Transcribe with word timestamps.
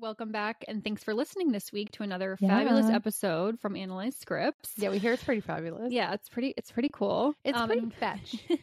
welcome 0.00 0.30
back, 0.30 0.64
and 0.68 0.84
thanks 0.84 1.02
for 1.02 1.14
listening 1.14 1.52
this 1.52 1.72
week 1.72 1.90
to 1.92 2.02
another 2.02 2.36
yeah. 2.40 2.48
fabulous 2.48 2.90
episode 2.90 3.58
from 3.60 3.76
Analyze 3.76 4.16
Scripts. 4.16 4.72
Yeah, 4.76 4.90
we 4.90 4.98
hear 4.98 5.12
it's 5.12 5.24
pretty 5.24 5.40
fabulous. 5.40 5.92
Yeah, 5.92 6.12
it's 6.12 6.28
pretty. 6.28 6.54
It's 6.56 6.70
pretty 6.70 6.90
cool. 6.92 7.34
It's 7.44 7.58
um, 7.58 7.68
pretty 7.68 7.90
fetch. 7.90 8.36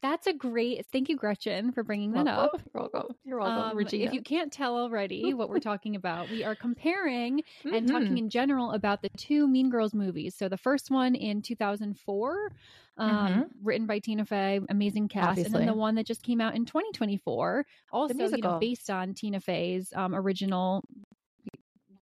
That's 0.00 0.26
a 0.28 0.32
great. 0.32 0.86
Thank 0.92 1.08
you, 1.08 1.16
Gretchen, 1.16 1.72
for 1.72 1.82
bringing 1.82 2.12
that 2.12 2.26
welcome. 2.26 2.60
up. 2.60 2.66
You're 2.72 2.82
welcome. 2.82 3.16
You're 3.24 3.38
welcome, 3.38 3.70
um, 3.70 3.76
Regina. 3.76 4.04
If 4.04 4.12
you 4.12 4.22
can't 4.22 4.52
tell 4.52 4.76
already 4.76 5.34
what 5.34 5.48
we're 5.48 5.58
talking 5.58 5.96
about, 5.96 6.30
we 6.30 6.44
are 6.44 6.54
comparing 6.54 7.38
mm-hmm. 7.38 7.74
and 7.74 7.88
talking 7.88 8.16
in 8.18 8.30
general 8.30 8.72
about 8.72 9.02
the 9.02 9.08
two 9.10 9.48
Mean 9.48 9.70
Girls 9.70 9.94
movies. 9.94 10.34
So 10.36 10.48
the 10.48 10.56
first 10.56 10.90
one 10.90 11.14
in 11.14 11.42
2004, 11.42 12.52
um, 12.98 13.10
mm-hmm. 13.10 13.42
written 13.62 13.86
by 13.86 14.00
Tina 14.00 14.24
Fey, 14.24 14.60
amazing 14.68 15.08
cast, 15.08 15.30
Obviously. 15.30 15.46
and 15.46 15.54
then 15.54 15.66
the 15.66 15.78
one 15.78 15.94
that 15.94 16.06
just 16.06 16.22
came 16.22 16.40
out 16.40 16.54
in 16.54 16.64
2024, 16.64 17.64
also 17.92 18.14
you 18.14 18.36
know, 18.38 18.58
based 18.58 18.90
on 18.90 19.14
Tina 19.14 19.40
Fey's 19.40 19.92
um, 19.94 20.14
original 20.14 20.82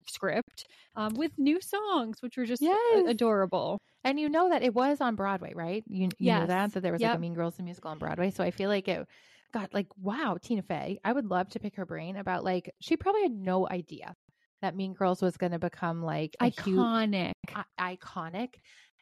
script 0.08 0.66
um, 0.94 1.14
with 1.14 1.32
new 1.38 1.60
songs, 1.60 2.22
which 2.22 2.36
were 2.36 2.46
just 2.46 2.62
yes. 2.62 3.04
adorable. 3.06 3.78
And 4.04 4.18
you 4.18 4.28
know 4.28 4.48
that 4.50 4.62
it 4.62 4.74
was 4.74 5.00
on 5.00 5.16
Broadway, 5.16 5.52
right? 5.54 5.84
You, 5.88 6.04
you 6.04 6.10
yes. 6.18 6.40
know 6.40 6.46
that 6.46 6.72
that 6.72 6.80
there 6.80 6.92
was 6.92 7.00
yep. 7.00 7.10
like 7.10 7.18
a 7.18 7.20
Mean 7.20 7.34
Girls 7.34 7.56
the 7.56 7.62
musical 7.62 7.90
on 7.90 7.98
Broadway. 7.98 8.30
So 8.30 8.42
I 8.42 8.50
feel 8.50 8.70
like 8.70 8.88
it 8.88 9.06
got 9.52 9.74
like 9.74 9.88
wow, 10.00 10.38
Tina 10.40 10.62
Fey. 10.62 10.98
I 11.04 11.12
would 11.12 11.26
love 11.26 11.48
to 11.50 11.58
pick 11.58 11.76
her 11.76 11.86
brain 11.86 12.16
about 12.16 12.44
like 12.44 12.72
she 12.80 12.96
probably 12.96 13.22
had 13.22 13.32
no 13.32 13.68
idea 13.68 14.14
that 14.62 14.76
Mean 14.76 14.94
Girls 14.94 15.20
was 15.20 15.36
going 15.36 15.52
to 15.52 15.58
become 15.58 16.02
like 16.02 16.36
iconic, 16.40 17.32
huge, 17.44 17.64
iconic, 17.78 18.48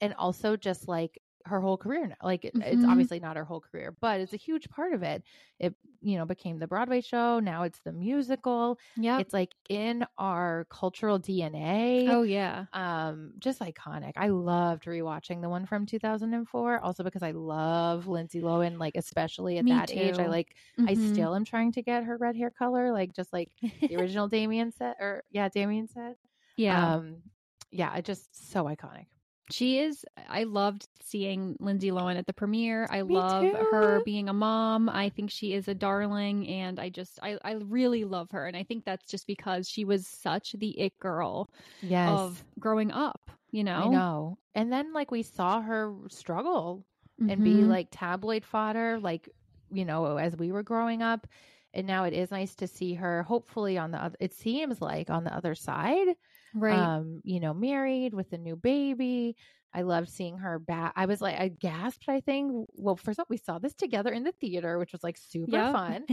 and 0.00 0.14
also 0.14 0.56
just 0.56 0.88
like 0.88 1.18
her 1.46 1.60
whole 1.60 1.76
career 1.76 2.06
now. 2.06 2.16
Like 2.22 2.42
mm-hmm. 2.42 2.62
it's 2.62 2.84
obviously 2.84 3.20
not 3.20 3.36
her 3.36 3.44
whole 3.44 3.60
career, 3.60 3.94
but 4.00 4.20
it's 4.20 4.32
a 4.32 4.38
huge 4.38 4.68
part 4.70 4.92
of 4.92 5.02
it. 5.02 5.22
It 5.58 5.74
you 6.00 6.16
know 6.16 6.24
became 6.24 6.58
the 6.58 6.66
Broadway 6.66 7.00
show. 7.00 7.38
Now 7.38 7.62
it's 7.64 7.78
the 7.80 7.92
musical. 7.92 8.78
Yeah, 8.96 9.18
it's 9.18 9.34
like 9.34 9.54
in 9.68 10.06
our 10.18 10.66
cultural 10.70 11.18
DNA. 11.20 12.08
Oh 12.08 12.22
yeah, 12.22 12.64
um, 12.72 13.32
just 13.38 13.60
iconic. 13.60 14.12
I 14.16 14.28
loved 14.28 14.84
rewatching 14.84 15.42
the 15.42 15.48
one 15.48 15.66
from 15.66 15.86
2004, 15.86 16.80
also 16.80 17.02
because 17.02 17.22
I 17.22 17.32
love 17.32 18.06
Lindsay 18.06 18.40
Lohan. 18.40 18.78
Like 18.78 18.94
especially 18.96 19.58
at 19.58 19.64
Me 19.64 19.72
that 19.72 19.88
too. 19.88 19.98
age, 19.98 20.18
I 20.18 20.26
like. 20.26 20.54
Mm-hmm. 20.78 20.88
I 20.88 21.12
still 21.12 21.34
am 21.34 21.44
trying 21.44 21.72
to 21.72 21.82
get 21.82 22.04
her 22.04 22.16
red 22.16 22.36
hair 22.36 22.50
color, 22.50 22.92
like 22.92 23.14
just 23.14 23.32
like 23.32 23.50
the 23.80 23.96
original 23.98 24.28
Damian 24.28 24.72
said, 24.72 24.94
or 24.98 25.24
yeah, 25.30 25.48
Damian 25.48 25.88
said. 25.88 26.16
Yeah. 26.56 26.94
Um, 26.94 27.16
yeah, 27.70 28.00
just 28.00 28.50
so 28.50 28.64
iconic. 28.64 29.06
She 29.50 29.78
is. 29.78 30.04
I 30.28 30.44
loved 30.44 30.88
seeing 31.02 31.56
Lindsay 31.60 31.90
Lohan 31.90 32.16
at 32.16 32.26
the 32.26 32.32
premiere. 32.32 32.86
I 32.90 33.02
Me 33.02 33.14
love 33.14 33.42
too. 33.42 33.52
her 33.70 34.00
being 34.04 34.28
a 34.28 34.32
mom. 34.32 34.88
I 34.88 35.10
think 35.10 35.30
she 35.30 35.52
is 35.52 35.68
a 35.68 35.74
darling, 35.74 36.48
and 36.48 36.80
I 36.80 36.88
just, 36.88 37.18
I, 37.22 37.38
I 37.44 37.52
really 37.64 38.04
love 38.04 38.30
her. 38.30 38.46
And 38.46 38.56
I 38.56 38.62
think 38.62 38.84
that's 38.84 39.04
just 39.06 39.26
because 39.26 39.68
she 39.68 39.84
was 39.84 40.06
such 40.06 40.52
the 40.52 40.70
it 40.80 40.98
girl 40.98 41.50
yes. 41.82 42.08
of 42.08 42.42
growing 42.58 42.90
up. 42.90 43.30
You 43.50 43.64
know, 43.64 43.84
I 43.84 43.88
know. 43.88 44.38
And 44.54 44.72
then 44.72 44.92
like 44.92 45.10
we 45.10 45.22
saw 45.22 45.60
her 45.60 45.94
struggle 46.08 46.84
mm-hmm. 47.20 47.30
and 47.30 47.44
be 47.44 47.54
mm-hmm. 47.54 47.70
like 47.70 47.88
tabloid 47.90 48.44
fodder, 48.44 48.98
like 48.98 49.28
you 49.70 49.84
know, 49.84 50.16
as 50.16 50.36
we 50.36 50.52
were 50.52 50.62
growing 50.62 51.02
up. 51.02 51.26
And 51.74 51.86
now 51.86 52.04
it 52.04 52.12
is 52.14 52.30
nice 52.30 52.54
to 52.56 52.68
see 52.68 52.94
her. 52.94 53.24
Hopefully, 53.24 53.76
on 53.76 53.90
the 53.90 54.02
other, 54.02 54.16
it 54.20 54.32
seems 54.32 54.80
like 54.80 55.10
on 55.10 55.24
the 55.24 55.34
other 55.34 55.54
side 55.54 56.16
right. 56.54 56.78
um 56.78 57.20
you 57.24 57.40
know 57.40 57.54
married 57.54 58.14
with 58.14 58.32
a 58.32 58.38
new 58.38 58.56
baby. 58.56 59.36
I 59.76 59.82
loved 59.82 60.08
seeing 60.08 60.38
her 60.38 60.60
back 60.60 60.92
i 60.94 61.06
was 61.06 61.20
like 61.20 61.38
i 61.38 61.48
gasped 61.48 62.08
i 62.08 62.20
think. 62.20 62.68
Well 62.74 62.96
first 62.96 63.18
all 63.18 63.26
we 63.28 63.36
saw 63.36 63.58
this 63.58 63.74
together 63.74 64.12
in 64.12 64.22
the 64.22 64.32
theater 64.40 64.78
which 64.78 64.92
was 64.92 65.02
like 65.02 65.16
super 65.16 65.50
yep. 65.50 65.72
fun. 65.72 66.06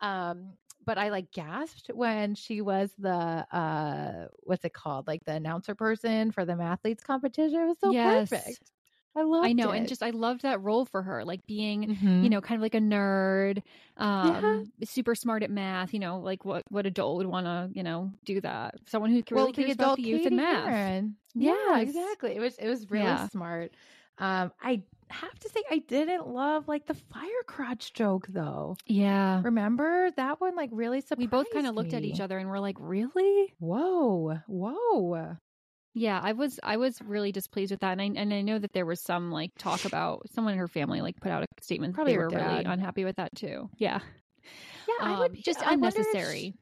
Um 0.00 0.52
but 0.84 0.98
i 0.98 1.08
like 1.08 1.32
gasped 1.32 1.90
when 1.94 2.34
she 2.34 2.60
was 2.60 2.92
the 2.98 3.10
uh 3.10 4.26
what's 4.42 4.64
it 4.64 4.74
called? 4.74 5.06
Like 5.06 5.24
the 5.24 5.32
announcer 5.32 5.74
person 5.74 6.30
for 6.30 6.44
the 6.44 6.52
mathletes 6.52 7.02
competition. 7.02 7.60
It 7.60 7.66
was 7.66 7.78
so 7.80 7.90
yes. 7.90 8.28
perfect 8.28 8.70
I 9.16 9.22
love 9.22 9.44
I 9.44 9.52
know, 9.52 9.72
it. 9.72 9.78
and 9.78 9.88
just 9.88 10.02
I 10.02 10.10
loved 10.10 10.42
that 10.42 10.62
role 10.62 10.84
for 10.84 11.02
her, 11.02 11.24
like 11.24 11.46
being, 11.46 11.88
mm-hmm. 11.88 12.24
you 12.24 12.28
know, 12.28 12.40
kind 12.40 12.58
of 12.58 12.62
like 12.62 12.74
a 12.74 12.80
nerd, 12.80 13.62
um, 13.96 14.70
yeah. 14.78 14.86
super 14.86 15.14
smart 15.14 15.42
at 15.42 15.50
math. 15.50 15.94
You 15.94 16.00
know, 16.00 16.18
like 16.18 16.44
what 16.44 16.64
what 16.68 16.86
adult 16.86 17.16
would 17.16 17.26
want 17.26 17.46
to, 17.46 17.70
you 17.72 17.82
know, 17.82 18.12
do 18.24 18.40
that? 18.42 18.76
Someone 18.86 19.10
who 19.10 19.22
really 19.30 19.44
well, 19.44 19.52
cares 19.52 19.72
about 19.72 19.96
the 19.96 20.02
youth 20.02 20.26
and 20.26 20.36
math. 20.36 20.66
Karen. 20.66 21.16
Yeah, 21.34 21.78
exactly. 21.78 22.36
It 22.36 22.40
was 22.40 22.56
it 22.58 22.68
was 22.68 22.90
really 22.90 23.04
yeah. 23.04 23.28
smart. 23.28 23.72
Um, 24.18 24.52
I 24.62 24.82
have 25.08 25.38
to 25.38 25.48
say 25.48 25.62
I 25.70 25.78
didn't 25.78 26.26
love 26.26 26.68
like 26.68 26.86
the 26.86 26.94
fire 26.94 27.42
crotch 27.46 27.92
joke 27.92 28.26
though. 28.28 28.76
Yeah. 28.86 29.40
Remember 29.44 30.10
that 30.12 30.40
one 30.40 30.56
like 30.56 30.70
really 30.72 31.00
surprised 31.00 31.20
We 31.20 31.26
both 31.26 31.52
kind 31.52 31.66
of 31.66 31.74
looked 31.74 31.94
at 31.94 32.02
each 32.02 32.20
other 32.20 32.38
and 32.38 32.48
we're 32.48 32.58
like, 32.58 32.76
"Really? 32.78 33.54
Whoa. 33.58 34.40
Whoa." 34.46 35.36
Yeah, 35.98 36.20
I 36.22 36.32
was 36.32 36.60
I 36.62 36.76
was 36.76 37.00
really 37.00 37.32
displeased 37.32 37.70
with 37.70 37.80
that, 37.80 37.92
and 37.98 38.02
I 38.02 38.20
and 38.20 38.34
I 38.34 38.42
know 38.42 38.58
that 38.58 38.74
there 38.74 38.84
was 38.84 39.00
some 39.00 39.30
like 39.30 39.52
talk 39.56 39.86
about 39.86 40.28
someone 40.30 40.52
in 40.52 40.58
her 40.58 40.68
family 40.68 41.00
like 41.00 41.18
put 41.22 41.32
out 41.32 41.42
a 41.42 41.46
statement. 41.62 41.94
Probably 41.94 42.12
they 42.12 42.18
were 42.18 42.28
dad. 42.28 42.50
really 42.50 42.64
unhappy 42.66 43.06
with 43.06 43.16
that 43.16 43.34
too. 43.34 43.70
Yeah, 43.78 44.00
yeah, 44.86 45.06
um, 45.06 45.14
I 45.14 45.18
would 45.20 45.32
be, 45.32 45.40
just 45.40 45.66
I 45.66 45.72
unnecessary, 45.72 46.52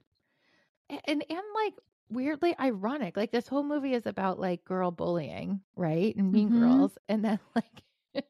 she, 0.88 1.00
and 1.08 1.24
and 1.28 1.40
like 1.52 1.74
weirdly 2.08 2.54
ironic. 2.60 3.16
Like 3.16 3.32
this 3.32 3.48
whole 3.48 3.64
movie 3.64 3.94
is 3.94 4.06
about 4.06 4.38
like 4.38 4.64
girl 4.64 4.92
bullying, 4.92 5.62
right, 5.74 6.14
and 6.14 6.30
mean 6.30 6.50
mm-hmm. 6.50 6.60
girls, 6.60 6.96
and 7.08 7.24
then 7.24 7.40
like 7.56 8.24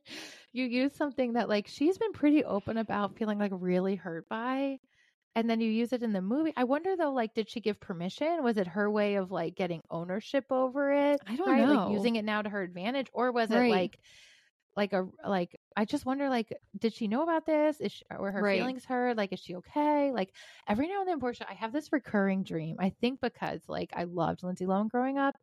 you 0.55 0.65
use 0.65 0.95
something 0.95 1.35
that 1.35 1.51
like 1.51 1.67
she's 1.69 1.99
been 1.99 2.13
pretty 2.13 2.45
open 2.45 2.79
about 2.79 3.19
feeling 3.19 3.39
like 3.39 3.53
really 3.55 3.97
hurt 3.97 4.27
by 4.31 4.79
and 5.35 5.51
then 5.51 5.61
you 5.61 5.71
use 5.71 5.93
it 5.93 6.03
in 6.03 6.13
the 6.13 6.23
movie. 6.23 6.53
I 6.57 6.65
wonder 6.65 6.97
though, 6.97 7.13
like, 7.13 7.35
did 7.35 7.51
she 7.51 7.61
give 7.61 7.81
permission? 7.81 8.43
Was 8.43 8.57
it 8.57 8.67
her 8.69 8.91
way 8.91 9.17
of 9.17 9.31
like 9.31 9.57
getting 9.57 9.83
ownership 9.91 10.47
over 10.51 10.93
it? 10.93 11.21
I 11.27 11.37
don't 11.37 11.49
right? 11.49 11.67
know. 11.67 11.75
Like 11.75 11.93
using 11.93 12.17
it 12.17 12.25
now 12.25 12.43
to 12.43 12.49
her 12.49 12.63
advantage, 12.63 13.09
or 13.13 13.33
was 13.33 13.51
right. 13.51 13.67
it 13.67 13.71
like, 13.71 13.99
like 14.77 14.93
a 14.93 15.07
like? 15.27 15.59
I 15.77 15.85
just 15.85 16.07
wonder, 16.07 16.29
like, 16.29 16.53
did 16.79 16.95
she 16.95 17.09
know 17.09 17.23
about 17.23 17.47
this? 17.47 17.81
Is 17.81 17.93
she, 17.93 18.05
were 18.19 18.33
her 18.33 18.43
right. 18.43 18.61
feelings 18.61 18.85
hurt? 18.85 19.17
Like, 19.17 19.33
is 19.33 19.41
she 19.41 19.57
okay? 19.57 20.13
Like, 20.13 20.33
every 20.69 20.89
now 20.89 21.01
and 21.01 21.09
then, 21.09 21.21
Portia, 21.21 21.47
I 21.49 21.55
have 21.55 21.73
this 21.73 21.93
recurring 21.93 22.45
dream. 22.45 22.77
I 22.79 22.91
think 23.01 23.21
because 23.21 23.63
like 23.69 23.91
I 23.95 24.05
loved 24.05 24.43
Lindsay 24.43 24.67
Lohan 24.67 24.89
growing 24.89 25.19
up. 25.19 25.37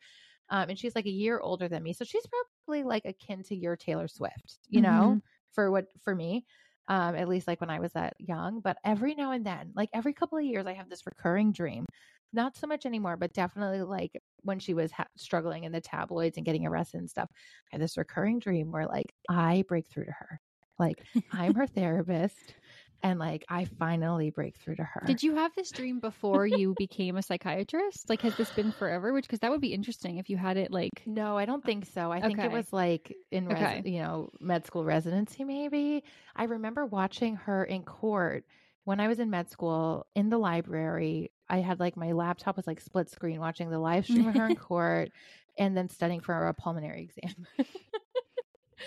Um, 0.49 0.67
and 0.69 0.77
she's 0.77 0.95
like 0.95 1.05
a 1.05 1.09
year 1.09 1.39
older 1.39 1.69
than 1.69 1.81
me. 1.81 1.93
So 1.93 2.03
she's 2.03 2.25
probably 2.27 2.83
like 2.83 3.05
akin 3.05 3.41
to 3.43 3.55
your 3.55 3.77
Taylor 3.77 4.09
Swift, 4.09 4.59
you 4.67 4.81
mm-hmm. 4.81 4.91
know, 4.91 5.21
for 5.53 5.71
what 5.71 5.85
for 6.03 6.13
me 6.13 6.45
um, 6.87 7.15
at 7.15 7.29
least 7.29 7.47
like 7.47 7.61
when 7.61 7.69
I 7.69 7.79
was 7.79 7.93
that 7.93 8.13
young. 8.19 8.59
But 8.59 8.77
every 8.83 9.15
now 9.15 9.31
and 9.31 9.45
then, 9.45 9.71
like 9.75 9.89
every 9.93 10.13
couple 10.13 10.37
of 10.37 10.43
years, 10.43 10.67
I 10.67 10.73
have 10.73 10.89
this 10.89 11.05
recurring 11.05 11.51
dream 11.51 11.85
not 12.33 12.55
so 12.55 12.67
much 12.67 12.85
anymore, 12.85 13.17
but 13.17 13.33
definitely 13.33 13.81
like 13.81 14.21
when 14.41 14.59
she 14.59 14.73
was 14.73 14.91
ha- 14.91 15.05
struggling 15.17 15.65
in 15.65 15.71
the 15.71 15.81
tabloids 15.81 16.37
and 16.37 16.45
getting 16.45 16.65
arrested 16.65 16.99
and 16.99 17.09
stuff. 17.09 17.29
I 17.31 17.75
had 17.75 17.81
this 17.81 17.97
recurring 17.97 18.39
dream 18.39 18.71
where 18.71 18.87
like 18.87 19.13
I 19.29 19.63
break 19.67 19.87
through 19.87 20.05
to 20.05 20.11
her. 20.11 20.39
Like 20.79 21.03
I'm 21.31 21.53
her 21.55 21.67
therapist 21.67 22.55
and 23.03 23.19
like 23.19 23.43
I 23.49 23.65
finally 23.79 24.29
break 24.29 24.55
through 24.57 24.75
to 24.75 24.83
her. 24.83 25.03
Did 25.05 25.23
you 25.23 25.35
have 25.35 25.51
this 25.55 25.71
dream 25.71 25.99
before 25.99 26.45
you 26.45 26.75
became 26.77 27.17
a 27.17 27.21
psychiatrist? 27.23 28.09
Like, 28.09 28.21
has 28.21 28.35
this 28.35 28.51
been 28.51 28.71
forever? 28.71 29.13
Which, 29.13 29.25
because 29.25 29.39
that 29.39 29.51
would 29.51 29.61
be 29.61 29.73
interesting 29.73 30.17
if 30.17 30.29
you 30.29 30.37
had 30.37 30.57
it 30.57 30.71
like. 30.71 30.91
No, 31.05 31.37
I 31.37 31.45
don't 31.45 31.63
think 31.63 31.85
so. 31.93 32.11
I 32.11 32.21
think 32.21 32.39
it 32.39 32.51
was 32.51 32.71
like 32.71 33.15
in, 33.31 33.47
res- 33.47 33.57
Okay. 33.57 33.81
you 33.85 34.01
know, 34.01 34.29
med 34.39 34.65
school 34.65 34.83
residency, 34.83 35.43
maybe. 35.43 36.03
I 36.35 36.43
remember 36.45 36.85
watching 36.85 37.35
her 37.37 37.63
in 37.63 37.83
court 37.83 38.45
when 38.83 38.99
I 38.99 39.07
was 39.07 39.19
in 39.19 39.29
med 39.29 39.49
school 39.49 40.05
in 40.15 40.29
the 40.29 40.37
library. 40.37 41.31
I 41.49 41.57
had 41.59 41.79
like 41.79 41.97
my 41.97 42.11
laptop 42.13 42.55
was 42.55 42.67
like 42.67 42.79
split 42.79 43.09
screen 43.09 43.39
watching 43.39 43.69
the 43.69 43.79
live 43.79 44.05
stream 44.05 44.27
of 44.27 44.35
her 44.35 44.47
in 44.47 44.55
court 44.69 45.11
and 45.57 45.75
then 45.75 45.89
studying 45.89 46.21
for 46.21 46.47
a 46.47 46.53
pulmonary 46.53 47.01
exam. 47.03 47.45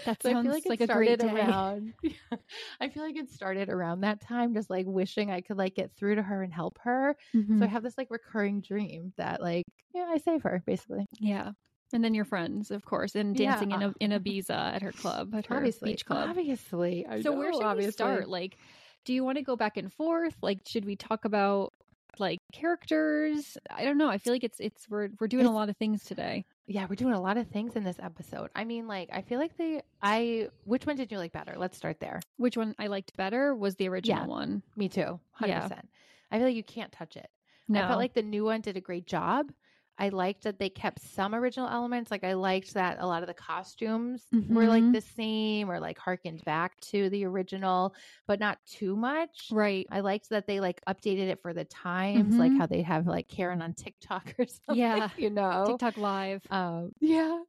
That 0.05 0.23
So 0.23 0.31
I 0.31 0.33
sounds 0.33 0.45
feel 0.45 0.53
like, 0.53 0.69
like, 0.69 0.81
it 0.81 0.81
a 0.81 0.87
great 0.89 1.17
started 1.17 1.21
day. 1.21 1.29
around. 1.33 1.95
I 2.81 2.89
feel 2.89 3.03
like 3.03 3.17
it 3.17 3.31
started 3.31 3.69
around 3.69 4.01
that 4.01 4.21
time, 4.21 4.55
just 4.55 4.71
like 4.71 4.87
wishing 4.87 5.31
I 5.31 5.41
could 5.41 5.57
like 5.59 5.75
get 5.75 5.93
through 5.97 6.17
to 6.17 6.23
her 6.23 6.43
and 6.43 6.53
help 6.53 6.79
her. 6.83 7.17
Mhm. 7.35 7.59
So 7.59 7.65
I 7.65 7.69
have 7.69 7.83
this 7.83 7.97
like 7.99 8.11
recurring 8.11 8.61
dream 8.61 9.13
that 9.17 9.41
like 9.41 9.65
yeah, 9.95 10.07
I 10.11 10.19
save 10.19 10.43
her 10.43 10.63
basically. 10.67 11.07
yeah. 11.21 11.53
And 11.93 12.03
then 12.03 12.15
your 12.15 12.25
friends, 12.25 12.71
of 12.71 12.85
course, 12.85 13.15
and 13.15 13.37
Yeah. 13.37 13.61
dancing 13.61 13.71
in 13.71 13.83
a 13.83 13.95
in 14.01 14.11
Ibiza 14.11 14.51
at 14.51 14.83
her 14.83 14.93
club, 14.93 15.35
at 15.35 15.47
her 15.47 15.57
Obviously, 15.57 15.91
beach 15.93 16.05
club. 16.07 16.31
obviously. 16.31 17.07
I 17.07 17.21
so 17.23 17.33
where 17.33 17.51
know, 17.51 17.53
should 17.53 17.61
we 17.61 17.65
obviously. 17.67 17.93
start? 17.93 18.29
Like, 18.29 18.59
do 19.05 19.13
you 19.15 19.25
want 19.25 19.39
to 19.39 19.45
go 19.45 19.57
back 19.57 19.77
and 19.77 19.93
forth? 19.93 20.37
Like, 20.43 20.61
should 20.67 20.85
we 20.87 20.97
talk 20.97 21.25
about 21.25 21.73
like 22.19 22.41
characters? 22.53 23.57
I 23.71 23.85
don't 23.85 23.99
know. 23.99 24.09
I 24.09 24.19
feel 24.19 24.33
like 24.33 24.45
it's 24.45 24.61
it's 24.61 24.89
we're 24.89 25.11
we're 25.21 25.29
doing 25.29 25.47
a 25.47 25.53
lot 25.53 25.69
of 25.69 25.77
things 25.77 26.05
today. 26.05 26.45
Yeah, 26.67 26.87
we're 26.89 26.97
doing 26.97 27.13
a 27.15 27.21
lot 27.21 27.37
of 27.37 27.49
things 27.49 27.77
in 27.77 27.85
this 27.85 27.99
episode. 28.03 28.49
I 28.57 28.65
mean, 28.65 28.89
like, 28.89 29.11
I 29.13 29.21
feel 29.21 29.39
like 29.39 29.57
the 29.59 29.83
I. 30.03 30.49
Which 30.65 30.87
one 30.87 30.97
did 30.97 31.13
you 31.13 31.19
like 31.19 31.33
better? 31.33 31.55
Let's 31.59 31.77
start 31.77 32.01
there. 32.01 32.21
Which 32.39 32.57
one 32.57 32.75
I 32.79 32.87
liked 32.87 33.15
better 33.17 33.55
was 33.55 33.75
the 33.77 33.89
original 33.89 34.21
Yeah. 34.23 34.27
one. 34.27 34.63
Me 34.77 34.89
too, 34.89 35.21
hundred 35.33 35.53
Yeah. 35.53 35.61
percent. 35.69 35.89
I 36.31 36.39
feel 36.39 36.47
like 36.47 36.57
you 36.57 36.65
can't 36.65 36.91
touch 36.91 37.17
it. 37.17 37.29
No, 37.69 37.85
I 37.85 37.87
felt 37.89 37.99
like 37.99 38.15
the 38.15 38.23
new 38.23 38.45
one 38.45 38.63
did 38.63 38.77
a 38.77 38.81
great 38.81 39.07
job. 39.07 39.53
I 39.97 40.09
liked 40.09 40.43
that 40.43 40.59
they 40.59 40.71
kept 40.71 41.01
some 41.01 41.35
original 41.37 41.69
elements. 41.69 42.11
Like 42.11 42.25
I 42.25 42.33
liked 42.35 42.75
that 42.75 42.97
a 43.01 43.07
lot 43.07 43.23
of 43.23 43.29
the 43.29 43.35
costumes 43.35 44.25
were 44.49 44.67
like 44.67 44.83
Mhm. 44.83 44.93
the 44.93 45.01
same 45.01 45.71
or 45.71 45.79
like 45.79 45.99
harkened 45.99 46.45
back 46.45 46.81
to 46.91 47.09
the 47.11 47.25
original, 47.27 47.95
but 48.27 48.41
not 48.41 48.59
too 48.67 48.97
much. 48.97 49.49
right. 49.53 49.87
I 49.91 50.01
liked 50.01 50.31
that 50.31 50.47
they 50.49 50.59
like 50.59 50.81
updated 50.89 51.29
it 51.29 51.41
for 51.43 51.53
the 51.55 51.65
times, 51.65 52.35
like 52.37 52.51
Mhm. 52.53 52.59
how 52.59 52.67
they 52.67 52.83
have 52.83 53.07
like 53.07 53.29
Karen 53.29 53.63
on 53.63 53.75
TikTok 53.75 54.35
or 54.39 54.47
something. 54.47 54.77
Yeah. 54.83 55.09
you 55.17 55.31
know. 55.31 55.65
TikTok 55.69 55.97
live. 55.97 56.43
Um, 56.51 56.91
yeah. 57.01 57.41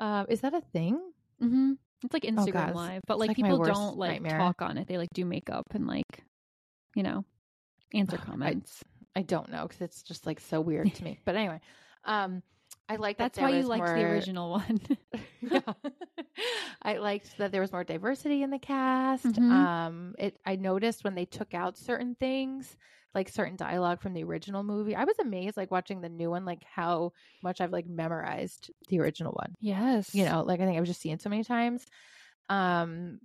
Um, 0.00 0.26
is 0.28 0.40
that 0.40 0.54
a 0.54 0.60
thing? 0.60 0.94
Mm-hmm. 1.40 1.74
It's 2.04 2.12
like 2.12 2.24
Instagram 2.24 2.72
Oh, 2.72 2.76
Live, 2.76 3.02
but 3.06 3.20
like, 3.20 3.28
like 3.28 3.36
people 3.36 3.58
don't 3.62 3.96
like 3.96 4.22
nightmare. 4.22 4.38
talk 4.38 4.60
on 4.60 4.76
it. 4.76 4.88
They 4.88 4.98
like 4.98 5.10
do 5.14 5.24
makeup 5.24 5.66
and 5.72 5.86
like, 5.86 6.24
you 6.96 7.04
know, 7.04 7.24
answer 7.94 8.16
Ugh, 8.16 8.22
I- 8.26 8.30
comments. 8.30 8.82
I 9.14 9.22
don't 9.22 9.50
know 9.50 9.62
because 9.68 9.82
it's 9.82 10.02
just 10.02 10.26
like 10.26 10.40
so 10.40 10.60
weird 10.60 10.92
to 10.94 11.04
me. 11.04 11.20
But 11.24 11.36
anyway, 11.36 11.60
um, 12.04 12.42
I 12.88 12.96
like 12.96 13.18
that. 13.18 13.32
That's 13.32 13.42
why 13.42 13.56
you 13.56 13.62
liked 13.66 13.86
the 13.86 14.04
original 14.04 14.50
one. 14.50 14.80
yeah. 15.40 15.60
I 16.82 16.98
liked 16.98 17.38
that 17.38 17.52
there 17.52 17.60
was 17.60 17.72
more 17.72 17.84
diversity 17.84 18.42
in 18.42 18.50
the 18.50 18.58
cast. 18.58 19.24
Mhm. 19.24 19.50
Um, 19.50 20.14
it 20.18 20.38
I 20.44 20.56
noticed 20.56 21.04
when 21.04 21.14
they 21.14 21.24
took 21.24 21.54
out 21.54 21.78
certain 21.78 22.16
things, 22.18 22.76
like 23.14 23.28
certain 23.28 23.56
dialogue 23.56 24.00
from 24.02 24.14
the 24.14 24.24
original 24.24 24.62
movie. 24.62 24.94
I 24.96 25.04
was 25.04 25.18
amazed, 25.18 25.56
like 25.56 25.70
watching 25.70 26.00
the 26.00 26.08
new 26.08 26.30
one, 26.30 26.44
like 26.44 26.64
how 26.64 27.12
much 27.42 27.60
I've 27.60 27.72
like 27.72 27.86
memorized 27.86 28.70
the 28.88 29.00
original 29.00 29.32
one. 29.32 29.54
yes. 29.60 30.14
You 30.14 30.24
know, 30.24 30.42
like 30.42 30.60
I 30.60 30.66
think 30.66 30.78
I've 30.78 30.84
just 30.84 31.00
seen 31.00 31.14
it 31.14 31.22
so 31.22 31.30
many 31.30 31.44
times. 31.44 31.86
Um, 32.48 33.20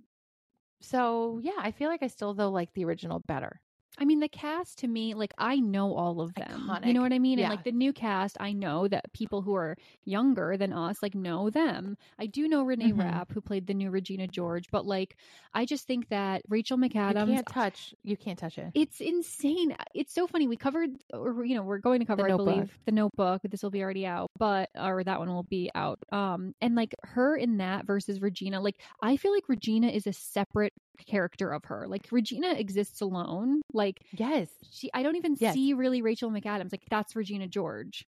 so 0.80 1.40
yeah, 1.42 1.58
I 1.58 1.72
feel 1.72 1.88
like 1.88 2.02
I 2.02 2.06
still 2.06 2.34
though 2.34 2.50
like 2.50 2.72
the 2.74 2.84
original 2.84 3.20
better. 3.26 3.60
I 4.00 4.04
mean, 4.04 4.20
the 4.20 4.28
cast 4.28 4.78
to 4.78 4.88
me, 4.88 5.14
like 5.14 5.34
I 5.38 5.56
know 5.56 5.94
all 5.94 6.20
of 6.20 6.32
them. 6.34 6.70
You 6.84 6.92
know 6.94 7.00
what 7.02 7.12
I 7.12 7.18
mean? 7.18 7.38
And 7.40 7.48
like 7.50 7.64
the 7.64 7.72
new 7.72 7.92
cast, 7.92 8.36
I 8.40 8.52
know 8.52 8.86
that 8.88 9.12
people 9.12 9.42
who 9.42 9.54
are 9.54 9.76
younger 10.04 10.56
than 10.56 10.72
us 10.72 11.02
like 11.02 11.14
know 11.14 11.50
them. 11.50 11.96
I 12.18 12.26
do 12.26 12.46
know 12.48 12.62
Renee 12.62 12.92
Mhm. 12.92 12.98
Rapp, 13.00 13.32
who 13.32 13.40
played 13.40 13.66
the 13.66 13.74
new 13.74 13.90
Regina 13.90 14.28
George, 14.28 14.66
but 14.70 14.86
like 14.86 15.16
I 15.52 15.64
just 15.64 15.86
think 15.86 16.08
that 16.10 16.42
Rachel 16.48 16.78
You 16.78 16.88
McAdams. 16.88 17.26
can't 17.26 17.46
touch. 17.46 17.94
You 18.04 18.16
can't 18.16 18.38
touch 18.38 18.58
it. 18.58 18.70
It's 18.74 19.00
insane. 19.00 19.74
It's 19.94 20.14
so 20.14 20.26
funny. 20.26 20.46
We 20.46 20.56
covered, 20.56 20.90
or 21.12 21.44
you 21.44 21.56
know, 21.56 21.62
we're 21.62 21.78
going 21.78 22.00
to 22.00 22.06
cover, 22.06 22.30
I 22.30 22.36
believe, 22.36 22.78
the 22.86 22.92
Notebook. 22.92 23.42
This 23.42 23.62
will 23.62 23.70
be 23.70 23.82
already 23.82 24.06
out, 24.06 24.30
but 24.38 24.68
or 24.76 25.02
that 25.02 25.18
one 25.18 25.28
will 25.28 25.42
be 25.44 25.70
out. 25.74 25.98
Um, 26.12 26.54
and 26.60 26.74
like 26.76 26.94
her 27.02 27.36
in 27.36 27.56
that 27.58 27.86
versus 27.86 28.20
Regina, 28.20 28.60
like 28.60 28.76
I 29.02 29.16
feel 29.16 29.32
like 29.32 29.48
Regina 29.48 29.88
is 29.88 30.06
a 30.06 30.12
separate 30.12 30.72
character 31.06 31.52
of 31.52 31.64
her. 31.64 31.86
Like 31.88 32.06
Regina 32.10 32.52
exists 32.52 33.00
alone. 33.00 33.62
Like 33.72 33.87
Yes. 34.12 34.48
she, 34.70 34.90
I 34.94 35.02
don't 35.02 35.16
even 35.16 35.36
Yes. 35.38 35.54
see 35.54 35.72
really 35.74 36.02
Rachel 36.02 36.30
McAdams. 36.30 36.72
Like 36.72 36.84
that's 36.90 37.14
Regina 37.16 37.46
George. 37.48 38.06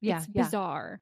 Yeah. 0.00 0.18
it's 0.18 0.28
yeah. 0.32 0.42
bizarre. 0.44 1.00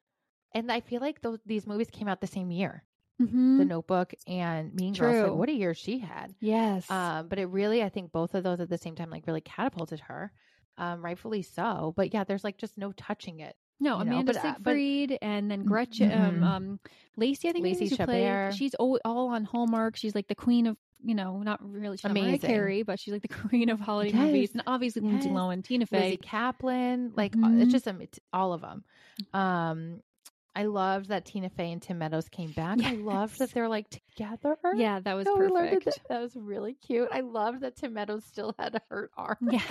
And 0.55 0.71
I 0.71 0.81
feel 0.81 1.01
like 1.01 1.21
those 1.23 1.39
these 1.47 1.67
movies 1.67 1.89
came 1.91 2.09
out 2.09 2.21
the 2.21 2.27
same 2.27 2.51
year. 2.51 2.85
Mhm. 3.21 3.59
The 3.59 3.65
Notebook 3.65 4.15
and 4.27 4.75
Mean 4.75 4.95
Girls. 4.95 5.15
Like, 5.17 5.25
True. 5.27 5.35
what 5.37 5.49
a 5.49 5.53
year 5.53 5.75
she 5.75 5.99
had. 5.99 6.35
Yes. 6.41 6.91
Um, 6.91 7.29
but 7.29 7.39
it 7.39 7.47
really, 7.47 7.83
I 7.83 7.89
think 7.89 8.11
both 8.13 8.35
of 8.35 8.43
those 8.45 8.61
at 8.61 8.69
the 8.69 8.79
same 8.79 8.95
time, 8.97 9.11
like 9.11 9.27
really 9.27 9.41
catapulted 9.43 10.01
her, 10.01 10.33
um, 10.79 11.05
rightfully 11.05 11.43
so. 11.43 11.93
But 11.97 12.13
yeah, 12.15 12.25
there's 12.25 12.43
like 12.45 12.59
just 12.59 12.77
no 12.79 12.93
touching 12.93 13.41
it. 13.41 13.55
No, 13.81 13.99
you 13.99 14.05
know, 14.05 14.11
Amanda 14.21 14.33
but, 14.35 14.45
uh, 14.45 14.55
but- 14.61 14.77
and 15.23 15.51
then 15.51 15.65
Gretchen, 15.65 16.11
Mhm. 16.11 16.21
um, 16.21 16.43
um, 16.45 16.81
Lacey. 17.17 17.49
I 17.49 17.53
think 17.53 17.65
Lacey 17.65 17.89
who 17.89 17.97
played. 17.97 18.55
She's 18.55 18.75
all, 18.75 18.99
all 19.05 19.29
on 19.29 19.45
Hallmark. 19.45 19.97
She's 19.97 20.15
like 20.15 20.29
the 20.29 20.35
queen 20.37 20.67
of, 20.69 20.77
you 21.05 21.15
know, 21.15 21.39
not 21.43 21.61
really 21.63 21.97
she's 21.97 22.05
not 22.09 22.17
Mariah 22.17 22.39
Amazing. 22.39 22.51
Carey, 22.51 22.83
but 22.83 22.99
she's 23.01 23.13
like 23.13 23.23
the 23.23 23.29
queen 23.49 23.69
of 23.69 23.81
holiday 23.81 24.13
Yes. 24.13 24.27
movies. 24.27 24.51
And 24.53 24.63
obviously 24.67 25.03
Lindsay 25.03 25.29
Yes. 25.29 25.37
Lohan, 25.37 25.63
Tina 25.65 25.87
Lizzie 25.91 26.17
Fey. 26.17 26.17
Kaplan, 26.17 27.13
like 27.15 27.37
uh, 27.43 27.49
Mhm. 27.49 27.61
it's 27.63 27.73
just 27.73 27.89
um, 27.89 28.01
it's 28.01 28.19
all 28.33 28.53
of 28.53 28.61
them. 28.61 28.85
Um, 29.33 30.01
I 30.55 30.65
loved 30.65 31.09
that 31.09 31.25
Tina 31.25 31.49
Fey 31.49 31.73
and 31.73 31.81
Tim 31.81 31.99
Meadows 31.99 32.29
came 32.29 32.53
back. 32.53 32.79
I 32.85 32.95
loved 32.95 33.39
that 33.39 33.53
they're 33.53 33.69
like 33.69 33.89
together. 33.89 34.57
Yeah, 34.77 35.01
that 35.01 35.15
was 35.15 35.27
No, 35.27 35.39
we 35.39 35.49
learned 35.49 35.71
perfect. 35.71 35.85
That, 35.87 35.99
that 36.11 36.21
was 36.21 36.37
really 36.37 36.75
cute. 36.75 37.09
I 37.11 37.21
loved 37.21 37.61
that 37.63 37.77
Tim 37.77 37.95
Meadows 37.95 38.25
still 38.27 38.55
had 38.59 38.75
a 38.75 38.83
hurt 38.91 39.11
arm. 39.17 39.39
Yeah, 39.51 39.63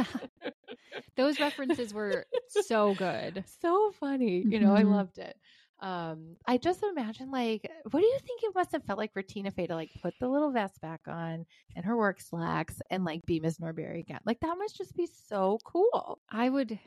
those 1.16 1.40
references 1.40 1.94
were 1.94 2.26
so 2.48 2.94
good. 2.96 3.44
so 3.62 3.92
funny. 3.92 4.46
You 4.50 4.60
know, 4.60 4.74
I 4.76 4.84
Mhm. 4.84 4.92
loved 4.92 5.18
it. 5.18 5.38
Um, 5.82 6.36
I 6.46 6.58
just 6.58 6.84
imagine 6.84 7.32
like, 7.32 7.70
what 7.90 8.00
do 8.02 8.06
you 8.06 8.20
think 8.26 8.44
it 8.44 8.54
must 8.54 8.72
have 8.72 8.84
felt 8.84 9.00
like 9.00 9.14
for 9.14 9.24
Tina 9.24 9.50
Fey 9.50 9.66
to 9.68 9.76
like 9.76 9.90
put 10.02 10.14
the 10.20 10.28
little 10.28 10.52
vest 10.52 10.80
back 10.80 11.02
on 11.08 11.46
and 11.76 11.86
her 11.86 11.98
work 11.98 12.22
slacks 12.22 12.80
and 12.92 13.04
like 13.04 13.26
be 13.26 13.40
Miss 13.40 13.60
Norbury 13.60 14.00
again? 14.00 14.20
Like 14.26 14.40
that 14.42 14.58
must 14.58 14.78
just 14.78 14.96
be 14.96 15.08
so 15.28 15.60
cool. 15.64 16.20
I 16.30 16.50
would. 16.50 16.78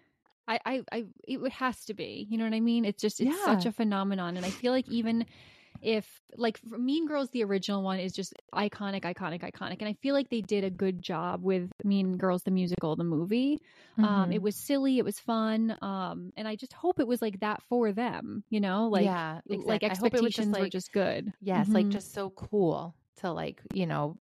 I, 0.47 0.61
I, 0.67 0.83
I, 0.93 1.05
it 1.27 1.39
would 1.39 1.53
has 1.53 1.87
to 1.87 1.95
be. 1.95 2.27
You 2.29 2.37
know 2.37 2.45
what 2.45 2.53
I 2.53 2.61
mean? 2.61 2.85
It's 2.85 3.01
just, 3.01 3.21
it's 3.21 3.45
such 3.45 3.65
a 3.65 3.73
phenomenon, 3.73 4.37
and 4.37 4.45
I 4.45 4.51
feel 4.51 4.73
like 4.73 4.87
even 4.91 5.25
if, 5.85 6.07
like, 6.37 6.59
Mean 6.65 7.07
Girls, 7.07 7.29
the 7.31 7.45
original 7.45 7.83
one 7.83 8.01
is 8.01 8.13
just 8.13 8.33
iconic, 8.55 9.03
iconic, 9.03 9.43
iconic, 9.43 9.77
and 9.81 9.89
I 9.89 9.95
feel 10.03 10.15
like 10.15 10.31
they 10.31 10.41
did 10.41 10.65
a 10.65 10.71
good 10.71 11.03
job 11.03 11.43
with 11.45 11.71
Mean 11.85 12.17
Girls, 12.17 12.43
the 12.43 12.51
musical, 12.51 12.97
the 12.97 13.05
movie. 13.05 13.59
Um, 13.99 14.05
Mm-hmm. 14.07 14.33
it 14.33 14.43
was 14.43 14.57
silly, 14.57 14.99
it 14.99 15.05
was 15.05 15.19
fun, 15.21 15.77
um, 15.83 16.33
and 16.37 16.49
I 16.49 16.57
just 16.57 16.73
hope 16.73 16.99
it 16.99 17.07
was 17.07 17.23
like 17.23 17.39
that 17.41 17.63
for 17.69 17.93
them. 17.93 18.43
You 18.51 18.61
know, 18.61 18.89
like, 18.89 19.05
yeah, 19.05 19.41
like 19.47 19.83
exact- 19.83 19.85
I 19.85 19.89
hope 20.01 20.15
it 20.15 20.23
was 20.23 20.35
expectations 20.35 20.49
just, 20.49 20.61
were 20.61 20.69
just 20.69 20.93
good. 20.93 21.33
yes, 21.41 21.69
like 21.69 21.87
Mhm. 21.87 21.93
just 21.93 22.13
so 22.13 22.31
cool 22.31 22.95
to 23.19 23.31
like 23.31 23.61
you 23.73 23.87
know 23.87 24.17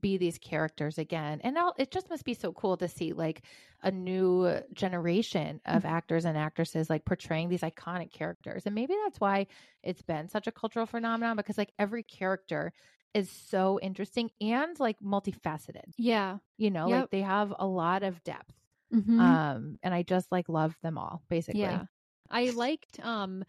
be 0.00 0.16
these 0.16 0.38
characters 0.38 0.98
again 0.98 1.40
and 1.42 1.54
now 1.54 1.72
it 1.76 1.90
just 1.90 2.08
must 2.10 2.24
be 2.24 2.34
so 2.34 2.52
cool 2.52 2.76
to 2.76 2.86
see 2.88 3.12
like 3.12 3.42
a 3.82 3.90
new 3.90 4.60
generation 4.72 5.60
of 5.66 5.84
Mm-hmm. 5.84 5.94
actors 5.94 6.24
and 6.24 6.38
actresses 6.38 6.88
like 6.88 7.04
portraying 7.04 7.48
these 7.48 7.62
iconic 7.62 8.12
characters 8.12 8.66
and 8.66 8.74
maybe 8.74 8.94
that's 9.04 9.20
why 9.20 9.46
it's 9.82 10.02
been 10.02 10.28
such 10.28 10.46
a 10.46 10.52
cultural 10.52 10.86
phenomenon 10.86 11.36
because 11.36 11.58
like 11.58 11.72
every 11.78 12.02
character 12.02 12.72
is 13.14 13.30
so 13.30 13.80
interesting 13.80 14.30
and 14.40 14.78
like 14.78 14.98
multifaceted 15.00 15.92
yeah. 15.96 16.38
you 16.58 16.70
know 16.70 16.88
Yep. 16.88 17.00
like 17.00 17.10
they 17.10 17.22
have 17.22 17.52
a 17.58 17.66
lot 17.66 18.02
of 18.02 18.22
depth 18.22 18.54
Mhm. 18.92 19.18
um 19.20 19.78
and 19.82 19.94
i 19.94 20.02
just 20.02 20.30
like 20.32 20.48
love 20.48 20.76
them 20.82 20.98
all 20.98 21.22
basically 21.28 21.60
Yeah. 21.60 21.84
I 22.32 22.50
liked 22.50 23.00
um 23.00 23.44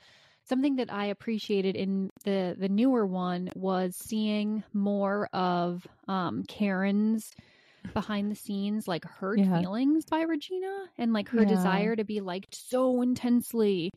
something 0.52 0.76
that 0.78 0.94
I 0.94 1.08
appreciated 1.08 1.76
in 1.78 2.12
the 2.26 2.56
the 2.60 2.70
newer 2.70 3.08
one 3.08 3.50
was 3.56 3.96
seeing 3.98 4.64
more 4.74 5.28
of 5.34 5.88
um 6.08 6.44
Karen's 6.50 7.32
behind 7.94 8.32
the 8.32 8.36
scenes 8.36 8.88
like 8.88 9.06
hurt 9.06 9.42
Yeah. 9.42 9.46
feelings 9.46 10.06
by 10.10 10.22
Regina 10.24 10.88
and 10.98 11.14
like 11.14 11.30
her 11.30 11.46
Yeah. 11.46 11.46
desire 11.46 11.96
to 11.96 12.06
be 12.06 12.22
liked 12.22 12.56
so 12.56 13.02
intensely. 13.02 13.92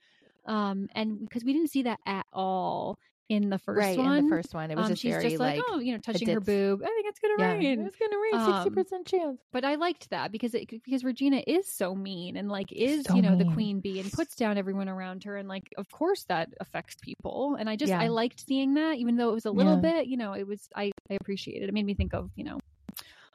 Um 0.46 0.88
and 0.94 1.20
because 1.20 1.44
we 1.44 1.52
didn't 1.54 1.70
see 1.70 1.82
that 1.84 2.00
at 2.06 2.26
all 2.32 2.99
in 3.28 3.49
the 3.49 3.59
first 3.59 3.78
right, 3.78 3.99
one. 3.99 4.19
In 4.19 4.25
the 4.25 4.31
first 4.37 4.52
one, 4.54 4.71
it 4.71 4.76
was 4.76 4.85
um, 4.85 4.90
just 4.90 5.02
she's 5.02 5.12
very 5.12 5.31
just 5.31 5.40
like, 5.40 5.57
like, 5.57 5.64
oh, 5.69 5.78
you 5.78 5.93
know, 5.93 5.99
touching 5.99 6.28
her 6.28 6.40
boob. 6.40 6.83
I 6.83 6.87
think 6.87 7.07
it's 7.07 7.19
gonna 7.19 7.35
yeah, 7.38 7.52
rain. 7.52 7.81
It's 7.87 7.97
gonna 7.97 8.19
rain. 8.19 8.54
Sixty 8.54 8.69
Um, 8.69 8.75
percent 8.75 9.07
chance. 9.07 9.40
But 9.52 9.64
I 9.64 9.76
liked 9.76 10.11
that 10.11 10.31
because 10.31 10.54
it, 10.54 10.69
because 10.69 11.04
Regina 11.04 11.43
is 11.47 11.66
so 11.66 11.95
mean 11.95 12.37
and 12.37 12.50
like 12.50 12.71
is 12.71 13.04
So 13.07 13.14
you 13.14 13.23
know 13.23 13.37
the 13.37 13.47
queen 13.47 13.81
bee 13.81 14.00
and 14.00 14.12
puts 14.12 14.37
down 14.37 14.59
everyone 14.59 14.88
around 14.88 15.25
her 15.25 15.37
and 15.37 15.49
like 15.49 15.73
of 15.78 15.90
course 15.90 16.25
that 16.25 16.50
affects 16.61 16.97
people 17.00 17.57
and 17.59 17.69
I 17.69 17.76
just 17.76 17.90
Yeah. 17.90 18.00
I 18.00 18.09
liked 18.09 18.40
seeing 18.47 18.75
that 18.75 18.97
even 18.99 19.16
though 19.16 19.31
it 19.31 19.35
was 19.35 19.47
a 19.47 19.50
little 19.50 19.76
Yeah. 19.76 19.93
bit 19.93 20.07
you 20.07 20.16
know 20.16 20.35
it 20.35 20.47
was 20.47 20.69
I 20.75 20.93
I 21.11 21.14
appreciated 21.14 21.64
it. 21.64 21.69
It 21.71 21.75
made 21.75 21.87
me 21.87 21.95
think 21.95 22.12
of 22.14 22.31
you 22.37 22.45
know 22.45 22.59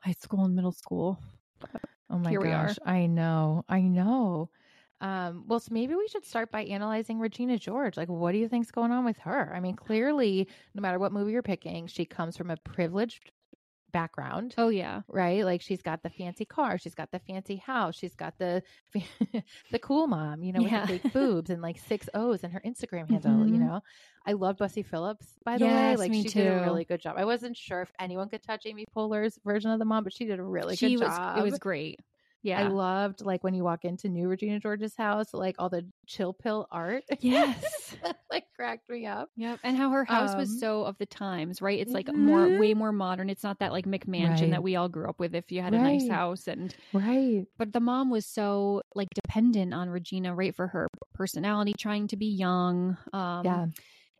high 0.01 0.13
school 0.13 0.45
and 0.45 0.55
middle 0.55 0.71
school. 0.71 1.19
Oh 2.11 2.17
my 2.17 2.31
Here 2.31 2.41
we 2.41 2.49
are. 2.49 2.67
gosh, 2.67 2.77
I 2.85 3.05
know, 3.05 3.63
I 3.69 3.81
know. 3.81 4.49
Um, 5.01 5.45
well, 5.47 5.59
so 5.59 5.73
maybe 5.73 5.95
we 5.95 6.07
should 6.09 6.25
start 6.25 6.51
by 6.51 6.63
analyzing 6.65 7.19
Regina 7.19 7.57
George. 7.57 7.95
Like, 7.97 8.09
what 8.09 8.33
do 8.33 8.37
you 8.37 8.49
think's 8.49 8.71
going 8.71 8.91
on 8.91 9.05
with 9.05 9.17
her? 9.19 9.53
I 9.55 9.59
mean, 9.59 9.75
clearly, 9.75 10.47
no 10.73 10.81
matter 10.81 10.99
what 10.99 11.13
movie 11.13 11.31
you're 11.31 11.41
picking, 11.41 11.87
she 11.87 12.05
comes 12.05 12.35
from 12.35 12.49
a 12.51 12.57
privileged 12.57 13.31
background. 13.91 14.53
Oh 14.57 14.69
yeah. 14.69 15.01
right? 15.07 15.43
Like 15.43 15.61
she's 15.61 15.81
got 15.81 16.03
the 16.03 16.09
fancy 16.11 16.45
car, 16.45 16.77
she's 16.77 16.93
got 16.93 17.11
the 17.11 17.19
fancy 17.19 17.55
house, 17.55 17.95
she's 17.95 18.13
got 18.13 18.37
the 18.37 18.61
the 19.71 19.79
cool 19.79 20.05
mom, 20.07 20.43
you 20.43 20.53
know, 20.53 20.61
Yeah. 20.61 20.81
with 20.81 20.87
the 20.89 20.99
fake 20.99 21.11
boobs 21.13 21.49
and 21.49 21.61
like 21.61 21.79
six 21.79 22.07
O's 22.13 22.43
in 22.43 22.51
her 22.51 22.61
Instagram 22.65 23.09
handle. 23.09 23.47
You 23.47 23.57
Mhm. 23.57 23.59
know, 23.59 23.81
I 24.25 24.33
love 24.33 24.57
Busy 24.57 24.83
Philipps 24.83 25.37
by 25.43 25.57
the 25.57 25.69
way. 25.69 25.95
Like 25.95 26.13
she 26.13 26.29
did 26.29 26.45
a 26.45 26.55
really 26.55 26.85
good 26.85 27.01
job. 27.01 27.15
I 27.17 27.25
wasn't 27.25 27.57
sure 27.57 27.81
if 27.81 27.91
anyone 27.99 28.29
could 28.29 28.43
touch 28.43 28.65
Amy 28.65 28.85
Poehler's 28.95 29.39
version 29.43 29.71
of 29.71 29.79
the 29.79 29.85
mom, 29.85 30.03
but 30.03 30.13
she 30.13 30.25
did 30.25 30.39
a 30.39 30.43
really 30.43 30.75
she 30.75 30.91
good 30.93 30.99
was 30.99 31.17
job. 31.17 31.37
it 31.37 31.41
was 31.41 31.57
great. 31.57 31.99
Yeah. 32.41 32.59
I 32.61 32.67
loved 32.67 33.21
like 33.21 33.43
when 33.43 33.53
you 33.53 33.63
walk 33.65 33.83
into 33.83 34.07
new 34.07 34.27
Regina 34.29 34.59
George's 34.59 34.95
house, 34.95 35.33
like 35.33 35.55
all 35.59 35.67
the 35.69 35.85
chill 36.07 36.33
pill 36.33 36.67
art. 36.71 37.03
Yes. 37.19 37.95
like 38.31 38.45
cracked 38.55 38.89
me 38.89 39.05
up. 39.05 39.29
Yep. 39.35 39.59
And 39.63 39.75
how 39.75 39.89
her 39.91 40.05
house 40.05 40.31
Um, 40.31 40.37
was 40.39 40.59
so 40.59 40.83
of 40.83 40.97
the 40.99 41.05
times, 41.05 41.61
right? 41.61 41.79
It's 41.79 41.91
like 41.91 42.13
more 42.13 42.57
way 42.59 42.73
more 42.73 42.91
modern. 42.93 43.29
It's 43.29 43.43
not 43.43 43.59
that 43.59 43.71
like 43.73 43.85
McMansion 43.85 44.41
Right. 44.41 44.51
that 44.51 44.63
we 44.63 44.75
all 44.77 44.87
grew 44.89 45.09
up 45.09 45.19
with 45.19 45.35
if 45.35 45.51
you 45.51 45.61
had 45.61 45.73
a 45.73 45.79
nice 45.79 46.07
house 46.07 46.47
and 46.47 46.73
Right. 46.93 47.45
but 47.57 47.73
the 47.73 47.79
mom 47.81 48.09
was 48.09 48.25
so 48.25 48.83
like 48.95 49.09
dependent 49.13 49.73
on 49.73 49.89
Regina, 49.89 50.33
right? 50.33 50.55
For 50.55 50.67
her 50.67 50.87
personality, 51.13 51.73
trying 51.77 52.07
to 52.07 52.15
be 52.17 52.27
young. 52.27 52.97
Um 53.11 53.45
Yeah. 53.45 53.65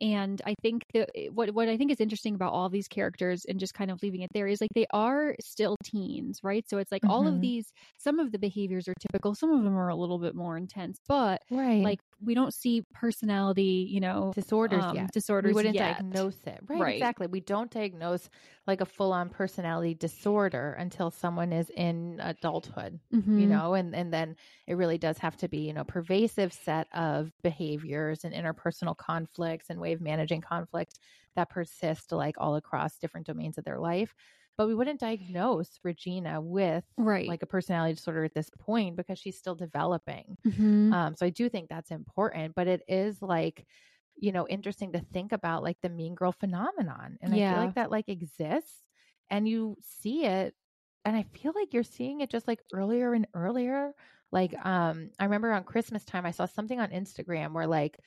And 0.00 0.40
I 0.46 0.54
think 0.62 0.82
that 0.94 1.10
what 1.32 1.52
what 1.54 1.68
I 1.68 1.76
think 1.76 1.90
is 1.92 2.00
interesting 2.00 2.34
about 2.34 2.52
all 2.52 2.68
these 2.70 2.88
characters 2.88 3.44
and 3.46 3.60
just 3.60 3.74
kind 3.74 3.90
of 3.90 3.98
leaving 4.02 4.22
it 4.22 4.30
there 4.34 4.46
is 4.48 4.60
like 4.60 4.70
they 4.74 4.86
are 4.92 5.36
still 5.40 5.76
teens, 5.84 6.40
right? 6.42 6.64
So 6.68 6.78
it's 6.78 6.92
like 6.92 7.02
all 7.08 7.26
of 7.26 7.40
Mhm. 7.40 7.40
these 7.40 7.72
some 7.98 8.18
of 8.18 8.32
the 8.32 8.38
behaviors 8.38 8.88
are 8.88 8.94
typical, 9.00 9.34
some 9.34 9.50
of 9.52 9.64
them 9.64 9.76
are 9.76 9.88
a 9.88 9.96
little 9.96 10.18
bit 10.18 10.34
more 10.34 10.56
intense, 10.56 10.98
but 11.08 11.42
Right. 11.50 11.82
like 11.82 12.00
we 12.22 12.34
don't 12.34 12.54
see 12.54 12.82
personality, 12.94 13.86
you 13.90 14.00
know, 14.00 14.34
disorders 14.34 14.86
um, 14.86 14.92
yet. 14.92 15.10
disorders 15.12 15.40
we 15.40 15.52
wouldn't 15.54 15.76
yet. 15.76 16.04
diagnose 16.04 16.40
it. 16.46 16.60
Right, 16.68 16.86
Right. 16.86 16.88
exactly. 16.88 17.26
We 17.26 17.40
don't 17.40 17.70
diagnose 17.70 18.28
like 18.66 18.80
a 18.80 18.86
full 18.86 19.12
on 19.12 19.30
personality 19.30 19.94
disorder 19.94 20.72
until 20.78 21.10
someone 21.10 21.52
is 21.52 21.70
in 21.70 22.20
adulthood, 22.22 23.00
you 23.34 23.46
Mhm. 23.46 23.48
know, 23.48 23.74
and, 23.74 23.94
and 23.94 24.12
then 24.12 24.36
it 24.68 24.74
really 24.74 24.98
does 24.98 25.18
have 25.18 25.36
to 25.38 25.48
be, 25.48 25.60
you 25.66 25.72
know, 25.72 25.84
pervasive 25.84 26.52
set 26.52 26.86
of 26.94 27.32
behaviors 27.42 28.22
and 28.22 28.34
interpersonal 28.34 28.96
conflicts 28.96 29.70
and 29.70 29.80
way 29.80 29.92
of 29.94 30.00
managing 30.00 30.42
conflict 30.42 31.00
that 31.34 31.50
persist 31.50 32.12
like 32.12 32.36
all 32.38 32.54
across 32.56 32.98
different 32.98 33.26
domains 33.26 33.58
of 33.58 33.64
their 33.64 33.80
life. 33.80 34.14
But 34.56 34.66
we 34.66 34.74
wouldn't 34.74 35.00
diagnose 35.00 35.78
Regina 35.82 36.40
with 36.40 36.84
right. 36.98 37.28
like 37.28 37.42
a 37.42 37.46
personality 37.46 37.94
disorder 37.94 38.24
at 38.24 38.34
this 38.34 38.50
point 38.50 38.96
because 38.96 39.18
she's 39.18 39.38
still 39.38 39.54
developing. 39.54 40.36
Mhm. 40.46 40.92
Um, 40.92 41.14
so 41.16 41.24
I 41.26 41.30
do 41.30 41.48
think 41.48 41.68
that's 41.68 41.90
important, 41.90 42.54
but 42.54 42.66
it 42.66 42.82
is 42.88 43.22
like, 43.22 43.66
you 44.16 44.32
know, 44.32 44.46
interesting 44.48 44.92
to 44.92 45.00
think 45.12 45.32
about 45.32 45.62
like 45.62 45.78
the 45.82 45.88
mean 45.88 46.14
girl 46.14 46.32
phenomenon. 46.32 47.16
And 47.22 47.32
I 47.34 47.38
feel 47.38 47.56
like 47.56 47.74
that 47.76 47.90
like 47.90 48.08
exists 48.08 48.82
and 49.30 49.48
you 49.48 49.76
see 49.80 50.26
it 50.26 50.54
and 51.04 51.16
I 51.16 51.22
feel 51.22 51.52
like 51.54 51.72
you're 51.72 51.82
seeing 51.82 52.20
it 52.20 52.30
just 52.30 52.46
like 52.46 52.60
earlier 52.72 53.14
and 53.14 53.26
earlier. 53.34 53.92
Like 54.32 54.54
um 54.64 55.10
I 55.18 55.24
remember 55.24 55.52
on 55.52 55.64
Christmas 55.64 56.04
time 56.04 56.26
I 56.26 56.30
saw 56.32 56.46
something 56.46 56.78
on 56.80 56.90
Instagram 56.90 57.52
where 57.52 57.66
like 57.66 57.98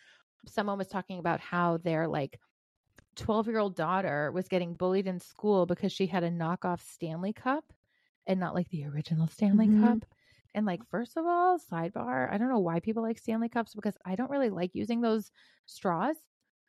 someone 0.48 0.78
was 0.78 0.88
talking 0.88 1.20
about 1.20 1.40
how 1.40 1.78
their 1.78 2.08
like 2.08 2.40
12 3.16 3.48
year 3.48 3.60
old 3.60 3.76
daughter 3.76 4.32
was 4.32 4.48
getting 4.48 4.76
bullied 4.76 5.08
in 5.08 5.20
school 5.20 5.66
because 5.66 5.92
she 5.92 6.08
had 6.08 6.24
a 6.24 6.30
knockoff 6.32 6.82
Stanley 6.82 7.34
Cup 7.34 7.74
and 8.28 8.40
not 8.40 8.54
like 8.56 8.70
the 8.70 8.86
original 8.86 9.28
Stanley 9.28 9.68
Mhm. 9.68 9.70
Cup. 9.70 10.06
And 10.56 10.66
like, 10.66 10.84
first 10.86 11.18
of 11.18 11.26
all, 11.26 11.58
sidebar, 11.60 12.32
I 12.32 12.38
don't 12.38 12.50
know 12.50 12.60
why 12.60 12.80
people 12.80 13.04
like 13.04 13.18
Stanley 13.18 13.50
Cups 13.50 13.74
because 13.76 13.98
I 14.06 14.16
don't 14.16 14.30
really 14.32 14.50
like 14.52 14.76
using 14.76 15.02
those 15.02 15.32
straws 15.66 16.18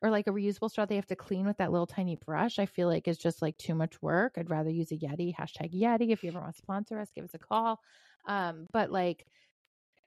or 0.02 0.10
like 0.10 0.26
a 0.26 0.30
reusable 0.30 0.70
straw 0.70 0.84
they 0.86 0.96
have 0.96 1.06
to 1.06 1.16
clean 1.16 1.46
with 1.46 1.58
that 1.58 1.70
little 1.72 1.86
tiny 1.86 2.16
brush. 2.16 2.58
I 2.58 2.66
feel 2.66 2.88
like 2.88 3.06
it's 3.08 3.18
just 3.18 3.42
like 3.42 3.56
too 3.58 3.74
much 3.74 4.00
work. 4.02 4.34
I'd 4.36 4.50
rather 4.50 4.70
use 4.70 4.90
a 4.92 4.96
Yeti, 4.98 5.34
hashtag 5.34 5.72
Yeti. 5.74 6.10
If 6.10 6.22
you 6.24 6.28
ever 6.30 6.40
want 6.40 6.54
to 6.54 6.58
sponsor 6.58 6.98
us, 6.98 7.12
give 7.12 7.24
us 7.24 7.34
a 7.34 7.38
call. 7.38 7.80
Um, 8.26 8.66
but 8.72 8.90
like, 8.90 9.26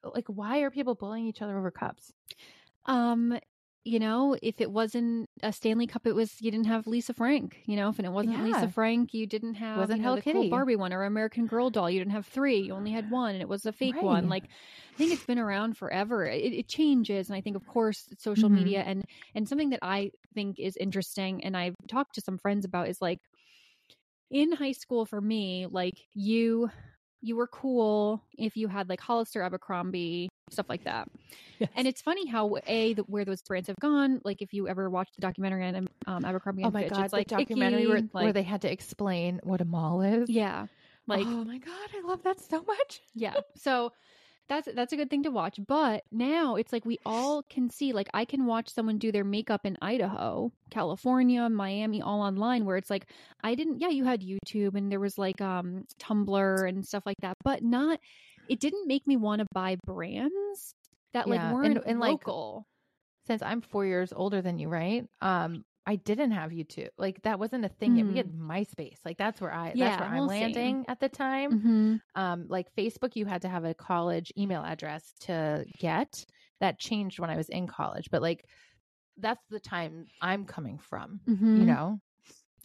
like, 0.03 0.27
why 0.27 0.59
are 0.59 0.71
people 0.71 0.95
bullying 0.95 1.25
each 1.27 1.41
other 1.41 1.57
over 1.57 1.71
cups? 1.71 2.13
Um, 2.85 3.39
you 3.87 3.99
know, 3.99 4.37
if 4.41 4.61
it 4.61 4.71
wasn't 4.71 5.29
a 5.43 5.53
Stanley 5.53 5.87
Cup, 5.87 6.05
it 6.07 6.13
was 6.15 6.41
you 6.41 6.51
didn't 6.51 6.67
have 6.67 6.87
Lisa 6.87 7.13
Frank. 7.13 7.57
You 7.65 7.75
know, 7.77 7.89
if 7.89 7.99
it 7.99 8.11
wasn't 8.11 8.39
Yeah. 8.39 8.41
Lisa 8.41 8.67
Frank, 8.67 9.13
you 9.13 9.27
didn't 9.27 9.55
have 9.55 9.75
Wasn't 9.75 9.97
you 9.97 10.01
know, 10.01 10.11
Hello 10.11 10.15
the 10.15 10.23
cool 10.23 10.43
Kitty. 10.43 10.49
Barbie 10.49 10.75
one 10.75 10.91
or 10.93 11.03
American 11.03 11.45
Girl 11.47 11.69
doll. 11.69 11.89
You 11.89 11.99
didn't 11.99 12.13
have 12.13 12.25
three. 12.25 12.57
You 12.59 12.73
only 12.73 12.91
had 12.91 13.09
one, 13.09 13.33
and 13.35 13.41
it 13.41 13.47
was 13.49 13.65
a 13.65 13.71
fake 13.71 14.01
one. 14.01 14.27
Like, 14.27 14.45
I 14.49 14.97
think 14.97 15.13
it's 15.13 15.23
been 15.25 15.39
around 15.39 15.77
forever. 15.77 16.25
It, 16.25 16.53
it 16.53 16.67
changes, 16.67 17.29
and 17.29 17.35
I 17.37 17.41
think, 17.41 17.55
of 17.55 17.65
course, 17.65 18.09
social 18.17 18.49
Mhm. 18.49 18.49
media 18.49 18.81
and 18.81 19.05
and 19.35 19.47
something 19.47 19.69
that 19.71 19.79
I 19.83 20.11
think 20.33 20.59
is 20.59 20.75
interesting, 20.77 21.43
and 21.43 21.55
I've 21.55 21.75
talked 21.87 22.15
to 22.15 22.21
some 22.21 22.37
friends 22.39 22.65
about 22.65 22.89
is 22.89 23.01
like 23.01 23.19
in 24.29 24.51
high 24.53 24.71
school 24.73 25.05
for 25.05 25.21
me, 25.21 25.67
like 25.67 25.99
you 26.13 26.69
you 27.27 27.35
were 27.35 27.47
cool 27.47 28.23
if 28.37 28.55
you 28.55 28.67
had 28.67 28.87
like 28.89 29.01
Hollister, 29.01 29.41
Abercrombie, 29.41 30.29
stuff 30.49 30.67
like 30.69 30.83
that. 30.85 31.07
And 31.75 31.87
it's 31.87 32.01
funny 32.01 32.25
how 32.27 32.55
a 32.67 32.93
the, 32.93 33.03
where 33.03 33.25
those 33.25 33.41
brands 33.41 33.67
have 33.67 33.77
gone. 33.81 34.21
Like 34.23 34.41
if 34.41 34.53
you 34.53 34.67
ever 34.67 34.89
watched 34.89 35.15
the 35.15 35.21
documentary 35.21 35.65
on 35.65 35.87
um, 36.07 36.23
Abercrombie 36.23 36.63
Oh 36.63 36.67
and 36.67 36.73
my 36.73 36.83
Fitch, 36.83 36.93
God. 36.93 37.03
it's 37.05 37.13
like 37.13 37.27
the 37.27 37.35
documentary 37.35 37.81
icky, 37.81 37.87
where, 37.87 38.01
like, 38.13 38.23
where 38.23 38.33
they 38.33 38.43
had 38.43 38.61
to 38.61 38.71
explain 38.71 39.39
what 39.43 39.59
a 39.59 39.65
mall 39.65 40.01
is. 40.01 40.29
yeah, 40.29 40.67
like 41.07 41.25
oh 41.25 41.43
my 41.43 41.57
God. 41.57 41.89
I 41.95 42.07
love 42.07 42.23
that 42.23 42.39
so 42.39 42.63
much. 42.63 43.01
yeah. 43.15 43.33
So 43.55 43.91
that's 44.49 44.67
that's 44.75 44.93
a 44.93 44.97
good 44.97 45.09
thing 45.09 45.23
to 45.23 45.31
watch. 45.31 45.59
But 45.67 46.03
now 46.11 46.55
it's 46.55 46.71
like 46.71 46.85
we 46.85 46.97
all 47.05 47.43
can 47.43 47.69
see. 47.69 47.93
Like 47.93 48.09
I 48.13 48.25
can 48.25 48.45
watch 48.45 48.69
someone 48.69 48.97
do 48.97 49.11
their 49.11 49.23
makeup 49.23 49.61
in 49.65 49.77
Idaho, 49.81 50.51
California, 50.71 51.49
Miami, 51.49 52.01
all 52.01 52.21
online. 52.21 52.65
Where 52.65 52.77
it's 52.77 52.89
like 52.89 53.07
I 53.43 53.55
didn't. 53.55 53.79
Yeah, 53.81 53.89
you 53.89 54.05
had 54.05 54.21
YouTube 54.21 54.75
and 54.75 54.91
there 54.91 54.99
was 54.99 55.17
like 55.17 55.41
um 55.41 55.85
Tumblr 55.99 56.67
and 56.69 56.85
stuff 56.85 57.03
like 57.05 57.17
that, 57.21 57.37
but 57.43 57.63
not. 57.63 57.99
It 58.49 58.59
didn't 58.59 58.87
make 58.87 59.05
me 59.05 59.17
want 59.17 59.39
to 59.39 59.47
buy 59.53 59.77
brands 59.85 60.73
that 61.13 61.27
like 61.27 61.39
Yeah, 61.39 61.47
and- 61.49 61.55
weren't 61.55 61.83
and, 61.85 61.99
like, 61.99 62.11
local. 62.11 62.65
since 63.27 63.41
I'm 63.41 63.61
four 63.61 63.85
years 63.85 64.13
older 64.15 64.41
than 64.41 64.57
you, 64.57 64.69
right? 64.69 65.05
Um, 65.21 65.65
I 65.87 65.95
didn't 65.95 66.31
have 66.31 66.51
YouTube. 66.51 66.89
Like 66.97 67.21
that 67.23 67.39
wasn't 67.39 67.63
a 67.63 67.69
thing 67.69 67.95
yet. 67.95 68.05
We 68.05 68.17
had 68.17 68.33
MySpace. 68.33 68.97
Like 69.05 69.17
that's 69.17 69.39
where 69.39 69.53
I 69.53 69.69
Mm. 69.69 69.75
Yeah, 69.75 69.89
that's 69.89 70.01
where 70.01 70.09
I'm 70.09 70.17
well, 70.17 70.27
landing 70.27 70.85
at 70.89 70.99
the 70.99 71.07
time. 71.07 71.51
mm-hmm. 71.51 71.95
Um, 72.21 72.45
like 72.49 72.67
Facebook, 72.75 73.15
you 73.15 73.25
had 73.25 73.43
to 73.43 73.49
have 73.49 73.63
a 73.63 73.73
college 73.73 74.33
email 74.37 74.61
address 74.63 75.13
to 75.21 75.65
get. 75.79 76.25
That 76.59 76.77
changed 76.79 77.19
when 77.19 77.29
I 77.29 77.37
was 77.37 77.49
in 77.49 77.67
college, 77.67 78.09
but 78.11 78.21
like 78.21 78.43
that's 79.17 79.43
the 79.49 79.59
time 79.59 80.07
I'm 80.21 80.45
coming 80.45 80.77
from. 80.77 81.21
Mm-hmm. 81.27 81.57
You 81.61 81.65
know. 81.65 81.99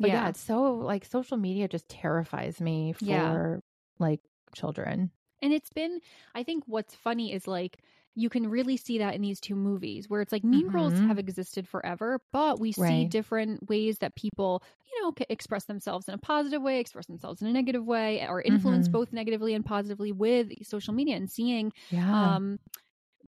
But 0.01 0.09
yeah. 0.09 0.23
Yeah. 0.25 0.29
it's 0.31 0.41
so 0.41 0.75
like 0.75 1.05
social 1.05 1.37
media 1.37 1.69
just 1.69 1.89
terrifies 1.89 2.61
me 2.61 2.93
for 2.95 3.05
Yeah. 3.05 3.57
like 3.99 4.21
children. 4.55 5.13
And 5.43 5.53
it's 5.53 5.71
been, 5.71 6.01
I 6.35 6.43
think 6.43 6.65
what's 6.67 6.95
funny 6.95 7.33
is 7.33 7.47
like, 7.47 7.79
you 8.15 8.29
can 8.29 8.49
really 8.49 8.77
see 8.77 8.99
that 8.99 9.15
in 9.15 9.23
these 9.23 9.41
two 9.41 9.55
movies 9.57 10.09
where 10.09 10.21
it's 10.21 10.33
like 10.33 10.45
Mean 10.45 10.69
Girls 10.69 10.99
Mhm. 10.99 11.09
have 11.09 11.19
existed 11.19 11.67
forever, 11.69 12.21
but 12.33 12.61
we 12.61 12.73
see 12.73 13.05
Right. 13.05 13.13
different 13.13 13.69
ways 13.69 13.99
that 13.99 14.15
people, 14.17 14.63
you 14.93 15.03
know, 15.03 15.15
express 15.31 15.65
themselves 15.65 16.09
in 16.09 16.15
a 16.15 16.19
positive 16.19 16.63
way, 16.63 16.79
express 16.81 17.07
themselves 17.07 17.41
in 17.43 17.49
a 17.49 17.53
negative 17.53 17.85
way, 17.87 18.27
or 18.29 18.43
influence 18.43 18.87
Mhm. 18.87 18.89
both 18.89 19.13
negatively 19.13 19.55
and 19.55 19.65
positively 19.65 20.13
with 20.13 20.51
social 20.63 20.95
media 20.95 21.17
and 21.17 21.31
seeing 21.31 21.73
Yeah. 21.91 22.15
um 22.15 22.57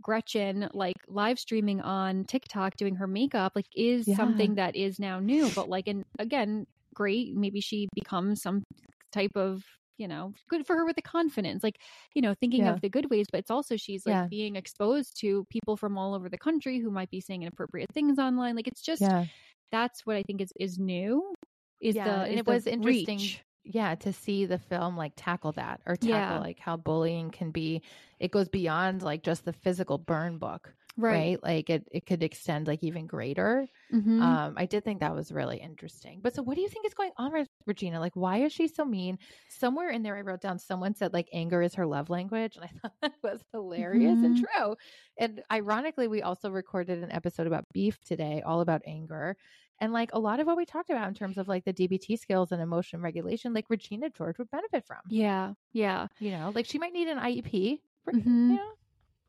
Gretchen 0.01 0.69
like 0.73 0.97
live 1.07 1.39
streaming 1.39 1.81
on 1.81 2.25
TikTok 2.25 2.75
doing 2.77 2.95
her 2.95 3.07
makeup 3.07 3.53
like 3.55 3.67
is 3.75 4.07
Yeah. 4.07 4.15
something 4.15 4.55
that 4.55 4.75
is 4.75 4.99
now 4.99 5.19
new 5.19 5.51
but 5.51 5.69
like 5.69 5.87
and 5.87 6.03
again 6.19 6.65
great 6.95 7.35
maybe 7.35 7.61
she 7.61 7.87
becomes 7.95 8.41
some 8.41 8.63
type 9.11 9.31
of 9.35 9.63
you 9.97 10.07
know 10.07 10.33
good 10.49 10.65
for 10.65 10.75
her 10.75 10.85
with 10.85 10.95
the 10.95 11.01
confidence 11.01 11.63
like 11.63 11.77
you 12.15 12.21
know 12.21 12.33
thinking 12.33 12.61
Yeah. 12.65 12.73
of 12.73 12.81
the 12.81 12.89
good 12.89 13.09
ways 13.09 13.27
but 13.31 13.39
it's 13.39 13.51
also 13.51 13.77
she's 13.77 14.05
like 14.05 14.13
Yeah. 14.13 14.27
being 14.27 14.55
exposed 14.55 15.19
to 15.21 15.45
people 15.49 15.77
from 15.77 15.97
all 15.97 16.13
over 16.15 16.29
the 16.29 16.37
country 16.37 16.79
who 16.79 16.89
might 16.91 17.09
be 17.09 17.21
saying 17.21 17.43
inappropriate 17.43 17.91
things 17.93 18.17
online 18.19 18.55
like 18.55 18.67
it's 18.67 18.81
just 18.81 19.01
yeah. 19.01 19.25
that's 19.71 20.05
what 20.05 20.15
I 20.15 20.23
think 20.23 20.41
is 20.41 20.51
is 20.59 20.79
new 20.79 21.33
is 21.79 21.95
Yeah, 21.95 22.05
the 22.05 22.11
and 22.23 22.33
is 22.33 22.39
it 22.39 22.45
the 22.45 22.51
was 22.51 22.67
interesting 22.67 23.17
reach. 23.19 23.43
yeah 23.63 23.95
to 23.95 24.11
see 24.13 24.45
the 24.45 24.57
film 24.57 24.97
like 24.97 25.13
tackle 25.15 25.51
that 25.53 25.81
or 25.85 25.95
tackle 25.95 26.39
like 26.41 26.59
how 26.59 26.75
bullying 26.77 27.29
can 27.29 27.51
be 27.51 27.81
it 28.19 28.31
goes 28.31 28.49
beyond 28.49 29.01
like 29.03 29.21
just 29.23 29.45
the 29.45 29.53
physical 29.53 29.97
burn 29.97 30.37
book 30.37 30.73
right, 30.97 31.11
right? 31.11 31.43
like 31.43 31.69
it, 31.69 31.87
it 31.91 32.05
could 32.05 32.23
extend 32.23 32.67
like 32.67 32.83
even 32.83 33.07
greater 33.07 33.67
mm-hmm. 33.93 34.21
um 34.21 34.53
i 34.57 34.65
did 34.65 34.83
think 34.83 34.99
that 34.99 35.15
was 35.15 35.31
really 35.31 35.57
interesting 35.57 36.19
but 36.21 36.35
so 36.35 36.41
what 36.41 36.55
do 36.55 36.61
you 36.61 36.69
think 36.69 36.85
is 36.85 36.93
going 36.93 37.11
on 37.17 37.33
with 37.33 37.47
regina 37.65 37.99
like 37.99 38.15
why 38.15 38.37
is 38.37 38.51
she 38.51 38.67
so 38.67 38.85
mean 38.85 39.17
somewhere 39.49 39.89
in 39.89 40.03
there 40.03 40.15
i 40.15 40.21
wrote 40.21 40.41
down 40.41 40.59
someone 40.59 40.93
said 40.93 41.13
like 41.13 41.27
anger 41.33 41.61
is 41.61 41.75
her 41.75 41.85
love 41.85 42.09
language 42.09 42.55
and 42.55 42.65
i 42.65 42.67
thought 42.81 42.93
that 43.01 43.13
was 43.23 43.41
hilarious 43.51 44.13
mm-hmm. 44.13 44.25
and 44.25 44.37
true 44.37 44.75
and 45.17 45.41
ironically 45.51 46.07
we 46.07 46.21
also 46.21 46.49
recorded 46.49 47.03
an 47.03 47.11
episode 47.11 47.47
about 47.47 47.65
beef 47.73 47.97
today 48.03 48.41
all 48.45 48.61
about 48.61 48.81
anger 48.85 49.35
and 49.79 49.91
like 49.91 50.11
a 50.13 50.19
lot 50.19 50.39
of 50.39 50.47
what 50.47 50.57
we 50.57 50.65
talked 50.65 50.89
about 50.89 51.07
in 51.07 51.13
terms 51.13 51.37
of 51.37 51.47
like 51.47 51.65
the 51.65 51.73
DBT 51.73 52.17
skills 52.17 52.51
and 52.51 52.61
emotion 52.61 53.01
regulation, 53.01 53.53
like 53.53 53.65
Regina 53.69 54.09
George 54.09 54.37
would 54.37 54.49
benefit 54.49 54.85
from. 54.85 54.99
Yeah. 55.09 55.53
Yeah. 55.73 56.07
You 56.19 56.31
know, 56.31 56.51
like 56.55 56.65
she 56.65 56.79
might 56.79 56.93
need 56.93 57.07
an 57.07 57.17
IEP, 57.17 57.79
for, 58.03 58.13
mm-hmm. 58.13 58.51
you 58.51 58.55
know, 58.55 58.71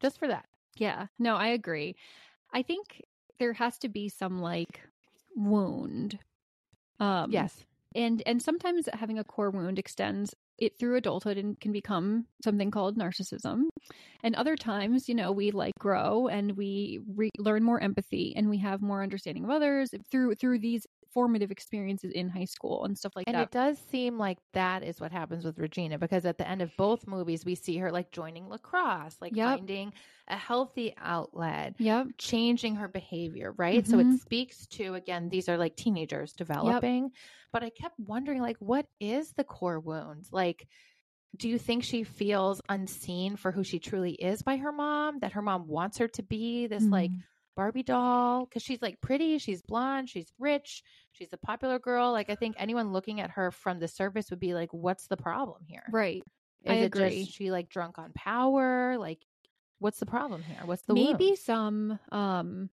just 0.00 0.18
for 0.18 0.28
that. 0.28 0.46
Yeah. 0.76 1.06
No, 1.18 1.36
I 1.36 1.48
agree. 1.48 1.96
I 2.52 2.62
think 2.62 3.02
there 3.38 3.52
has 3.54 3.78
to 3.80 3.88
be 3.88 4.08
some 4.08 4.40
like 4.40 4.82
wound. 5.36 6.18
Um, 7.00 7.30
yes. 7.30 7.66
And 7.94 8.22
and 8.26 8.42
sometimes 8.42 8.88
having 8.92 9.18
a 9.18 9.24
core 9.24 9.50
wound 9.50 9.78
extends 9.78 10.34
it 10.58 10.78
through 10.78 10.96
adulthood 10.96 11.38
and 11.38 11.60
can 11.60 11.72
become 11.72 12.26
something 12.44 12.70
called 12.70 12.98
narcissism. 12.98 13.64
And 14.22 14.34
other 14.36 14.56
times, 14.56 15.08
you 15.08 15.14
know, 15.14 15.32
we 15.32 15.50
like 15.52 15.74
grow 15.78 16.28
and 16.28 16.56
we 16.56 17.00
re- 17.06 17.30
learn 17.38 17.64
more 17.64 17.80
empathy 17.80 18.34
and 18.36 18.50
we 18.50 18.58
have 18.58 18.82
more 18.82 19.02
understanding 19.02 19.44
of 19.44 19.50
others 19.50 19.90
through 20.10 20.36
through 20.36 20.60
these 20.60 20.86
formative 21.14 21.50
experiences 21.50 22.10
in 22.12 22.28
high 22.28 22.44
school 22.44 22.84
and 22.84 22.98
stuff 22.98 23.12
like 23.14 23.24
and 23.28 23.34
that. 23.34 23.38
And 23.38 23.46
it 23.46 23.52
does 23.52 23.78
seem 23.90 24.18
like 24.18 24.38
that 24.52 24.82
is 24.82 25.00
what 25.00 25.12
happens 25.12 25.44
with 25.44 25.58
Regina 25.58 25.98
because 25.98 26.26
at 26.26 26.36
the 26.36 26.48
end 26.48 26.60
of 26.60 26.76
both 26.76 27.06
movies, 27.06 27.44
we 27.44 27.54
see 27.54 27.78
her 27.78 27.92
like 27.92 28.10
joining 28.10 28.48
lacrosse, 28.48 29.16
like 29.20 29.34
yep. 29.34 29.58
finding 29.58 29.92
a 30.28 30.36
healthy 30.36 30.94
outlet, 30.98 31.74
yep. 31.78 32.08
changing 32.18 32.74
her 32.76 32.88
behavior, 32.88 33.54
right? 33.56 33.84
Mm-hmm. 33.84 33.90
So 33.90 33.98
it 34.00 34.04
mm-hmm. 34.04 34.16
speaks 34.16 34.66
to, 34.66 34.94
again, 34.94 35.28
these 35.28 35.48
are 35.48 35.56
like 35.56 35.76
teenagers 35.76 36.32
developing. 36.32 37.04
Yep. 37.04 37.12
But 37.52 37.62
I 37.62 37.70
kept 37.70 37.98
wondering, 37.98 38.42
like, 38.42 38.56
what 38.58 38.86
is 38.98 39.32
the 39.36 39.44
core 39.44 39.78
wound? 39.78 40.26
Like, 40.32 40.66
do 41.36 41.48
you 41.48 41.58
think 41.58 41.84
she 41.84 42.02
feels 42.02 42.60
unseen 42.68 43.36
for 43.36 43.52
who 43.52 43.64
she 43.64 43.78
truly 43.78 44.12
is 44.12 44.42
by 44.42 44.56
her 44.56 44.72
mom? 44.72 45.20
That 45.20 45.32
her 45.32 45.42
mom 45.42 45.68
wants 45.68 45.98
her 45.98 46.08
to 46.08 46.22
be 46.22 46.66
this 46.66 46.84
mm. 46.84 46.92
like 46.92 47.10
Barbie 47.54 47.82
doll 47.82 48.46
because 48.46 48.62
she's 48.62 48.82
like 48.82 49.00
pretty, 49.00 49.38
she's 49.38 49.62
blonde, 49.62 50.08
she's 50.08 50.32
rich, 50.38 50.82
she's 51.12 51.32
a 51.32 51.36
popular 51.36 51.78
girl. 51.78 52.12
Like 52.12 52.30
I 52.30 52.34
think 52.34 52.56
anyone 52.58 52.92
looking 52.92 53.20
at 53.20 53.30
her 53.30 53.50
from 53.50 53.78
the 53.78 53.88
surface 53.88 54.30
would 54.30 54.40
be 54.40 54.54
like, 54.54 54.72
"What's 54.72 55.06
the 55.06 55.16
problem 55.16 55.62
here?" 55.66 55.84
Right. 55.90 56.22
Is 56.64 56.72
I 56.72 56.74
agree. 56.76 57.24
she 57.24 57.50
like 57.50 57.68
drunk 57.68 57.98
on 57.98 58.12
power? 58.14 58.96
Like, 58.98 59.20
what's 59.78 59.98
the 59.98 60.06
problem 60.06 60.42
here? 60.42 60.60
What's 60.64 60.82
the 60.82 60.94
maybe 60.94 61.26
wound? 61.26 61.38
some 61.38 61.98
um 62.10 62.70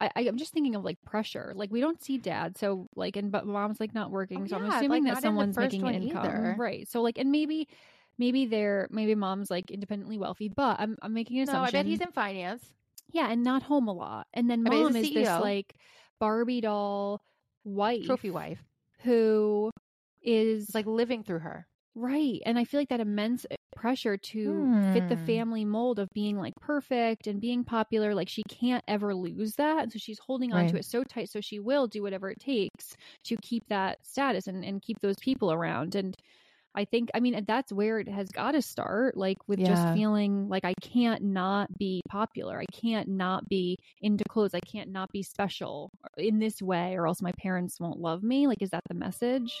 I, 0.00 0.10
I'm 0.16 0.36
just 0.36 0.52
thinking 0.52 0.76
of 0.76 0.84
like 0.84 1.00
pressure. 1.04 1.52
Like 1.56 1.70
we 1.70 1.80
don't 1.80 2.02
see 2.02 2.18
dad, 2.18 2.56
so 2.56 2.88
like, 2.94 3.16
and 3.16 3.32
but 3.32 3.46
mom's 3.46 3.80
like 3.80 3.94
not 3.94 4.10
working, 4.10 4.42
oh, 4.42 4.46
so 4.46 4.56
yeah, 4.56 4.64
I'm 4.64 4.70
assuming 4.70 5.04
like, 5.04 5.14
that 5.14 5.22
someone's 5.22 5.56
making 5.56 5.86
an 5.86 6.02
income, 6.02 6.24
either. 6.24 6.54
right? 6.56 6.88
So 6.88 7.02
like, 7.02 7.18
and 7.18 7.32
maybe, 7.32 7.68
maybe 8.16 8.46
they're 8.46 8.88
maybe 8.90 9.14
mom's 9.14 9.50
like 9.50 9.70
independently 9.70 10.18
wealthy, 10.18 10.48
but 10.48 10.78
I'm 10.78 10.96
I'm 11.02 11.12
making 11.14 11.38
an 11.38 11.46
no, 11.46 11.52
assumption. 11.52 11.76
I 11.76 11.82
bet 11.82 11.86
he's 11.86 12.00
in 12.00 12.12
finance. 12.12 12.64
Yeah, 13.12 13.30
and 13.30 13.42
not 13.42 13.62
home 13.62 13.88
a 13.88 13.92
lot. 13.92 14.26
And 14.34 14.50
then 14.50 14.62
mom 14.62 14.96
is 14.96 15.12
this 15.12 15.28
like 15.28 15.74
Barbie 16.18 16.60
doll 16.60 17.22
wife, 17.64 18.06
trophy 18.06 18.30
wife, 18.30 18.62
who 19.02 19.70
is 20.22 20.74
like 20.74 20.86
living 20.86 21.22
through 21.22 21.40
her. 21.40 21.66
Right. 21.94 22.40
And 22.46 22.58
I 22.58 22.64
feel 22.64 22.80
like 22.80 22.90
that 22.90 23.00
immense 23.00 23.44
eh, 23.50 23.56
pressure 23.74 24.16
to 24.16 24.52
hmm. 24.52 24.92
fit 24.92 25.08
the 25.08 25.16
hmm. 25.16 25.26
family 25.26 25.64
mold 25.64 25.98
of 25.98 26.08
being 26.14 26.36
like 26.36 26.54
perfect 26.60 27.26
and 27.26 27.40
being 27.40 27.64
popular, 27.64 28.14
like 28.14 28.28
she 28.28 28.42
can't 28.48 28.84
ever 28.86 29.14
lose 29.14 29.54
that. 29.56 29.82
And 29.82 29.92
so 29.92 29.98
she's 29.98 30.20
holding 30.20 30.52
on 30.52 30.62
right. 30.62 30.70
to 30.70 30.76
it 30.76 30.84
so 30.84 31.02
tight. 31.02 31.28
So 31.28 31.40
she 31.40 31.58
will 31.58 31.88
do 31.88 32.02
whatever 32.02 32.30
it 32.30 32.38
takes 32.38 32.96
to 33.24 33.36
keep 33.42 33.66
that 33.68 33.98
status 34.06 34.46
and, 34.46 34.64
and 34.64 34.80
keep 34.80 35.00
those 35.00 35.16
people 35.20 35.52
around. 35.52 35.96
And 35.96 36.16
I 36.74 36.84
think, 36.84 37.10
I 37.14 37.20
mean, 37.20 37.44
that's 37.46 37.72
where 37.72 37.98
it 37.98 38.08
has 38.08 38.28
got 38.28 38.52
to 38.52 38.62
start, 38.62 39.16
like 39.16 39.38
with 39.48 39.58
yeah. 39.58 39.68
just 39.68 39.94
feeling 39.94 40.48
like 40.48 40.64
I 40.64 40.74
can't 40.80 41.22
not 41.22 41.76
be 41.76 42.02
popular. 42.08 42.60
I 42.60 42.66
can't 42.72 43.08
not 43.08 43.48
be 43.48 43.78
into 44.00 44.24
clothes. 44.28 44.54
I 44.54 44.60
can't 44.60 44.90
not 44.90 45.10
be 45.10 45.22
special 45.22 45.90
uh, 46.04 46.08
in 46.18 46.38
this 46.38 46.62
way, 46.62 46.94
or 46.94 47.06
else 47.06 47.20
my 47.22 47.32
parents 47.38 47.80
won't 47.80 47.98
love 47.98 48.22
me. 48.22 48.46
Like, 48.46 48.62
is 48.62 48.70
that 48.70 48.84
the 48.88 48.94
message? 48.94 49.60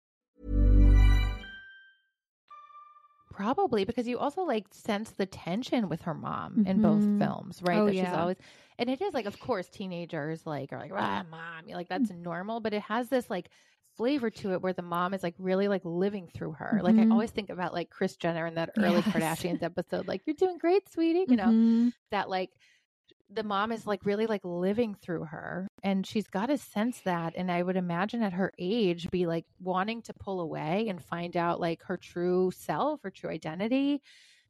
Probably 3.41 3.85
because 3.85 4.07
you 4.07 4.19
also 4.19 4.43
like 4.43 4.65
sense 4.71 5.11
the 5.11 5.25
tension 5.25 5.89
with 5.89 6.01
her 6.03 6.13
mom 6.13 6.53
mm-hmm. 6.53 6.67
in 6.67 6.81
both 6.81 7.01
mm-hmm. 7.01 7.19
films, 7.19 7.59
right? 7.63 7.79
Oh, 7.79 7.85
that 7.87 7.95
yeah. 7.95 8.05
she's 8.05 8.17
always 8.17 8.37
and 8.77 8.89
it 8.89 9.01
is 9.01 9.13
like 9.13 9.25
of 9.25 9.39
course 9.39 9.67
teenagers 9.67 10.45
like 10.45 10.71
are 10.71 10.79
like, 10.79 10.91
ah, 10.93 11.23
mom, 11.29 11.67
You're 11.67 11.77
like 11.77 11.89
that's 11.89 12.11
mm. 12.11 12.21
normal, 12.21 12.59
but 12.59 12.73
it 12.73 12.83
has 12.83 13.09
this 13.09 13.29
like 13.29 13.49
flavor 13.97 14.29
to 14.29 14.53
it 14.53 14.61
where 14.61 14.73
the 14.73 14.81
mom 14.81 15.13
is 15.13 15.23
like 15.23 15.35
really 15.37 15.67
like 15.67 15.81
living 15.83 16.27
through 16.33 16.53
her. 16.53 16.73
Mm-hmm. 16.75 16.85
Like 16.85 16.95
I 16.95 16.99
mm-hmm. 16.99 17.11
always 17.11 17.31
think 17.31 17.49
about 17.49 17.73
like 17.73 17.89
Kris 17.89 18.15
Jenner 18.15 18.45
in 18.45 18.55
that 18.55 18.71
early 18.77 18.95
yes. 18.95 19.05
Kardashians 19.05 19.63
episode, 19.63 20.07
like, 20.07 20.21
you're 20.25 20.35
doing 20.35 20.57
great, 20.57 20.91
sweetie. 20.91 21.25
You 21.27 21.35
know, 21.35 21.45
mm-hmm. 21.45 21.89
that 22.11 22.29
like 22.29 22.51
the 23.33 23.43
mom 23.43 23.71
is 23.71 23.87
like 23.87 24.05
really 24.05 24.27
like 24.27 24.41
living 24.43 24.95
through 24.95 25.23
her 25.23 25.67
and 25.83 26.05
she's 26.05 26.27
got 26.27 26.47
to 26.47 26.57
sense 26.57 26.99
that 27.01 27.33
and 27.35 27.51
i 27.51 27.61
would 27.61 27.77
imagine 27.77 28.21
at 28.21 28.33
her 28.33 28.51
age 28.59 29.09
be 29.09 29.25
like 29.25 29.45
wanting 29.59 30.01
to 30.01 30.13
pull 30.13 30.41
away 30.41 30.87
and 30.89 31.03
find 31.03 31.37
out 31.37 31.59
like 31.59 31.81
her 31.83 31.97
true 31.97 32.51
self 32.53 33.01
her 33.03 33.11
true 33.11 33.29
identity 33.29 34.01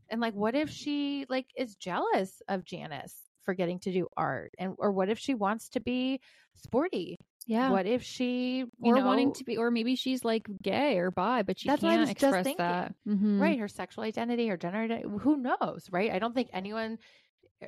and 0.09 0.21
like 0.21 0.33
what 0.33 0.55
if 0.55 0.69
she 0.69 1.25
like 1.29 1.47
is 1.55 1.75
jealous 1.75 2.41
of 2.47 2.65
janis 2.65 3.15
for 3.43 3.53
getting 3.53 3.79
to 3.79 3.91
do 3.91 4.07
art 4.17 4.51
and 4.57 4.75
or 4.77 4.91
what 4.91 5.09
if 5.09 5.17
she 5.19 5.33
wants 5.33 5.69
to 5.69 5.79
be 5.79 6.19
sporty 6.55 7.17
yeah. 7.47 7.71
What 7.71 7.85
if 7.85 8.03
she 8.03 8.65
or 8.81 8.95
know, 8.95 9.05
wanting 9.05 9.33
to 9.33 9.43
be, 9.43 9.57
or 9.57 9.71
maybe 9.71 9.95
she's 9.95 10.23
like 10.23 10.45
gay 10.61 10.97
or 10.97 11.11
bi, 11.11 11.41
but 11.41 11.59
she 11.59 11.69
that's 11.69 11.81
can't 11.81 12.09
express 12.09 12.47
that. 12.57 12.93
Mm-hmm. 13.07 13.41
Right, 13.41 13.59
her 13.59 13.67
sexual 13.67 14.03
identity 14.03 14.49
or 14.49 14.57
gender, 14.57 14.79
identity, 14.79 15.09
who 15.21 15.37
knows? 15.37 15.87
Right. 15.91 16.11
I 16.11 16.19
don't 16.19 16.35
think 16.35 16.49
anyone 16.53 16.99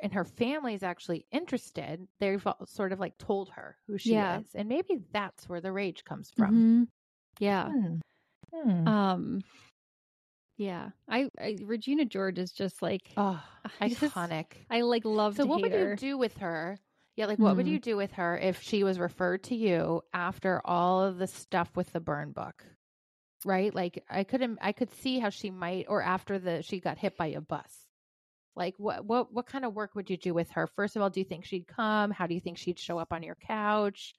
and 0.01 0.13
her 0.13 0.25
family 0.25 0.73
is 0.73 0.83
actually 0.83 1.25
interested, 1.31 2.07
they've 2.19 2.45
sort 2.65 2.91
of 2.91 2.99
like 2.99 3.17
told 3.17 3.49
her 3.51 3.77
who 3.87 3.97
she 3.97 4.13
yeah. 4.13 4.39
is. 4.39 4.47
And 4.55 4.67
maybe 4.69 5.01
that's 5.11 5.47
where 5.47 5.61
the 5.61 5.71
rage 5.71 6.03
comes 6.03 6.31
from. 6.35 6.53
Mm-hmm. 6.53 6.83
Yeah. 7.39 7.69
Hmm. 7.69 7.95
Hmm. 8.53 8.87
Um 8.87 9.41
yeah. 10.57 10.89
I, 11.09 11.29
I, 11.39 11.57
Regina 11.63 12.05
George 12.05 12.37
is 12.37 12.51
just 12.51 12.81
like 12.81 13.01
oh, 13.17 13.41
I 13.81 13.89
iconic. 13.89 14.51
Just, 14.51 14.65
I 14.69 14.81
like 14.81 15.05
love 15.05 15.35
So 15.35 15.45
what 15.45 15.61
would 15.61 15.71
her. 15.71 15.91
you 15.91 15.95
do 15.95 16.17
with 16.17 16.37
her? 16.37 16.79
Yeah, 17.15 17.27
like 17.27 17.37
what 17.37 17.55
would 17.55 17.67
you 17.67 17.77
mm-hmm. 17.77 17.91
do 17.91 17.97
with 17.97 18.13
her 18.13 18.37
if 18.37 18.61
she 18.63 18.83
was 18.83 18.97
referred 18.97 19.43
to 19.43 19.55
you 19.55 20.01
after 20.13 20.61
all 20.65 21.03
of 21.03 21.19
the 21.19 21.27
stuff 21.27 21.69
with 21.75 21.93
the 21.93 21.99
burn 21.99 22.31
book? 22.31 22.63
Right? 23.45 23.73
Like 23.73 24.03
I 24.09 24.23
couldn't. 24.23 24.57
I 24.61 24.71
could 24.71 24.91
see 24.91 25.19
how 25.19 25.29
she 25.29 25.51
might 25.51 25.85
or 25.89 26.01
after 26.01 26.39
the 26.39 26.63
she 26.63 26.79
got 26.79 26.97
hit 26.97 27.15
by 27.17 27.27
a 27.27 27.41
bus 27.41 27.87
like 28.55 28.75
what 28.77 29.05
what 29.05 29.33
what 29.33 29.45
kind 29.47 29.65
of 29.65 29.73
work 29.73 29.95
would 29.95 30.09
you 30.09 30.17
do 30.17 30.33
with 30.33 30.49
her? 30.51 30.67
First 30.67 30.95
of 30.95 31.01
all, 31.01 31.09
do 31.09 31.19
you 31.19 31.25
think 31.25 31.45
she'd 31.45 31.67
come? 31.67 32.11
How 32.11 32.27
do 32.27 32.33
you 32.35 32.41
think 32.41 32.57
she'd 32.57 32.79
show 32.79 32.97
up 32.99 33.13
on 33.13 33.23
your 33.23 33.35
couch? 33.35 34.13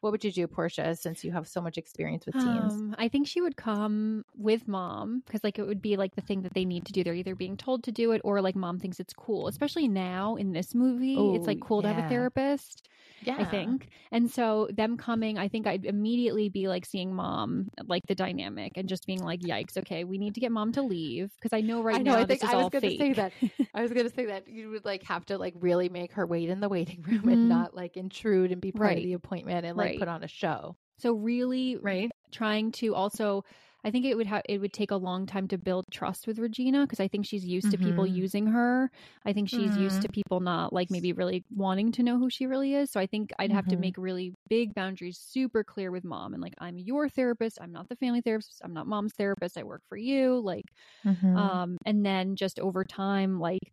What 0.00 0.12
would 0.12 0.24
you 0.24 0.32
do, 0.32 0.46
Portia, 0.46 0.94
since 0.94 1.24
you 1.24 1.32
have 1.32 1.46
so 1.46 1.60
much 1.60 1.76
experience 1.76 2.24
with 2.24 2.34
teens? 2.34 2.72
Um, 2.72 2.96
I 2.98 3.08
think 3.08 3.26
she 3.26 3.42
would 3.42 3.56
come 3.56 4.24
with 4.36 4.66
mom 4.66 5.22
because, 5.26 5.44
like, 5.44 5.58
it 5.58 5.66
would 5.66 5.82
be 5.82 5.96
like 5.96 6.14
the 6.14 6.22
thing 6.22 6.42
that 6.42 6.54
they 6.54 6.64
need 6.64 6.86
to 6.86 6.92
do. 6.92 7.04
They're 7.04 7.14
either 7.14 7.34
being 7.34 7.56
told 7.56 7.84
to 7.84 7.92
do 7.92 8.12
it 8.12 8.22
or, 8.24 8.40
like, 8.40 8.56
mom 8.56 8.78
thinks 8.78 8.98
it's 8.98 9.12
cool. 9.12 9.46
Especially 9.46 9.88
now 9.88 10.36
in 10.36 10.52
this 10.52 10.74
movie, 10.74 11.16
Ooh, 11.16 11.34
it's 11.34 11.46
like 11.46 11.60
cool 11.60 11.82
yeah. 11.82 11.90
to 11.90 11.94
have 11.94 12.04
a 12.06 12.08
therapist. 12.08 12.88
Yeah. 13.22 13.36
I 13.38 13.44
think. 13.44 13.88
And 14.12 14.30
so 14.30 14.68
them 14.72 14.96
coming, 14.96 15.38
I 15.38 15.48
think 15.48 15.66
I'd 15.66 15.84
immediately 15.84 16.48
be 16.48 16.68
like 16.68 16.86
seeing 16.86 17.14
mom, 17.14 17.70
like 17.86 18.06
the 18.06 18.14
dynamic 18.14 18.72
and 18.76 18.88
just 18.88 19.06
being 19.06 19.22
like, 19.22 19.40
yikes, 19.40 19.76
okay, 19.78 20.04
we 20.04 20.18
need 20.18 20.34
to 20.34 20.40
get 20.40 20.50
mom 20.50 20.72
to 20.72 20.82
leave. 20.82 21.30
Cause 21.42 21.52
I 21.52 21.60
know 21.60 21.82
right 21.82 21.96
I 21.96 22.02
know, 22.02 22.12
now 22.12 22.20
I 22.20 22.24
think 22.24 22.44
I 22.44 22.56
was 22.56 22.70
gonna 22.70 22.80
fake. 22.80 22.98
say 22.98 23.12
that. 23.14 23.32
I 23.74 23.82
was 23.82 23.92
gonna 23.92 24.10
say 24.10 24.26
that 24.26 24.48
you 24.48 24.70
would 24.70 24.84
like 24.84 25.02
have 25.04 25.26
to 25.26 25.38
like 25.38 25.54
really 25.60 25.88
make 25.88 26.12
her 26.12 26.26
wait 26.26 26.48
in 26.48 26.60
the 26.60 26.68
waiting 26.68 27.02
room 27.06 27.18
mm-hmm. 27.20 27.28
and 27.28 27.48
not 27.48 27.74
like 27.74 27.96
intrude 27.96 28.52
and 28.52 28.60
be 28.60 28.72
part 28.72 28.88
right. 28.88 28.98
of 28.98 29.04
the 29.04 29.12
appointment 29.12 29.66
and 29.66 29.76
like 29.76 29.89
right. 29.90 29.98
put 29.98 30.08
on 30.08 30.22
a 30.22 30.28
show. 30.28 30.76
So 30.98 31.12
really 31.14 31.76
right 31.80 32.10
trying 32.30 32.72
to 32.72 32.94
also 32.94 33.44
I 33.84 33.90
think 33.90 34.04
it 34.04 34.14
would 34.14 34.26
have 34.26 34.42
it 34.48 34.58
would 34.58 34.72
take 34.72 34.90
a 34.90 34.96
long 34.96 35.26
time 35.26 35.48
to 35.48 35.58
build 35.58 35.86
trust 35.90 36.26
with 36.26 36.38
Regina 36.38 36.82
because 36.82 37.00
I 37.00 37.08
think 37.08 37.24
she's 37.24 37.44
used 37.44 37.68
mm-hmm. 37.68 37.82
to 37.82 37.88
people 37.88 38.04
mm-hmm. 38.04 38.16
using 38.16 38.46
her. 38.48 38.90
I 39.24 39.32
think 39.32 39.48
she's 39.48 39.72
mm-hmm. 39.72 39.82
used 39.82 40.02
to 40.02 40.08
people 40.08 40.40
not 40.40 40.72
like 40.72 40.90
maybe 40.90 41.12
really 41.12 41.44
wanting 41.54 41.92
to 41.92 42.02
know 42.02 42.18
who 42.18 42.28
she 42.28 42.46
really 42.46 42.74
is. 42.74 42.90
So 42.90 43.00
I 43.00 43.06
think 43.06 43.32
I'd 43.38 43.52
have 43.52 43.64
mm-hmm. 43.64 43.76
to 43.76 43.80
make 43.80 43.94
really 43.96 44.34
big 44.48 44.74
boundaries 44.74 45.18
super 45.18 45.64
clear 45.64 45.90
with 45.90 46.04
mom 46.04 46.34
and 46.34 46.42
like 46.42 46.54
I'm 46.58 46.78
your 46.78 47.08
therapist, 47.08 47.58
I'm 47.60 47.72
not 47.72 47.88
the 47.88 47.96
family 47.96 48.20
therapist, 48.20 48.60
I'm 48.62 48.74
not 48.74 48.86
mom's 48.86 49.14
therapist, 49.14 49.56
I 49.56 49.62
work 49.62 49.82
for 49.88 49.96
you, 49.96 50.40
like 50.40 50.66
mm-hmm. 51.04 51.36
um 51.36 51.78
and 51.86 52.04
then 52.04 52.36
just 52.36 52.60
over 52.60 52.84
time 52.84 53.40
like 53.40 53.72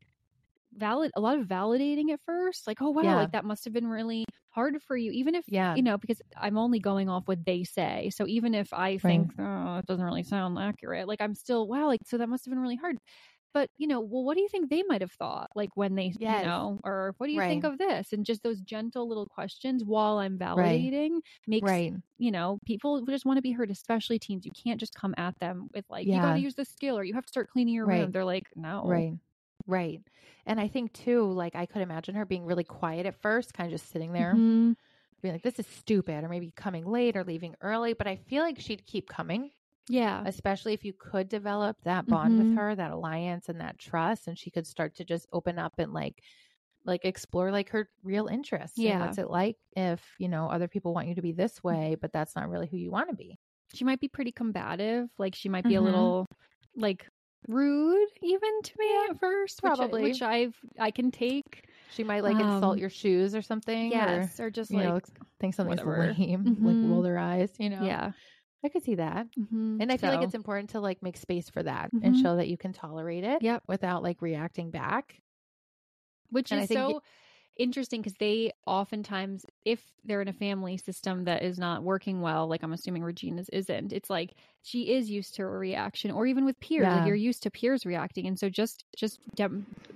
valid 0.78 1.12
a 1.16 1.22
lot 1.22 1.38
of 1.38 1.46
validating 1.48 2.12
at 2.12 2.20
first 2.26 2.68
like 2.68 2.82
oh 2.82 2.90
wow 2.90 3.02
yeah. 3.02 3.16
like 3.16 3.32
that 3.32 3.46
must 3.46 3.64
have 3.66 3.74
been 3.74 3.88
really 3.88 4.26
hard 4.50 4.82
for 4.82 4.96
you 4.96 5.12
even 5.12 5.36
if 5.36 5.46
yeah 5.48 5.76
you 5.76 5.84
know 5.84 5.98
because 5.98 6.22
i'm 6.38 6.58
only 6.58 6.80
going 6.80 7.10
off 7.10 7.24
what 7.28 7.44
they 7.46 7.64
say 7.64 8.10
so 8.14 8.26
even 8.28 8.54
if 8.54 8.74
i 8.74 8.98
think 8.98 9.32
oh 9.40 9.78
it 9.78 9.86
doesn't 9.86 10.06
really 10.06 10.24
sound 10.24 10.58
accurate 10.58 11.08
like 11.08 11.22
i'm 11.22 11.36
still 11.36 11.68
wow 11.68 11.88
like 11.88 12.00
so 12.06 12.18
that 12.18 12.30
must 12.30 12.46
have 12.46 12.52
been 12.52 12.62
really 12.62 12.76
hard 12.76 12.98
but 13.54 13.70
you 13.78 13.88
know 13.88 14.00
well 14.00 14.24
what 14.24 14.36
do 14.36 14.42
you 14.42 14.48
think 14.50 14.70
they 14.70 14.84
might 14.88 15.02
have 15.02 15.12
thought 15.14 15.50
like 15.56 15.70
when 15.76 15.96
they 15.96 16.14
yes. 16.20 16.42
you 16.42 16.46
know 16.46 16.80
or 16.84 17.16
what 17.18 17.28
do 17.28 17.34
you 17.34 17.40
right. 17.40 17.50
think 17.50 17.64
of 17.64 17.78
this 17.78 18.14
and 18.14 18.26
just 18.26 18.44
those 18.44 18.60
gentle 18.62 19.08
little 19.08 19.26
questions 19.26 19.84
while 19.84 20.20
i'm 20.20 20.38
validating 20.38 21.12
right. 21.12 21.22
makes 21.48 21.70
right. 21.70 21.94
you 22.18 22.30
know 22.30 22.60
people 22.66 23.02
just 23.06 23.26
want 23.26 23.38
to 23.38 23.42
be 23.42 23.52
heard 23.52 23.72
especially 23.72 24.20
teens 24.20 24.46
you 24.46 24.52
can't 24.52 24.80
just 24.80 24.94
come 24.94 25.16
at 25.18 25.38
them 25.40 25.70
with 25.74 25.86
like 25.90 26.06
yeah. 26.06 26.16
you 26.16 26.22
got 26.22 26.34
to 26.34 26.40
use 26.40 26.56
this 26.56 26.70
skill 26.70 26.98
or 26.98 27.04
you 27.04 27.14
have 27.14 27.26
to 27.26 27.30
start 27.30 27.50
cleaning 27.50 27.74
your 27.74 27.88
room 27.88 28.12
they're 28.12 28.26
like 28.26 28.46
no 28.56 28.84
right 28.86 29.14
Right. 29.68 30.02
And 30.46 30.60
I 30.60 30.68
think 30.70 30.94
too, 30.94 31.30
like 31.32 31.56
I 31.56 31.66
could 31.66 31.82
imagine 31.82 32.16
her 32.16 32.26
being 32.26 32.46
really 32.46 32.64
quiet 32.64 33.06
at 33.06 33.22
first, 33.22 33.54
kind 33.54 33.72
of 33.72 33.78
just 33.78 33.92
sitting 33.92 34.14
there, 34.14 34.32
mm-hmm. 34.32 34.72
being 35.22 35.36
like, 35.36 35.44
this 35.44 35.60
is 35.60 35.68
stupid, 35.68 36.24
or 36.24 36.30
maybe 36.30 36.52
coming 36.56 36.86
late 36.86 37.18
or 37.18 37.24
leaving 37.24 37.56
early. 37.62 37.94
But 37.94 38.08
I 38.08 38.16
feel 38.16 38.44
like 38.44 38.60
she'd 38.60 38.86
keep 38.86 39.10
coming. 39.10 39.52
Yeah. 39.90 40.24
Especially 40.26 40.74
if 40.74 40.84
you 40.84 40.94
could 40.94 41.30
develop 41.30 41.78
that 41.84 42.08
bond 42.08 42.34
mm-hmm. 42.34 42.50
with 42.50 42.58
her, 42.58 42.76
that 42.76 42.92
alliance 42.92 43.48
and 43.50 43.62
that 43.62 43.78
trust, 43.78 44.28
and 44.28 44.38
she 44.38 44.52
could 44.52 44.68
start 44.68 44.96
to 44.96 45.06
just 45.06 45.28
open 45.32 45.60
up 45.60 45.74
and 45.78 45.94
like, 45.94 46.22
like 46.86 47.04
explore 47.04 47.52
like 47.52 47.70
her 47.70 47.90
real 48.04 48.28
interests. 48.28 48.78
Yeah. 48.78 49.00
what's 49.00 49.18
it 49.18 49.30
like 49.30 49.58
if, 49.76 50.02
you 50.20 50.30
know, 50.30 50.50
other 50.50 50.68
people 50.68 50.94
want 50.94 51.08
you 51.08 51.16
to 51.16 51.22
be 51.22 51.34
this 51.34 51.64
way, 51.64 51.98
but 52.00 52.14
that's 52.14 52.36
not 52.36 52.50
really 52.50 52.68
who 52.68 52.78
you 52.78 52.92
want 52.92 53.10
to 53.10 53.16
be? 53.16 53.38
She 53.74 53.84
might 53.84 54.00
be 54.00 54.08
pretty 54.08 54.32
combative. 54.32 55.10
Like 55.18 55.36
she 55.36 55.50
might 55.50 55.66
be 55.66 55.72
mm-hmm. 55.72 55.80
a 55.80 55.86
little 55.86 56.26
like 56.76 57.08
rude 57.48 58.10
even 58.22 58.62
to 58.62 58.74
me 58.78 58.98
at 59.10 59.20
first 59.20 59.62
probably 59.62 60.04
which, 60.04 60.14
which 60.16 60.22
i've 60.22 60.56
i 60.80 60.92
can 60.92 61.12
take 61.12 61.66
she 61.92 62.04
might 62.04 62.24
like 62.24 62.36
um, 62.36 62.56
insult 62.56 62.78
your 62.78 62.90
shoes 62.90 63.34
or 63.34 63.42
something 63.42 63.92
yes 63.92 64.40
or, 64.40 64.46
or 64.46 64.50
just 64.50 64.72
like 64.72 64.86
know, 64.86 65.00
think 65.40 65.54
something's 65.56 65.84
whatever. 65.84 66.14
lame 66.18 66.44
mm-hmm. 66.44 66.66
like 66.66 66.92
roll 66.92 67.02
their 67.02 67.18
eyes 67.18 67.52
you 67.58 67.70
know 67.70 67.84
yeah 67.84 68.12
I 68.66 68.70
could 68.70 68.84
see 68.84 68.96
that. 68.96 69.28
Mm-hmm. 69.38 69.82
And 69.82 69.92
I 69.92 69.98
feel 69.98 70.10
so. 70.10 70.16
like 70.16 70.26
it's 70.26 70.36
important 70.36 70.72
to 70.72 70.80
like 70.80 71.04
make 71.04 71.16
space 71.16 71.50
for 71.50 71.62
that 71.64 71.94
mm-hmm. 71.94 72.06
and 72.06 72.18
show 72.18 72.38
that 72.38 72.48
you 72.48 72.58
can 72.58 72.74
tolerate 72.74 73.24
it 73.24 73.42
yep. 73.42 73.64
without 73.68 74.04
like 74.04 74.22
reacting 74.22 74.72
back. 74.72 75.22
Which 76.32 76.52
and 76.52 76.62
is 76.62 76.70
so 76.70 77.02
interesting 77.60 78.02
because 78.02 78.18
they 78.20 78.52
oftentimes, 78.66 79.46
if 79.66 79.82
they're 80.06 80.22
in 80.22 80.28
a 80.28 80.34
family 80.34 80.78
system 80.78 81.26
that 81.26 81.44
is 81.44 81.58
not 81.58 81.84
working 81.84 82.22
well, 82.22 82.48
like 82.48 82.64
I'm 82.64 82.74
assuming 82.74 83.04
Regina's 83.04 83.50
isn't, 83.50 83.94
it's 83.94 84.10
like 84.10 84.34
she 84.64 84.94
is 84.94 85.10
used 85.10 85.36
to 85.36 85.44
a 85.44 85.48
reaction, 85.48 86.12
or 86.12 86.26
even 86.26 86.46
with 86.46 86.60
peers, 86.60 86.84
yeah. 86.84 86.98
like 86.98 87.08
you're 87.08 87.16
used 87.16 87.44
to 87.44 87.52
peers 87.52 87.86
reacting, 87.86 88.28
and 88.28 88.40
so 88.40 88.50
just 88.50 88.86
just 88.96 89.20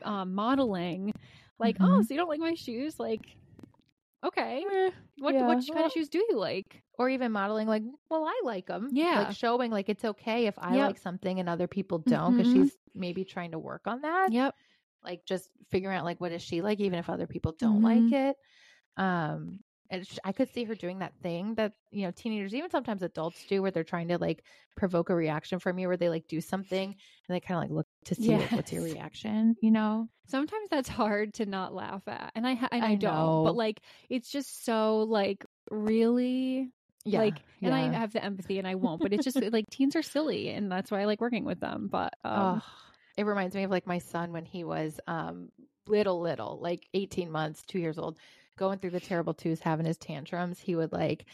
um, 0.03 0.33
modeling, 0.33 1.13
like, 1.59 1.77
oh, 1.79 1.83
mm-hmm. 1.83 1.93
oh, 1.93 2.01
so 2.01 2.07
you 2.13 2.17
don't 2.17 2.29
like 2.29 2.39
my 2.39 2.53
shoes, 2.53 2.99
like. 2.99 3.21
Okay. 4.23 4.63
Eh, 4.71 4.91
what 5.17 5.33
yeah. 5.33 5.47
what 5.47 5.63
kind 5.73 5.83
of 5.83 5.91
shoes 5.91 6.07
do 6.07 6.19
you 6.19 6.37
like? 6.37 6.83
Or 6.99 7.09
even 7.09 7.31
modeling 7.31 7.67
like, 7.67 7.81
well, 8.07 8.23
I 8.23 8.41
like 8.43 8.67
them. 8.67 8.89
Yeah. 8.91 9.23
Like 9.23 9.35
showing 9.35 9.71
like 9.71 9.89
it's 9.89 10.05
okay 10.05 10.45
if 10.45 10.53
I 10.59 10.75
yep. 10.75 10.89
like 10.89 10.99
something 10.99 11.39
and 11.39 11.49
other 11.49 11.65
people 11.65 11.97
don't 11.97 12.37
because 12.37 12.53
mm-hmm. 12.53 12.65
she's 12.65 12.77
maybe 12.93 13.25
trying 13.25 13.53
to 13.53 13.57
work 13.57 13.87
on 13.87 14.01
that. 14.01 14.31
Yep 14.31 14.53
like 15.03 15.25
just 15.25 15.49
figuring 15.69 15.97
out 15.97 16.05
like 16.05 16.19
what 16.21 16.31
is 16.31 16.41
she 16.41 16.61
like 16.61 16.79
even 16.79 16.99
if 16.99 17.09
other 17.09 17.27
people 17.27 17.55
don't 17.57 17.81
mm-hmm. 17.81 18.11
like 18.11 18.13
it 18.13 18.35
um 18.97 19.59
and 19.91 20.07
I 20.23 20.31
could 20.31 20.51
see 20.53 20.63
her 20.63 20.73
doing 20.73 20.99
that 20.99 21.13
thing 21.21 21.55
that 21.55 21.73
you 21.91 22.05
know 22.05 22.11
teenagers, 22.11 22.55
even 22.55 22.71
sometimes 22.71 23.03
adults 23.03 23.45
do, 23.47 23.61
where 23.61 23.71
they're 23.71 23.83
trying 23.83 24.07
to 24.07 24.17
like 24.17 24.43
provoke 24.77 25.09
a 25.09 25.15
reaction 25.15 25.59
from 25.59 25.77
you, 25.77 25.89
where 25.89 25.97
they 25.97 26.07
like 26.07 26.27
do 26.27 26.39
something 26.39 26.95
and 27.27 27.35
they 27.35 27.41
kind 27.41 27.57
of 27.57 27.63
like 27.63 27.71
look 27.71 27.87
to 28.05 28.15
see 28.15 28.29
yes. 28.29 28.39
like, 28.39 28.51
what's 28.53 28.71
your 28.71 28.83
reaction. 28.83 29.55
You 29.61 29.71
know, 29.71 30.07
sometimes 30.27 30.69
that's 30.71 30.87
hard 30.87 31.33
to 31.35 31.45
not 31.45 31.75
laugh 31.75 32.03
at, 32.07 32.31
and 32.35 32.47
I 32.47 32.51
and 32.71 32.83
I, 32.83 32.91
I 32.91 32.95
don't, 32.95 33.13
know. 33.13 33.43
but 33.45 33.55
like 33.55 33.81
it's 34.09 34.31
just 34.31 34.63
so 34.63 34.99
like 34.99 35.45
really 35.69 36.69
yeah, 37.03 37.19
like 37.19 37.39
and 37.61 37.71
yeah. 37.71 37.75
I 37.75 37.79
have 37.89 38.13
the 38.13 38.23
empathy 38.23 38.59
and 38.59 38.67
I 38.67 38.75
won't, 38.75 39.01
but 39.01 39.11
it's 39.11 39.25
just 39.25 39.41
like 39.51 39.69
teens 39.69 39.97
are 39.97 40.03
silly, 40.03 40.49
and 40.49 40.71
that's 40.71 40.89
why 40.89 41.01
I 41.01 41.05
like 41.05 41.19
working 41.19 41.43
with 41.43 41.59
them. 41.59 41.89
But 41.91 42.13
um, 42.23 42.61
oh 42.63 42.90
it 43.17 43.25
reminds 43.25 43.55
me 43.55 43.63
of 43.63 43.71
like 43.71 43.87
my 43.87 43.99
son 43.99 44.31
when 44.31 44.45
he 44.45 44.63
was 44.63 44.99
um 45.07 45.49
little 45.87 46.21
little, 46.21 46.59
like 46.61 46.87
18 46.93 47.31
months, 47.31 47.63
2 47.67 47.79
years 47.79 47.97
old, 47.97 48.17
going 48.57 48.79
through 48.79 48.91
the 48.91 48.99
terrible 48.99 49.33
twos, 49.33 49.59
having 49.59 49.85
his 49.85 49.97
tantrums. 49.97 50.59
He 50.59 50.75
would 50.75 50.91
like 50.91 51.25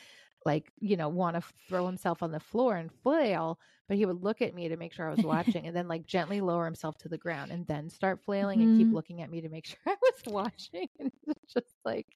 like, 0.45 0.71
you 0.79 0.95
know, 0.95 1.09
want 1.09 1.35
to 1.35 1.43
throw 1.67 1.85
himself 1.85 2.23
on 2.23 2.31
the 2.31 2.39
floor 2.39 2.77
and 2.77 2.91
flail, 3.03 3.59
but 3.87 3.97
he 3.97 4.05
would 4.05 4.23
look 4.23 4.41
at 4.41 4.55
me 4.55 4.69
to 4.69 4.77
make 4.77 4.93
sure 4.93 5.07
I 5.07 5.13
was 5.13 5.25
watching 5.25 5.67
and 5.67 5.75
then 5.75 5.87
like 5.87 6.05
gently 6.05 6.41
lower 6.41 6.65
himself 6.65 6.97
to 6.99 7.09
the 7.09 7.17
ground 7.17 7.51
and 7.51 7.67
then 7.67 7.89
start 7.89 8.23
flailing 8.23 8.59
mm-hmm. 8.59 8.69
and 8.69 8.77
keep 8.77 8.87
mm-hmm. 8.87 8.95
looking 8.95 9.21
at 9.21 9.29
me 9.29 9.41
to 9.41 9.49
make 9.49 9.65
sure 9.67 9.77
I 9.85 9.95
was 10.01 10.21
watching. 10.25 10.87
And 10.99 11.11
just 11.53 11.75
like 11.85 12.07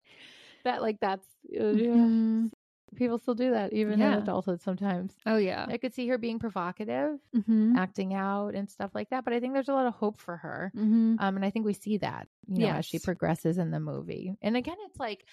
that 0.64 0.82
like 0.82 1.00
that's 1.02 1.28
uh, 1.60 1.64
mm-hmm 1.64 2.48
people 2.96 3.18
still 3.20 3.36
do 3.36 3.52
that 3.52 3.74
even 3.74 4.00
yeah. 4.00 4.14
in 4.14 4.24
adulthood 4.24 4.62
sometimes. 4.62 5.14
Oh 5.26 5.38
yeah. 5.38 5.66
I 5.68 5.78
could 5.78 5.94
see 5.94 6.08
her 6.08 6.18
being 6.18 6.40
provocative, 6.40 7.20
mm-hmm. 7.36 7.76
acting 7.78 8.14
out 8.14 8.54
and 8.56 8.70
stuff 8.70 8.92
like 8.94 9.10
that. 9.10 9.24
But 9.24 9.34
I 9.34 9.40
think 9.40 9.54
there's 9.54 9.70
a 9.70 9.74
lot 9.74 9.86
of 9.86 9.94
hope 9.94 10.20
for 10.20 10.38
her. 10.38 10.72
Mm-hmm. 10.76 11.16
Um, 11.20 11.36
and 11.36 11.46
I 11.46 11.50
think 11.50 11.66
we 11.66 11.74
see 11.74 11.98
that, 11.98 12.28
you 12.48 12.60
know, 12.60 12.68
yes. 12.68 12.80
as 12.80 12.86
she 12.86 13.00
progresses 13.00 13.58
in 13.58 13.72
the 13.72 13.80
movie. 13.80 14.36
And 14.42 14.58
again, 14.58 14.78
it's 14.88 15.00
like 15.00 15.26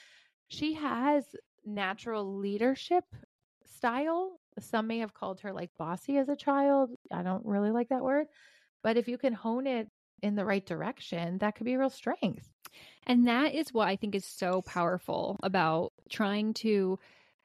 she 0.48 0.74
has 0.74 1.24
natural 1.64 2.38
leadership 2.38 3.04
style. 3.76 4.38
Some 4.60 4.86
may 4.86 4.98
have 4.98 5.14
called 5.14 5.40
her 5.40 5.52
like 5.52 5.70
bossy 5.78 6.16
as 6.18 6.28
a 6.28 6.36
child. 6.36 6.90
I 7.12 7.22
don't 7.22 7.44
really 7.44 7.70
like 7.70 7.88
that 7.88 8.02
word. 8.02 8.26
But 8.82 8.96
if 8.96 9.08
you 9.08 9.18
can 9.18 9.32
hone 9.32 9.66
it 9.66 9.88
in 10.22 10.34
the 10.34 10.44
right 10.44 10.64
direction, 10.64 11.38
that 11.38 11.54
could 11.56 11.64
be 11.64 11.74
a 11.74 11.78
real 11.78 11.90
strength. 11.90 12.48
And 13.06 13.26
that 13.28 13.54
is 13.54 13.72
what 13.72 13.88
I 13.88 13.96
think 13.96 14.14
is 14.14 14.24
so 14.24 14.62
powerful 14.62 15.38
about 15.42 15.92
trying 16.08 16.54
to 16.54 16.98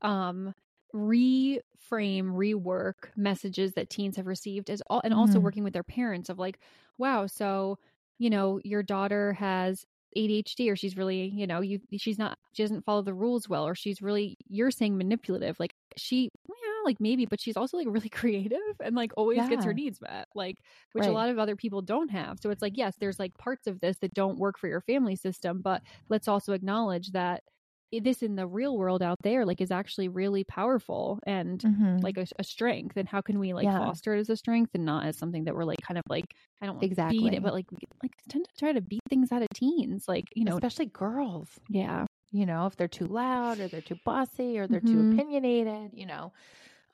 um, 0.04 0.54
reframe, 0.94 1.62
rework 1.92 3.10
messages 3.16 3.74
that 3.74 3.90
teens 3.90 4.18
have 4.18 4.28
received 4.28 4.70
as 4.70 4.82
all, 4.90 5.02
and 5.04 5.14
also 5.14 5.36
mm-hmm. 5.36 5.44
working 5.44 5.64
with 5.64 5.74
their 5.74 5.84
parents 5.84 6.30
of 6.30 6.40
like, 6.40 6.60
wow, 6.98 7.26
so 7.28 7.80
you 8.20 8.30
know, 8.30 8.60
your 8.64 8.84
daughter 8.84 9.34
has 9.34 9.86
ADHD 10.16 10.72
or 10.72 10.76
she's 10.76 10.96
really, 10.96 11.28
you 11.28 11.48
know, 11.48 11.62
you 11.62 11.80
she's 11.98 12.20
not 12.20 12.38
she 12.54 12.64
doesn't 12.64 12.86
follow 12.86 13.02
the 13.02 13.14
rules 13.14 13.50
well 13.50 13.66
or 13.66 13.76
she's 13.76 14.02
really 14.02 14.38
you're 14.48 14.72
saying 14.72 14.98
manipulative. 14.98 15.60
Like 15.60 15.74
she 15.98 16.30
yeah, 16.48 16.82
like 16.86 17.00
maybe, 17.00 17.26
but 17.26 17.42
she's 17.42 17.58
also 17.58 17.78
like 17.78 17.88
really 17.90 18.10
creative 18.10 18.60
and 18.84 18.96
like 18.96 19.12
always 19.18 19.38
yeah. 19.38 19.50
gets 19.50 19.66
her 19.66 19.74
needs 19.74 20.00
met. 20.02 20.28
Like 20.36 20.58
which 20.92 21.04
right. 21.04 21.10
a 21.10 21.14
lot 21.14 21.30
of 21.30 21.40
other 21.40 21.56
people 21.56 21.82
don't 21.82 22.10
have. 22.10 22.40
So 22.40 22.50
it's 22.50 22.62
like, 22.62 22.78
yes, 22.78 22.96
there's 23.00 23.20
like 23.20 23.38
parts 23.38 23.68
of 23.68 23.80
this 23.80 23.98
that 24.00 24.14
don't 24.14 24.38
work 24.38 24.60
for 24.60 24.68
your 24.68 24.82
family 24.82 25.16
system, 25.16 25.62
but 25.62 25.82
let's 26.10 26.28
also 26.28 26.54
acknowledge 26.54 27.12
that 27.12 27.44
this 28.00 28.22
in 28.22 28.36
the 28.36 28.48
real 28.48 28.78
world 28.78 29.02
out 29.02 29.18
there 29.24 29.46
like 29.46 29.62
is 29.62 29.72
actually 29.72 30.08
really 30.08 30.44
powerful 30.44 31.20
and 31.26 31.60
mm-hmm. 31.60 31.98
like 31.98 32.18
a, 32.18 32.26
a, 32.40 32.44
strength 32.44 32.98
and 32.98 33.08
how 33.08 33.22
can 33.22 33.40
we 33.40 33.54
like 33.54 33.66
yeah. 33.66 33.78
foster 33.78 34.16
it 34.16 34.20
as 34.20 34.30
a 34.30 34.36
strength 34.36 34.72
and 34.74 34.86
not 34.86 35.06
as 35.06 35.18
something 35.18 35.44
that 35.44 35.56
we're 35.56 35.64
like 35.64 35.82
kind 35.82 35.98
of 35.98 36.04
like 36.10 36.26
i 36.62 36.66
don't 36.66 36.82
exactly 36.84 37.20
beat 37.20 37.34
it 37.34 37.44
but 37.44 37.54
like 37.54 37.66
like 38.02 38.12
tend 38.30 38.46
to 38.46 38.56
try 38.58 38.72
to 38.72 38.82
beat 38.82 39.02
things 39.10 39.32
out 39.32 39.42
of 39.42 39.48
teens 39.54 40.06
like 40.08 40.26
you 40.36 40.44
know 40.44 40.54
especially 40.54 40.86
girls 40.88 41.50
yeah 41.70 42.06
you 42.32 42.46
know 42.46 42.66
if 42.66 42.76
they're 42.76 42.88
too 42.88 43.08
loud 43.08 43.60
or 43.60 43.68
they're 43.68 43.82
too 43.82 44.00
bossy 44.06 44.58
or 44.58 44.68
they're 44.68 44.82
mm-hmm. 44.82 45.12
too 45.12 45.16
opinionated 45.16 45.92
you 45.94 46.06
know 46.06 46.32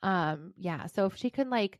um 0.02 0.52
yeah 0.56 0.86
so 0.86 1.06
if 1.06 1.16
she 1.16 1.30
can 1.30 1.50
like 1.50 1.78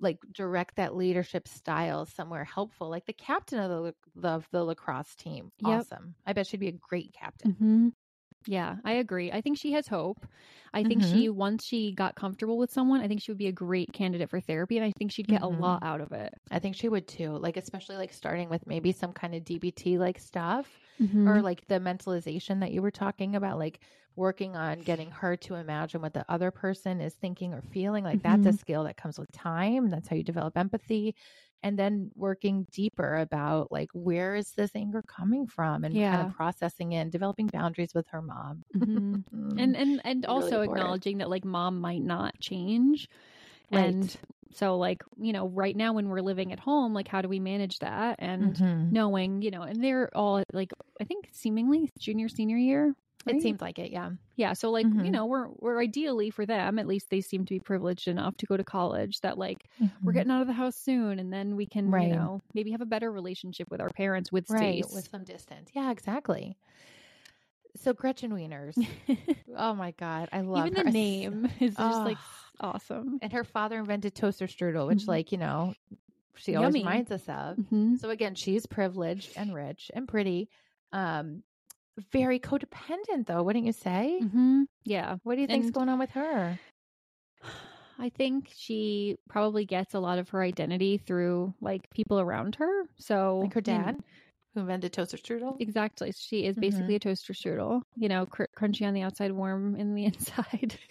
like 0.00 0.18
direct 0.32 0.76
that 0.76 0.94
leadership 0.94 1.48
style 1.48 2.06
somewhere 2.06 2.44
helpful, 2.44 2.88
like 2.88 3.06
the 3.06 3.12
captain 3.12 3.58
of 3.58 3.70
the 3.70 4.28
of 4.28 4.48
the 4.50 4.64
lacrosse 4.64 5.14
team. 5.14 5.50
Yep. 5.60 5.80
Awesome. 5.80 6.14
I 6.26 6.32
bet 6.32 6.46
she'd 6.46 6.60
be 6.60 6.68
a 6.68 6.72
great 6.72 7.12
captain. 7.12 7.52
Mm-hmm. 7.52 7.88
Yeah, 8.46 8.76
I 8.84 8.92
agree. 8.92 9.32
I 9.32 9.40
think 9.40 9.58
she 9.58 9.72
has 9.72 9.88
hope. 9.88 10.26
I 10.72 10.84
think 10.84 11.02
mm-hmm. 11.02 11.14
she 11.14 11.28
once 11.28 11.64
she 11.64 11.92
got 11.92 12.14
comfortable 12.14 12.58
with 12.58 12.70
someone, 12.70 13.00
I 13.00 13.08
think 13.08 13.22
she 13.22 13.30
would 13.30 13.38
be 13.38 13.46
a 13.46 13.52
great 13.52 13.92
candidate 13.92 14.28
for 14.28 14.40
therapy 14.40 14.76
and 14.76 14.84
I 14.84 14.92
think 14.98 15.10
she'd 15.10 15.26
get 15.26 15.40
mm-hmm. 15.40 15.56
a 15.56 15.66
lot 15.66 15.82
out 15.82 16.00
of 16.00 16.12
it. 16.12 16.34
I 16.50 16.58
think 16.58 16.76
she 16.76 16.88
would 16.88 17.08
too. 17.08 17.30
Like 17.38 17.56
especially 17.56 17.96
like 17.96 18.12
starting 18.12 18.48
with 18.48 18.66
maybe 18.66 18.92
some 18.92 19.12
kind 19.12 19.34
of 19.34 19.42
DBT 19.42 19.98
like 19.98 20.18
stuff 20.18 20.66
mm-hmm. 21.00 21.28
or 21.28 21.40
like 21.40 21.66
the 21.66 21.80
mentalization 21.80 22.60
that 22.60 22.72
you 22.72 22.82
were 22.82 22.90
talking 22.90 23.36
about 23.36 23.58
like 23.58 23.80
working 24.16 24.56
on 24.56 24.80
getting 24.80 25.10
her 25.10 25.36
to 25.36 25.54
imagine 25.54 26.00
what 26.00 26.14
the 26.14 26.24
other 26.28 26.50
person 26.50 27.00
is 27.00 27.14
thinking 27.14 27.52
or 27.52 27.60
feeling 27.60 28.02
like 28.02 28.22
that's 28.22 28.46
a 28.46 28.48
mm-hmm. 28.48 28.56
skill 28.56 28.84
that 28.84 28.96
comes 28.96 29.18
with 29.18 29.30
time 29.30 29.90
that's 29.90 30.08
how 30.08 30.16
you 30.16 30.22
develop 30.22 30.56
empathy 30.56 31.14
and 31.66 31.78
then 31.78 32.10
working 32.14 32.66
deeper 32.72 33.16
about 33.16 33.72
like 33.72 33.90
where 33.94 34.34
is 34.36 34.52
this 34.56 34.72
anger 34.76 35.02
coming 35.02 35.46
from 35.48 35.84
and 35.84 35.98
Yeah. 35.98 36.10
kind 36.10 36.22
of 36.22 36.28
processing 36.28 36.92
it 36.92 36.98
and 37.02 37.12
developing 37.12 37.48
boundaries 37.50 37.94
with 37.94 38.06
her 38.08 38.22
mom. 38.22 38.64
Mhm. 38.74 39.24
Mm. 39.32 39.56
and 39.56 39.76
and 39.76 40.00
and 40.04 40.26
also 40.26 40.60
acknowledging 40.62 41.18
that 41.18 41.30
like 41.30 41.44
mom 41.44 41.80
might 41.80 42.02
not 42.02 42.38
change 42.40 43.08
Right. 43.70 43.96
and 43.96 44.16
so 44.52 44.76
like 44.78 45.02
you 45.18 45.32
know 45.32 45.48
right 45.48 45.76
now 45.76 45.92
when 45.94 46.08
we're 46.08 46.20
living 46.20 46.52
at 46.52 46.60
home 46.60 46.94
like 46.94 47.08
how 47.08 47.22
do 47.22 47.28
we 47.28 47.40
manage 47.40 47.78
that 47.80 48.16
and 48.20 48.60
Mhm. 48.60 48.90
knowing 48.90 49.42
you 49.42 49.50
know 49.50 49.62
and 49.62 49.82
they're 49.82 50.10
all 50.16 50.42
like 50.52 50.72
i 51.00 51.04
think 51.04 51.28
seemingly 51.32 51.90
junior 51.98 52.28
senior 52.28 52.56
year 52.58 52.94
it 53.26 53.32
right? 53.32 53.42
seems 53.42 53.60
like 53.60 53.78
it, 53.78 53.90
yeah. 53.90 54.10
yeah 54.36 54.52
so 54.52 54.70
like 54.70 54.84
you 54.86 54.90
Mhm. 54.92 55.10
know 55.10 55.26
we're 55.26 55.48
we're 55.58 55.80
ideally 55.80 56.30
for 56.30 56.46
them 56.46 56.78
at 56.78 56.86
least 56.86 57.10
they 57.10 57.20
seem 57.20 57.44
to 57.44 57.54
be 57.54 57.60
privileged 57.60 58.06
enough 58.08 58.36
to 58.36 58.46
go 58.46 58.56
to 58.56 58.64
college 58.64 59.20
that 59.20 59.36
like 59.38 59.68
we're 60.02 60.12
Mhm. 60.12 60.14
getting 60.14 60.30
out 60.32 60.40
of 60.42 60.46
the 60.46 60.52
house 60.52 60.76
soon 60.76 61.18
and 61.18 61.32
then 61.32 61.56
we 61.56 61.66
can 61.66 61.90
Right. 61.90 62.08
you 62.08 62.14
know 62.14 62.40
maybe 62.54 62.70
have 62.72 62.80
a 62.80 62.86
better 62.86 63.10
relationship 63.10 63.68
with 63.70 63.80
our 63.80 63.90
parents 63.90 64.30
with 64.32 64.48
right 64.50 64.84
Stace. 64.84 64.94
with 64.94 65.08
some 65.10 65.24
distance. 65.24 65.70
Yeah, 65.74 65.90
exactly. 65.90 66.56
So 67.76 67.92
Gretchen 67.92 68.32
Wieners. 68.32 68.74
oh 69.56 69.74
my 69.74 69.90
god, 69.92 70.28
I 70.32 70.40
love 70.40 70.66
even 70.66 70.76
her. 70.78 70.84
the 70.84 70.90
name 71.04 71.50
is 71.60 71.76
just 71.76 72.04
like 72.04 72.16
Oh. 72.58 72.70
awesome 72.70 73.18
And 73.20 73.32
her 73.34 73.44
father 73.44 73.78
invented 73.78 74.14
toaster 74.14 74.46
strudel, 74.46 74.86
which, 74.86 75.04
Mhm. 75.04 75.08
like 75.08 75.30
you 75.32 75.36
know, 75.38 75.74
she 76.36 76.54
always 76.54 76.74
Yummy. 76.74 76.84
reminds 76.84 77.10
us 77.10 77.28
of. 77.28 77.56
Mhm. 77.58 77.98
So 77.98 78.08
again, 78.10 78.34
she's 78.34 78.64
privileged 78.66 79.32
and 79.36 79.52
rich 79.54 79.90
and 79.94 80.08
pretty. 80.08 80.48
Um, 80.92 81.42
very 82.12 82.38
codependent, 82.38 83.26
though, 83.26 83.42
wouldn't 83.42 83.64
you 83.66 83.72
say? 83.72 84.20
Mhm. 84.22 84.66
yeah 84.84 85.16
What 85.22 85.36
do 85.36 85.40
you 85.40 85.46
think's 85.46 85.66
And- 85.66 85.74
going 85.74 85.88
on 85.88 85.98
with 85.98 86.10
her? 86.10 86.58
I 87.98 88.10
think 88.10 88.52
she 88.54 89.16
probably 89.28 89.64
gets 89.64 89.94
a 89.94 90.00
lot 90.00 90.18
of 90.18 90.28
her 90.30 90.42
identity 90.42 90.98
through 90.98 91.54
like 91.62 91.88
people 91.90 92.20
around 92.20 92.56
her. 92.56 92.84
So 92.96 93.38
Like 93.38 93.54
her 93.54 93.60
dad, 93.62 93.96
who 94.56 94.60
invented 94.62 94.92
toaster 94.92 95.16
strudel. 95.18 95.60
exactly. 95.60 96.12
She 96.16 96.44
is 96.46 96.56
basically 96.56 96.94
a 96.96 96.98
toaster 96.98 97.32
strudel. 97.34 97.82
You 97.96 98.08
know, 98.08 98.26
cr- 98.26 98.44
crunchy 98.58 98.86
on 98.86 98.94
the 98.94 99.02
outside, 99.02 99.32
warm 99.32 99.76
in 99.76 99.94
the 99.94 100.04
inside. 100.12 100.78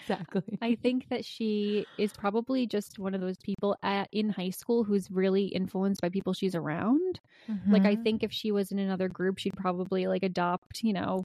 exactly. 0.00 0.58
I 0.62 0.76
think 0.76 1.08
that 1.10 1.24
she 1.24 1.86
is 1.98 2.12
probably 2.16 2.66
just 2.66 2.98
one 2.98 3.14
of 3.14 3.20
those 3.20 3.36
people 3.44 3.76
at, 3.82 4.08
in 4.12 4.30
high 4.30 4.50
school 4.50 4.84
who's 4.84 5.10
really 5.10 5.46
influenced 5.46 6.00
by 6.00 6.08
people 6.08 6.32
she's 6.32 6.54
around. 6.54 7.20
Like 7.66 7.84
I 7.84 7.96
Mhm. 7.96 8.04
think 8.04 8.22
if 8.22 8.32
she 8.32 8.52
was 8.52 8.70
in 8.70 8.78
another 8.78 9.08
group, 9.08 9.38
she'd 9.38 9.54
probably 9.56 10.06
like 10.06 10.22
adopt. 10.22 10.82
You 10.82 10.92
know, 10.92 11.24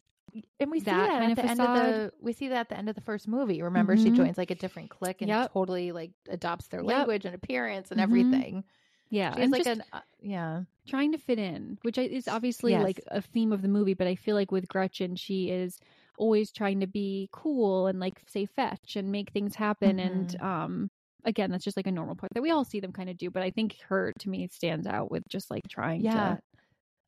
and 0.59 0.71
we 0.71 0.79
see 0.79 0.85
that 0.95 1.07
that 1.07 1.19
kind 1.19 1.31
at 1.31 1.31
of 1.31 1.35
the 1.37 1.49
end 1.49 1.61
of 1.61 1.71
the 1.73 2.11
we 2.19 2.33
see 2.33 2.47
that 2.49 2.59
at 2.61 2.69
the 2.69 2.77
end 2.77 2.89
of 2.89 2.95
the 2.95 3.01
first 3.01 3.27
movie. 3.27 3.61
Remember, 3.61 3.95
she 3.97 4.09
Mhm. 4.09 4.15
joins 4.15 4.37
like 4.37 4.51
a 4.51 4.55
different 4.55 4.89
clique 4.89 5.21
and 5.21 5.29
Yep. 5.29 5.51
totally 5.53 5.91
like 5.91 6.11
adopts 6.29 6.67
their 6.67 6.81
Yep. 6.81 6.87
language 6.97 7.25
and 7.25 7.35
appearance 7.35 7.91
and 7.91 7.99
Mhm. 7.99 8.03
everything. 8.03 8.63
Yeah, 9.09 9.33
She's 9.35 9.43
and 9.43 9.51
like 9.51 9.63
just- 9.63 9.79
an 9.79 9.85
uh, 9.93 10.01
yeah. 10.21 10.63
trying 10.87 11.11
to 11.13 11.17
fit 11.17 11.39
in, 11.39 11.77
which 11.83 11.97
is 11.97 12.27
obviously 12.27 12.71
Yes. 12.73 12.83
like 12.83 13.01
a 13.07 13.21
theme 13.21 13.51
of 13.51 13.61
the 13.61 13.67
movie. 13.67 13.93
But 13.93 14.07
I 14.07 14.15
feel 14.15 14.35
like 14.35 14.51
with 14.51 14.67
Gretchen, 14.67 15.15
she 15.15 15.49
is 15.49 15.79
always 16.17 16.51
trying 16.51 16.81
to 16.81 16.87
be 16.87 17.29
cool 17.31 17.87
and 17.87 17.99
like 17.99 18.21
say 18.27 18.45
fetch 18.45 18.95
and 18.95 19.11
make 19.11 19.31
things 19.31 19.55
happen. 19.55 19.99
And 19.99 20.27
Mm-hmm. 20.29 20.45
um, 20.45 20.91
again, 21.25 21.51
that's 21.51 21.63
just 21.63 21.77
like 21.77 21.87
a 21.87 21.91
normal 21.91 22.15
part 22.15 22.33
that 22.33 22.41
we 22.41 22.51
all 22.51 22.65
see 22.65 22.79
them 22.79 22.91
kind 22.91 23.09
of 23.09 23.17
do. 23.17 23.29
But 23.29 23.43
I 23.43 23.51
think 23.51 23.77
her 23.87 24.13
to 24.19 24.29
me 24.29 24.47
stands 24.47 24.85
out 24.87 25.09
with 25.11 25.27
just 25.29 25.49
like 25.49 25.67
trying 25.67 26.01
Yeah. 26.01 26.35
to. 26.35 26.39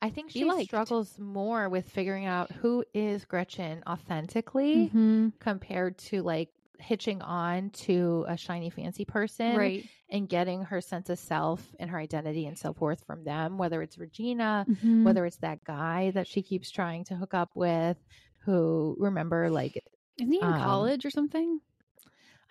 I 0.04 0.10
think 0.10 0.32
she 0.32 0.50
struggles 0.64 1.20
more 1.20 1.70
with 1.70 1.88
figuring 1.90 2.26
out 2.26 2.52
who 2.52 2.84
is 2.94 3.24
Gretchen 3.26 3.84
authentically 3.88 4.90
Mhm. 4.94 5.34
compared 5.40 5.98
to 6.00 6.24
like 6.24 6.50
hitching 6.82 7.22
on 7.22 7.70
to 7.72 8.26
a 8.28 8.38
shiny 8.38 8.70
fancy 8.70 9.06
person 9.06 9.56
Right. 9.56 9.86
and 10.10 10.28
getting 10.30 10.63
her 10.63 10.82
sense 10.82 11.10
of 11.10 11.20
self 11.20 11.74
and 11.80 11.89
her 11.89 12.00
identity 12.00 12.46
and 12.48 12.58
self-worth 12.58 13.04
from 13.06 13.24
them 13.24 13.58
whether 13.58 13.82
it's 13.82 13.98
Regina 13.98 14.67
Mhm. 14.67 15.04
whether 15.04 15.26
it's 15.26 15.38
that 15.38 15.63
guy 15.63 16.12
that 16.12 16.28
she 16.28 16.41
keeps 16.44 16.72
trying 16.72 17.04
to 17.06 17.15
hook 17.15 17.34
up 17.34 17.52
with 17.56 17.98
who 18.46 18.96
remember 19.00 19.50
like 19.50 19.84
Isn't 20.17 20.32
he 20.34 20.41
in 20.41 20.54
um, 20.54 20.54
college 20.54 21.06
or 21.06 21.10
something? 21.10 21.60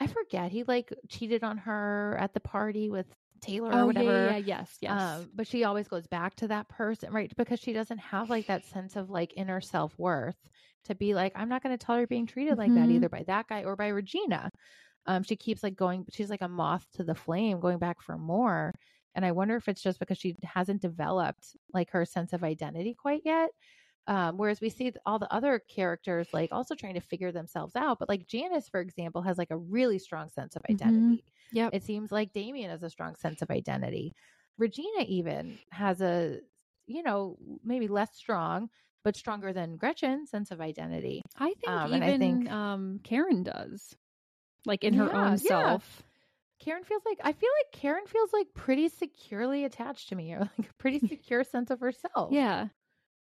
I 0.01 0.07
forget 0.07 0.51
he 0.51 0.64
like 0.64 0.93
cheated 1.09 1.45
on 1.45 1.59
her 1.59 2.16
at 2.19 2.33
the 2.35 2.40
party 2.40 2.88
with 2.90 3.07
Taylor 3.40 3.81
or 3.83 3.85
oh, 3.85 3.87
whatever 3.87 4.12
yeah, 4.12 4.16
yeah, 4.16 4.37
yeah, 4.37 4.38
yes, 4.38 4.79
yes. 4.81 4.93
Um, 4.93 5.31
but 5.35 5.47
she 5.47 5.64
always 5.64 5.88
goes 5.88 6.07
back 6.07 6.35
to 6.37 6.49
that 6.49 6.69
person, 6.69 7.12
right? 7.12 7.33
Because 7.37 7.61
she 7.61 7.73
doesn't 7.73 7.99
have 7.99 8.29
like 8.31 8.47
that 8.47 8.64
sense 8.64 8.97
of 8.97 9.11
like 9.11 9.33
inner 9.37 9.61
self 9.61 9.99
worth 9.99 10.37
to 10.85 10.95
be 10.95 11.14
like, 11.14 11.33
I'm 11.35 11.49
not 11.49 11.62
going 11.62 11.77
to 11.77 11.85
tolerate 11.85 12.09
being 12.09 12.27
treated 12.27 12.59
like 12.59 12.75
that 12.75 12.90
Mhm. 12.90 12.90
either 12.90 13.09
by 13.09 13.25
that 13.25 13.49
guy 13.49 13.64
or 13.64 13.77
by 13.77 13.88
Regina. 13.88 14.51
Um, 15.07 15.23
she 15.23 15.37
keeps 15.37 15.62
like 15.62 15.77
going, 15.77 16.07
she's 16.11 16.31
like 16.31 16.43
a 16.43 16.49
moth 16.49 16.87
to 16.95 17.05
the 17.05 17.14
flame, 17.14 17.61
going 17.61 17.79
back 17.79 18.03
for 18.03 18.19
more. 18.19 18.75
And 19.14 19.25
I 19.27 19.33
wonder 19.33 19.57
if 19.57 19.69
it's 19.69 19.83
just 19.83 19.99
because 19.99 20.19
she 20.19 20.37
hasn't 20.45 20.83
developed 20.83 21.57
like 21.73 21.90
her 21.90 22.05
sense 22.05 22.33
of 22.33 22.45
identity 22.45 22.95
quite 22.95 23.23
yet. 23.25 23.51
Um, 24.07 24.38
whereas 24.38 24.61
we 24.61 24.71
see 24.71 24.93
all 25.07 25.19
the 25.19 25.33
other 25.33 25.61
characters 25.61 26.29
like 26.33 26.51
also 26.53 26.75
trying 26.75 26.95
to 26.95 27.01
figure 27.01 27.31
themselves 27.33 27.77
out. 27.77 27.99
But 27.99 28.09
like 28.09 28.27
Janis, 28.27 28.69
for 28.69 28.81
example, 28.81 29.23
has 29.23 29.38
like 29.38 29.51
a 29.51 29.59
really 29.59 29.99
strong 29.99 30.29
sense 30.29 30.57
of 30.57 30.62
Mhm. 30.69 31.19
identity. 31.19 31.25
Yep. 31.51 31.73
It 31.73 31.85
seems 31.85 32.11
like 32.11 32.33
Damian 32.33 32.71
has 32.71 32.83
a 32.83 32.90
strong 32.90 33.14
sense 33.16 33.43
of 33.43 33.51
identity. 33.51 34.14
Regina 34.59 35.03
even 35.07 35.61
has 35.71 36.01
a, 36.03 36.40
you 36.87 37.03
know, 37.03 37.38
maybe 37.62 37.87
less 37.88 38.14
strong, 38.16 38.71
but 39.05 39.17
stronger 39.17 39.53
than 39.53 39.77
Gretchen 39.77 40.27
sense 40.27 40.51
of 40.51 40.61
identity. 40.61 41.23
I 41.39 41.55
think 41.61 41.69
um, 41.69 41.89
even 41.89 42.03
and 42.03 42.05
I 42.05 42.19
think- 42.19 42.51
um, 42.51 43.01
Karen 43.05 43.43
does, 43.43 43.95
like 44.67 44.85
in 44.85 44.95
her 44.95 45.07
Yeah, 45.07 45.25
own 45.33 45.39
yeah. 45.39 45.39
self. 45.49 46.03
Karen 46.61 46.85
feels 46.85 47.03
like 47.07 47.19
I 47.25 47.33
feel 47.33 47.49
like 47.65 47.81
Karen 47.81 48.07
feels 48.07 48.33
like 48.35 48.49
pretty 48.55 48.89
securely 48.89 49.65
attached 49.65 50.11
to 50.11 50.15
me, 50.17 50.33
or 50.35 50.41
like 50.41 50.69
a 50.71 50.75
pretty 50.79 50.99
secure 51.09 51.43
sense 51.45 51.71
of 51.71 51.81
herself. 51.81 52.31
Yeah, 52.33 52.69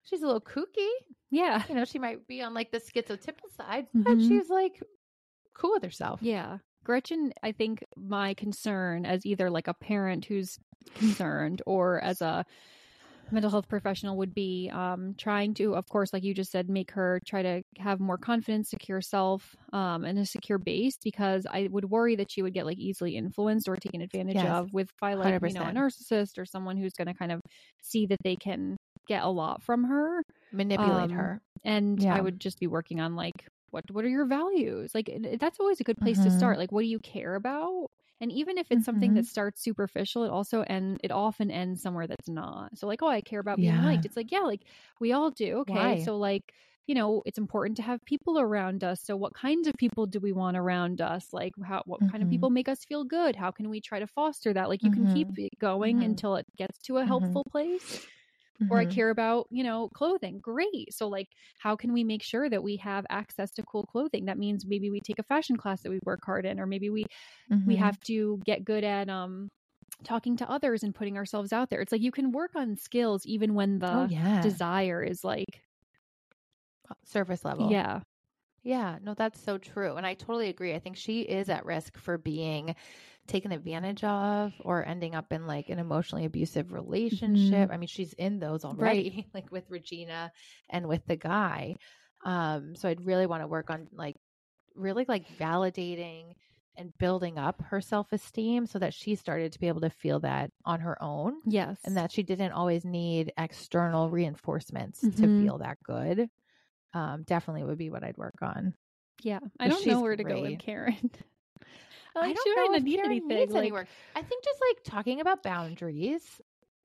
she's 0.04 0.22
a 0.22 0.26
little 0.28 0.42
kooky. 0.42 0.90
yeah, 1.32 1.64
You 1.68 1.74
know, 1.76 1.86
she 1.86 1.98
might 1.98 2.28
be 2.28 2.44
on 2.44 2.54
like 2.54 2.72
the 2.72 2.80
schizotypal 2.80 3.50
side, 3.58 3.88
but 3.96 4.18
Mhm. 4.20 4.28
she's 4.28 4.50
like 4.50 4.82
cool 5.56 5.72
with 5.72 5.84
herself. 5.84 6.22
yeah. 6.22 6.60
Gretchen, 6.84 7.34
I 7.42 7.52
think 7.52 7.84
my 7.98 8.36
concern 8.36 9.08
as 9.08 9.26
either 9.26 9.50
like 9.50 9.68
a 9.68 9.74
parent 9.74 10.26
who's 10.26 10.60
concerned 10.94 11.64
or 11.66 12.00
as 12.00 12.22
a 12.22 12.46
mental 13.32 13.52
health 13.52 13.68
professional 13.68 14.18
would 14.18 14.34
be 14.34 14.70
um, 14.74 15.16
trying 15.18 15.54
to, 15.56 15.76
of 15.76 15.88
course, 15.90 16.14
like 16.14 16.24
you 16.24 16.34
just 16.34 16.52
said, 16.52 16.70
make 16.70 16.92
her 16.92 17.20
try 17.26 17.42
to 17.42 17.62
have 17.80 18.00
more 18.00 18.18
confidence, 18.18 18.70
secure 18.70 19.02
self, 19.02 19.56
um, 19.74 20.04
and 20.06 20.18
a 20.20 20.26
secure 20.26 20.58
base. 20.60 20.98
Because 21.04 21.46
I 21.50 21.68
would 21.72 21.86
worry 21.86 22.16
that 22.16 22.32
she 22.32 22.42
would 22.42 22.54
get 22.54 22.66
like 22.66 22.78
easily 22.78 23.16
influenced 23.18 23.68
or 23.68 23.76
taken 23.78 24.02
advantage 24.02 24.44
Yes. 24.44 24.58
of 24.58 24.74
with 24.74 24.90
by 25.02 25.16
like 25.16 25.38
you 25.42 25.54
know 25.54 25.68
a 25.68 25.72
narcissist 25.72 26.38
or 26.38 26.46
someone 26.46 26.78
who's 26.78 26.94
going 26.94 27.08
to 27.08 27.14
kind 27.14 27.32
of 27.32 27.42
see 27.82 28.06
that 28.08 28.20
they 28.24 28.36
can 28.36 28.78
get 29.08 29.24
a 29.24 29.30
lot 29.30 29.64
from 29.64 29.86
her. 29.86 30.22
Manipulate 30.52 31.12
Um, 31.12 31.12
her. 31.12 31.42
and 31.64 32.04
Yeah. 32.04 32.12
I 32.12 32.22
would 32.22 32.40
just 32.40 32.60
be 32.60 32.68
working 32.68 33.00
on 33.00 33.16
like 33.16 33.48
what 33.72 33.84
what 33.92 34.06
are 34.06 34.10
your 34.10 34.26
values? 34.26 34.92
Like 34.96 35.10
that's 35.40 35.60
always 35.60 35.80
a 35.80 35.84
good 35.84 36.00
place 36.02 36.20
to 36.22 36.30
Mhm. 36.30 36.32
start. 36.32 36.58
Like 36.58 36.72
what 36.72 36.82
do 36.82 36.88
you 36.88 37.00
care 37.00 37.36
about? 37.36 37.88
And 38.22 38.32
even 38.32 38.58
if 38.58 38.72
it's 38.72 38.86
something 38.86 39.14
Mhm. 39.14 39.16
that 39.16 39.26
starts 39.26 39.62
superficial, 39.62 40.24
it 40.24 40.30
also 40.30 40.64
and 40.64 41.00
it 41.04 41.12
often 41.12 41.52
ends 41.52 41.82
somewhere 41.82 42.08
that's 42.08 42.30
not. 42.30 42.78
So 42.78 42.88
like, 42.88 43.02
oh, 43.02 43.08
I 43.10 43.22
care 43.22 43.40
about 43.40 43.60
being 43.60 43.76
Yeah. 43.76 43.82
liked. 43.82 44.06
It's 44.06 44.16
like, 44.18 44.32
yeah, 44.32 44.40
like 44.42 44.62
we 45.00 45.12
all 45.12 45.32
do. 45.32 45.60
Okay. 45.60 45.96
Why? 45.96 45.96
So 45.96 46.18
like, 46.18 46.54
you 46.88 46.96
know, 46.96 47.24
it's 47.26 47.38
important 47.38 47.76
to 47.78 47.84
have 47.84 48.04
people 48.06 48.40
around 48.40 48.84
us. 48.84 49.02
So 49.02 49.16
what 49.18 49.34
kinds 49.34 49.68
of 49.68 49.74
people 49.78 50.06
do 50.06 50.20
we 50.20 50.32
want 50.32 50.56
around 50.58 51.02
us? 51.02 51.34
Like 51.34 51.54
how 51.66 51.82
what 51.86 52.02
kind 52.10 52.24
of 52.24 52.30
Mhm. 52.30 52.30
people 52.30 52.50
make 52.52 52.70
us 52.70 52.86
feel 52.86 53.04
good? 53.04 53.36
How 53.36 53.52
can 53.52 53.70
we 53.70 53.82
try 53.82 54.00
to 54.00 54.08
foster 54.08 54.54
that? 54.54 54.70
Like 54.70 54.84
you 54.84 54.92
can 54.92 55.08
keep 55.08 55.28
Mhm. 55.28 55.38
it 55.38 55.52
going 55.60 56.04
until 56.04 56.36
it 56.36 56.46
gets 56.58 56.78
to 56.84 56.98
a 56.98 57.06
helpful 57.06 57.44
place 57.52 58.00
or 58.70 58.80
I 58.80 58.86
Mhm. 58.86 58.86
care 58.86 59.10
about, 59.12 59.48
you 59.52 59.64
know, 59.64 59.90
clothing. 59.90 60.40
Great. 60.40 60.94
So 60.94 61.08
like 61.08 61.28
how 61.60 61.76
can 61.76 61.94
we 61.94 62.04
make 62.04 62.24
sure 62.24 62.50
that 62.50 62.64
we 62.64 62.78
have 62.78 63.06
access 63.10 63.52
to 63.54 63.64
cool 63.64 63.84
clothing? 63.86 64.26
That 64.26 64.38
means 64.40 64.66
maybe 64.68 64.90
we 64.92 65.02
take 65.02 65.20
a 65.20 65.24
fashion 65.24 65.58
class 65.58 65.84
that 65.84 65.92
we 65.92 66.00
work 66.06 66.22
hard 66.26 66.46
in 66.46 66.60
or 66.60 66.66
maybe 66.68 66.90
we 66.90 67.06
we 67.66 67.76
Mhm. 67.76 67.78
have 67.78 68.00
to 68.02 68.42
get 68.46 68.66
good 68.66 68.84
at 68.84 69.10
um 69.10 69.50
talking 70.04 70.38
to 70.38 70.50
others 70.50 70.84
and 70.84 70.96
putting 70.96 71.18
ourselves 71.18 71.54
out 71.54 71.70
there. 71.70 71.82
It's 71.82 71.92
like 71.92 72.02
you 72.02 72.12
can 72.12 72.32
work 72.32 72.52
on 72.56 72.76
skills 72.78 73.26
even 73.26 73.56
when 73.56 73.80
the 73.80 73.92
oh 73.92 74.04
yeah 74.04 74.58
desire 74.58 75.04
is 75.04 75.24
like 75.24 75.64
surface 77.04 77.46
level. 77.46 77.78
yeah. 77.78 78.02
Yeah, 78.64 79.00
no, 79.02 79.14
that's 79.16 79.40
so 79.42 79.58
true. 79.58 79.96
And 79.96 80.06
I 80.08 80.16
totally 80.16 80.50
agree. 80.50 80.74
I 80.76 80.80
think 80.80 80.98
she 80.98 81.22
is 81.22 81.50
at 81.50 81.66
risk 81.66 81.98
for 81.98 82.18
being 82.18 82.76
taken 83.28 83.52
advantage 83.52 84.04
of 84.04 84.54
or 84.60 84.86
ending 84.86 85.16
up 85.16 85.32
in 85.32 85.48
like 85.48 85.70
an 85.70 85.80
emotionally 85.80 86.26
abusive 86.26 86.72
relationship. 86.72 87.70
I 87.72 87.78
mean, 87.78 87.88
she's 87.88 88.14
in 88.14 88.40
those 88.40 88.64
already, 88.66 89.26
like 89.34 89.52
with 89.52 89.64
Regina 89.70 90.32
and 90.70 90.88
with 90.88 91.06
the 91.08 91.16
guy. 91.16 91.76
Um, 92.24 92.76
so 92.76 92.90
I'd 92.90 93.06
really 93.06 93.26
want 93.26 93.44
to 93.44 93.48
work 93.48 93.70
on 93.70 93.88
like 93.92 94.16
really 94.76 95.06
like 95.08 95.26
validating 95.38 96.34
and 96.78 96.92
building 96.98 97.38
up 97.38 97.62
her 97.70 97.80
self 97.82 98.12
esteem 98.12 98.66
so 98.68 98.80
that 98.80 98.94
she 98.94 99.16
started 99.16 99.54
to 99.54 99.60
be 99.60 99.68
able 99.70 99.82
to 99.82 99.90
feel 99.90 100.20
that 100.22 100.52
on 100.66 100.82
her 100.82 101.02
own 101.02 101.36
Yes. 101.46 101.80
and 101.86 101.96
that 101.98 102.12
she 102.12 102.22
didn't 102.24 102.52
always 102.52 102.84
need 102.84 103.32
external 103.38 104.10
reinforcements 104.10 105.00
to 105.02 105.08
Mhm. 105.08 105.42
feel 105.44 105.58
that 105.60 105.78
good. 105.84 106.30
Um, 106.94 107.24
definitely 107.24 107.64
would 107.64 107.78
be 107.78 107.90
what 107.90 108.04
I'd 108.04 108.18
work 108.18 108.42
on. 108.42 108.74
yeah. 109.24 109.40
I 109.60 109.68
don't 109.70 109.86
know 109.88 110.02
where 110.02 110.16
to 110.16 110.24
go 110.24 110.42
with 110.42 110.66
great. 110.66 111.22
Karen. 112.16 112.30
I 112.30 112.34
don't 112.34 112.44
she 112.44 112.56
know 112.56 112.74
if 112.74 112.84
need 112.84 113.00
anything. 113.00 113.28
needs 113.28 113.54
like, 113.54 113.62
any 113.62 113.72
work. 113.72 113.88
I 114.16 114.22
think 114.22 114.44
just 114.44 114.60
like 114.70 114.84
talking 114.84 115.22
about 115.22 115.44
boundaries, 115.44 116.24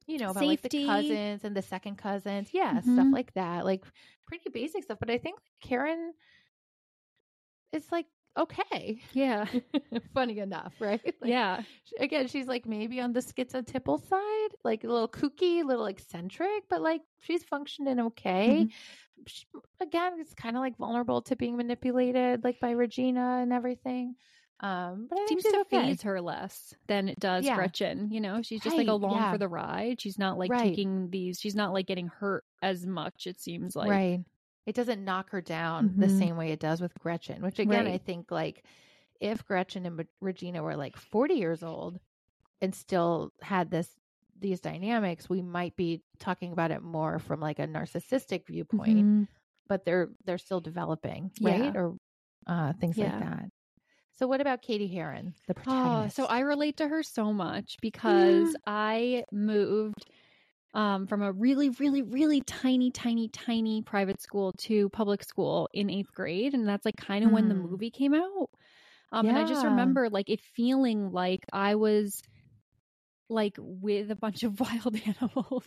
you 0.06 0.18
know, 0.18 0.30
about 0.30 0.44
Safety. 0.44 0.84
like 0.86 0.98
the 1.02 1.08
cousins 1.08 1.44
and 1.44 1.56
the 1.56 1.62
second 1.62 1.96
cousins. 1.96 2.50
Yeah, 2.52 2.74
mm-hmm. 2.74 2.94
stuff 2.94 3.08
like 3.12 3.32
that. 3.34 3.64
Like 3.64 3.84
pretty 4.26 4.50
basic 4.50 4.84
stuff. 4.84 4.98
But 4.98 5.10
I 5.10 5.18
think 5.18 5.38
Karen 5.60 6.12
is 7.72 7.84
like 7.90 8.06
okay. 8.38 9.00
Yeah. 9.12 9.46
Funny 10.14 10.38
enough, 10.38 10.74
right? 10.80 11.00
Like, 11.04 11.30
yeah. 11.30 11.62
Again, 11.98 12.28
she's 12.28 12.46
like 12.46 12.66
maybe 12.66 13.00
on 13.00 13.12
the 13.12 13.20
schizotypal 13.20 14.06
side, 14.08 14.56
like 14.64 14.84
a 14.84 14.88
little 14.88 15.08
kooky, 15.08 15.62
a 15.62 15.66
little 15.66 15.86
eccentric, 15.86 16.64
but 16.68 16.80
like 16.80 17.02
she's 17.20 17.44
functioning 17.44 18.00
okay. 18.00 18.66
Mm-hmm. 18.66 19.22
She, 19.26 19.44
again, 19.80 20.14
it's 20.18 20.34
kind 20.34 20.56
of 20.56 20.60
like 20.60 20.76
vulnerable 20.78 21.22
to 21.22 21.36
being 21.36 21.56
manipulated, 21.56 22.42
like 22.42 22.58
by 22.60 22.70
Regina 22.70 23.40
and 23.42 23.52
everything. 23.52 24.16
Um, 24.62 25.06
but 25.08 25.18
it 25.18 25.28
seems 25.28 25.42
to 25.44 25.60
okay. 25.60 25.86
phase 25.86 26.02
her 26.02 26.20
less 26.20 26.74
than 26.86 27.08
it 27.08 27.18
does 27.18 27.46
yeah. 27.46 27.54
Gretchen. 27.54 28.10
You 28.10 28.20
know, 28.20 28.42
she's 28.42 28.60
just 28.60 28.76
right, 28.76 28.86
like 28.86 28.92
along 28.92 29.16
yeah. 29.16 29.32
for 29.32 29.38
the 29.38 29.48
ride. 29.48 30.00
She's 30.00 30.18
not 30.18 30.38
like 30.38 30.50
right. 30.50 30.64
taking 30.64 31.10
these. 31.10 31.40
She's 31.40 31.54
not 31.54 31.72
like 31.72 31.86
getting 31.86 32.08
hurt 32.08 32.44
as 32.62 32.84
much. 32.86 33.26
It 33.26 33.40
seems 33.40 33.74
like 33.74 33.90
right. 33.90 34.20
It 34.66 34.74
doesn't 34.74 35.04
knock 35.04 35.30
her 35.30 35.40
down 35.40 35.88
mm-hmm. 35.88 36.00
the 36.02 36.08
same 36.08 36.36
way 36.36 36.52
it 36.52 36.60
does 36.60 36.80
with 36.80 36.92
Gretchen. 36.98 37.42
Which 37.42 37.58
again, 37.58 37.86
right. 37.86 37.94
I 37.94 37.98
think 37.98 38.30
like 38.30 38.62
if 39.18 39.44
Gretchen 39.46 39.86
and 39.86 40.04
Regina 40.20 40.62
were 40.62 40.76
like 40.76 40.96
forty 40.96 41.34
years 41.34 41.62
old 41.62 41.98
and 42.60 42.74
still 42.74 43.32
had 43.40 43.70
this 43.70 43.88
these 44.38 44.60
dynamics, 44.60 45.28
we 45.28 45.40
might 45.40 45.74
be 45.76 46.02
talking 46.18 46.52
about 46.52 46.70
it 46.70 46.82
more 46.82 47.18
from 47.18 47.40
like 47.40 47.58
a 47.58 47.66
narcissistic 47.66 48.46
viewpoint. 48.46 48.98
Mm-hmm. 48.98 49.22
But 49.68 49.86
they're 49.86 50.10
they're 50.26 50.38
still 50.38 50.60
developing, 50.60 51.30
right? 51.40 51.64
Yeah. 51.64 51.72
Or 51.74 51.96
uh, 52.46 52.72
things 52.74 52.98
like 52.98 53.18
that. 53.18 53.44
So 54.20 54.26
what 54.26 54.42
about 54.42 54.60
Cady 54.60 54.86
Heron, 54.86 55.32
the 55.48 55.54
protagonist? 55.54 56.18
Oh, 56.18 56.24
so 56.24 56.28
I 56.28 56.40
relate 56.40 56.76
to 56.76 56.88
her 56.88 57.02
so 57.02 57.32
much 57.32 57.78
because 57.80 58.54
I 58.66 59.24
moved 59.32 60.04
um, 60.74 61.06
from 61.06 61.22
a 61.22 61.32
really, 61.32 61.70
really, 61.70 62.02
really 62.02 62.42
tiny, 62.42 62.90
tiny, 62.90 63.28
tiny 63.28 63.80
private 63.80 64.20
school 64.20 64.52
to 64.58 64.90
public 64.90 65.24
school 65.24 65.70
in 65.72 65.88
eighth 65.88 66.12
grade, 66.12 66.52
and 66.52 66.68
that's 66.68 66.84
like 66.84 66.98
kind 66.98 67.24
of 67.24 67.30
mm. 67.30 67.32
when 67.32 67.48
the 67.48 67.54
mm. 67.54 67.70
movie 67.70 67.90
came 67.90 68.12
out. 68.12 68.50
Um, 69.10 69.24
yeah. 69.24 69.30
And 69.30 69.38
I 69.38 69.46
just 69.46 69.64
remember 69.64 70.10
like 70.10 70.28
it 70.28 70.42
feeling 70.42 71.12
like 71.12 71.46
I 71.50 71.76
was 71.76 72.20
like 73.30 73.56
with 73.58 74.10
a 74.10 74.16
bunch 74.16 74.42
of 74.42 74.60
wild 74.60 74.96
animals. 75.06 75.64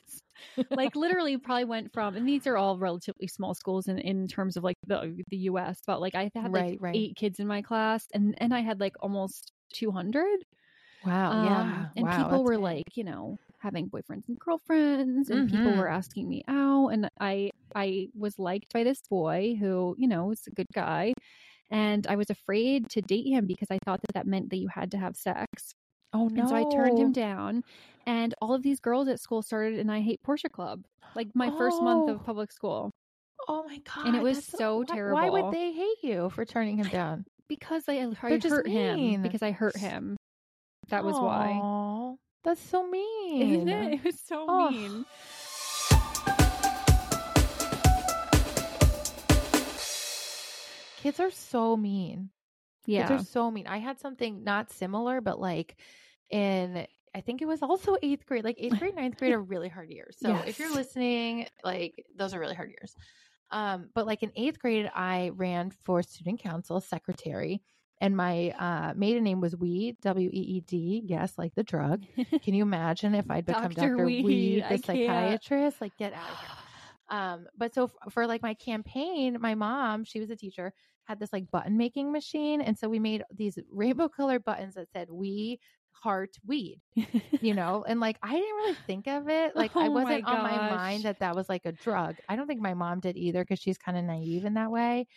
like 0.71 0.95
literally 0.95 1.37
probably 1.37 1.65
went 1.65 1.93
from 1.93 2.15
and 2.15 2.27
these 2.27 2.45
are 2.47 2.57
all 2.57 2.77
relatively 2.77 3.27
small 3.27 3.53
schools 3.53 3.87
in, 3.87 3.97
in 3.99 4.27
terms 4.27 4.57
of 4.57 4.63
like 4.63 4.77
the 4.85 5.15
the 5.29 5.37
US, 5.37 5.79
but 5.85 6.01
like 6.01 6.15
I 6.15 6.29
had 6.35 6.51
like 6.51 6.63
right, 6.63 6.77
right. 6.81 6.95
eight 6.95 7.15
kids 7.15 7.39
in 7.39 7.47
my 7.47 7.61
class 7.61 8.05
and 8.13 8.35
and 8.39 8.53
I 8.53 8.61
had 8.61 8.79
like 8.79 8.95
almost 8.99 9.51
200. 9.73 10.45
Wow, 11.05 11.31
um, 11.31 11.45
yeah. 11.45 11.85
And 11.97 12.05
wow, 12.05 12.23
people 12.23 12.43
were 12.43 12.57
like, 12.57 12.95
you 12.95 13.03
know, 13.03 13.37
having 13.59 13.89
boyfriends 13.89 14.27
and 14.27 14.39
girlfriends 14.39 15.29
and 15.29 15.49
mm-hmm. 15.49 15.57
people 15.57 15.77
were 15.77 15.89
asking 15.89 16.29
me 16.29 16.43
out 16.47 16.89
and 16.89 17.09
I 17.19 17.51
I 17.75 18.09
was 18.17 18.37
liked 18.37 18.73
by 18.73 18.83
this 18.83 19.01
boy 19.09 19.55
who, 19.59 19.95
you 19.97 20.07
know, 20.07 20.25
was 20.25 20.47
a 20.47 20.51
good 20.51 20.67
guy. 20.73 21.13
And 21.71 22.05
I 22.05 22.17
was 22.17 22.29
afraid 22.29 22.89
to 22.91 23.01
date 23.01 23.27
him 23.27 23.47
because 23.47 23.69
I 23.71 23.79
thought 23.83 24.01
that 24.01 24.13
that 24.13 24.27
meant 24.27 24.51
that 24.51 24.57
you 24.57 24.67
had 24.67 24.91
to 24.91 24.97
have 24.97 25.15
sex. 25.15 25.73
Oh 26.13 26.27
no! 26.27 26.41
And 26.41 26.49
so 26.49 26.55
I 26.55 26.63
turned 26.71 26.99
him 26.99 27.11
down, 27.11 27.63
and 28.05 28.33
all 28.41 28.53
of 28.53 28.63
these 28.63 28.79
girls 28.79 29.07
at 29.07 29.19
school 29.19 29.41
started 29.41 29.79
an 29.79 29.89
I 29.89 30.01
Hate 30.01 30.21
Portia 30.23 30.49
club, 30.49 30.83
like 31.15 31.29
my 31.33 31.47
oh. 31.47 31.57
first 31.57 31.81
month 31.81 32.09
of 32.09 32.17
oh. 32.17 32.23
public 32.23 32.51
school. 32.51 32.91
Oh 33.47 33.63
my 33.67 33.79
god! 33.79 34.07
And 34.07 34.15
it 34.15 34.23
was 34.23 34.45
so 34.45 34.83
terrible. 34.83 35.15
Why 35.15 35.29
would 35.29 35.53
they 35.53 35.71
hate 35.71 36.03
you 36.03 36.29
for 36.29 36.45
turning 36.45 36.77
him 36.77 36.87
down? 36.87 37.25
because 37.47 37.83
I, 37.87 37.93
I 37.93 38.13
hurt 38.13 38.65
mean. 38.65 39.15
him. 39.15 39.21
Because 39.21 39.41
I 39.41 39.51
hurt 39.51 39.77
him. 39.77 40.17
That 40.89 41.03
was 41.03 41.15
Aww, 41.15 41.23
why. 41.23 42.15
That's 42.43 42.61
so 42.61 42.87
mean. 42.87 43.51
Isn't 43.51 43.69
it? 43.69 43.93
It 43.93 44.03
was 44.03 44.19
so 44.19 44.45
oh. 44.47 44.69
mean. 44.69 45.05
Kids 51.01 51.19
are 51.19 51.31
so 51.31 51.75
mean. 51.75 52.29
Yeah. 52.85 53.07
Kids 53.07 53.21
are 53.21 53.25
so 53.25 53.51
mean. 53.51 53.67
I 53.67 53.77
had 53.77 53.99
something 53.99 54.43
not 54.43 54.71
similar, 54.71 55.21
but 55.21 55.39
like 55.39 55.75
in 56.29 56.87
I 57.15 57.21
think 57.21 57.41
it 57.41 57.45
was 57.45 57.61
also 57.61 57.95
eighth 58.01 58.25
grade. 58.25 58.43
Like 58.43 58.57
eighth 58.59 58.79
grade, 58.79 58.95
ninth 58.95 59.17
grade 59.17 59.33
are 59.33 59.41
really 59.41 59.69
hard 59.69 59.89
years. 59.89 60.17
So 60.19 60.29
yes. 60.29 60.47
if 60.47 60.59
you're 60.59 60.73
listening, 60.73 61.47
like 61.63 62.05
those 62.15 62.33
are 62.33 62.39
really 62.39 62.55
hard 62.55 62.69
years. 62.69 62.95
Um, 63.51 63.89
but 63.93 64.07
like 64.07 64.23
in 64.23 64.31
eighth 64.35 64.59
grade, 64.59 64.89
I 64.95 65.31
ran 65.35 65.71
for 65.83 66.01
student 66.01 66.41
council 66.41 66.81
secretary, 66.81 67.61
and 68.01 68.17
my 68.17 68.49
uh, 68.51 68.93
maiden 68.95 69.23
name 69.23 69.41
was 69.41 69.55
Weed, 69.55 69.97
W 70.01 70.29
E 70.33 70.39
E 70.39 70.61
D. 70.61 71.03
Yes, 71.05 71.33
like 71.37 71.53
the 71.55 71.63
drug. 71.63 72.03
Can 72.43 72.55
you 72.55 72.63
imagine 72.63 73.13
if 73.13 73.29
I'd 73.29 73.45
become 73.45 73.69
Dr. 73.69 73.95
Dr. 73.95 74.05
Weed, 74.05 74.25
Weed 74.25 74.65
the 74.69 74.77
psychiatrist? 74.79 75.81
Like, 75.81 75.95
get 75.97 76.13
out 76.13 76.29
of 76.29 76.39
here. 76.39 76.49
Um, 77.09 77.45
but 77.55 77.75
so 77.75 77.85
f- 77.85 78.13
for 78.13 78.25
like 78.25 78.41
my 78.41 78.55
campaign, 78.55 79.37
my 79.39 79.53
mom, 79.53 80.03
she 80.03 80.19
was 80.19 80.31
a 80.31 80.35
teacher, 80.35 80.73
had 81.05 81.19
this 81.19 81.31
like 81.31 81.51
button 81.51 81.77
making 81.77 82.11
machine. 82.11 82.59
And 82.59 82.77
so 82.77 82.89
we 82.89 82.97
made 82.97 83.23
these 83.31 83.59
rainbow 83.71 84.09
colored 84.09 84.43
buttons 84.43 84.75
that 84.75 84.89
said, 84.91 85.09
We 85.11 85.59
heart 86.03 86.35
weed, 86.45 86.81
you 87.39 87.53
know? 87.55 87.85
and 87.87 87.99
like, 87.99 88.17
I 88.21 88.33
didn't 88.33 88.55
really 88.55 88.77
think 88.85 89.07
of 89.07 89.29
it. 89.29 89.55
Like, 89.55 89.71
oh 89.75 89.81
I 89.81 89.87
wasn't 89.87 90.23
my 90.23 90.31
on 90.31 90.43
my 90.43 90.69
mind 90.69 91.03
that 91.03 91.19
that 91.19 91.35
was 91.35 91.47
like 91.47 91.65
a 91.65 91.71
drug. 91.71 92.15
I 92.27 92.35
don't 92.35 92.45
think 92.45 92.61
my 92.61 92.73
mom 92.73 92.99
did 92.99 93.15
either 93.15 93.41
because 93.43 93.59
she's 93.59 93.77
kind 93.77 93.97
of 93.97 94.03
naive 94.03 94.43
in 94.43 94.55
that 94.55 94.69
way. 94.69 95.07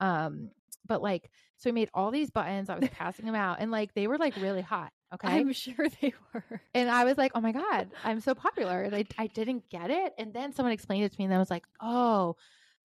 Um, 0.00 0.50
but 0.86 1.02
like, 1.02 1.30
so 1.56 1.70
we 1.70 1.72
made 1.72 1.88
all 1.94 2.10
these 2.10 2.30
buttons. 2.30 2.68
I 2.68 2.78
was 2.78 2.90
passing 2.90 3.24
them 3.24 3.34
out 3.34 3.58
and 3.60 3.70
like 3.70 3.94
they 3.94 4.06
were 4.06 4.18
like 4.18 4.36
really 4.36 4.60
hot. 4.60 4.92
Okay. 5.14 5.28
I'm 5.28 5.52
sure 5.52 5.88
they 6.02 6.12
were. 6.34 6.60
And 6.74 6.90
I 6.90 7.04
was 7.04 7.16
like, 7.16 7.32
oh 7.34 7.40
my 7.40 7.52
God, 7.52 7.88
I'm 8.02 8.20
so 8.20 8.34
popular. 8.34 8.82
And 8.82 8.94
I, 8.94 9.04
I 9.16 9.28
didn't 9.28 9.70
get 9.70 9.90
it. 9.90 10.12
And 10.18 10.34
then 10.34 10.52
someone 10.52 10.72
explained 10.72 11.04
it 11.04 11.12
to 11.12 11.18
me 11.18 11.24
and 11.24 11.34
I 11.34 11.38
was 11.38 11.50
like, 11.50 11.64
oh. 11.80 12.36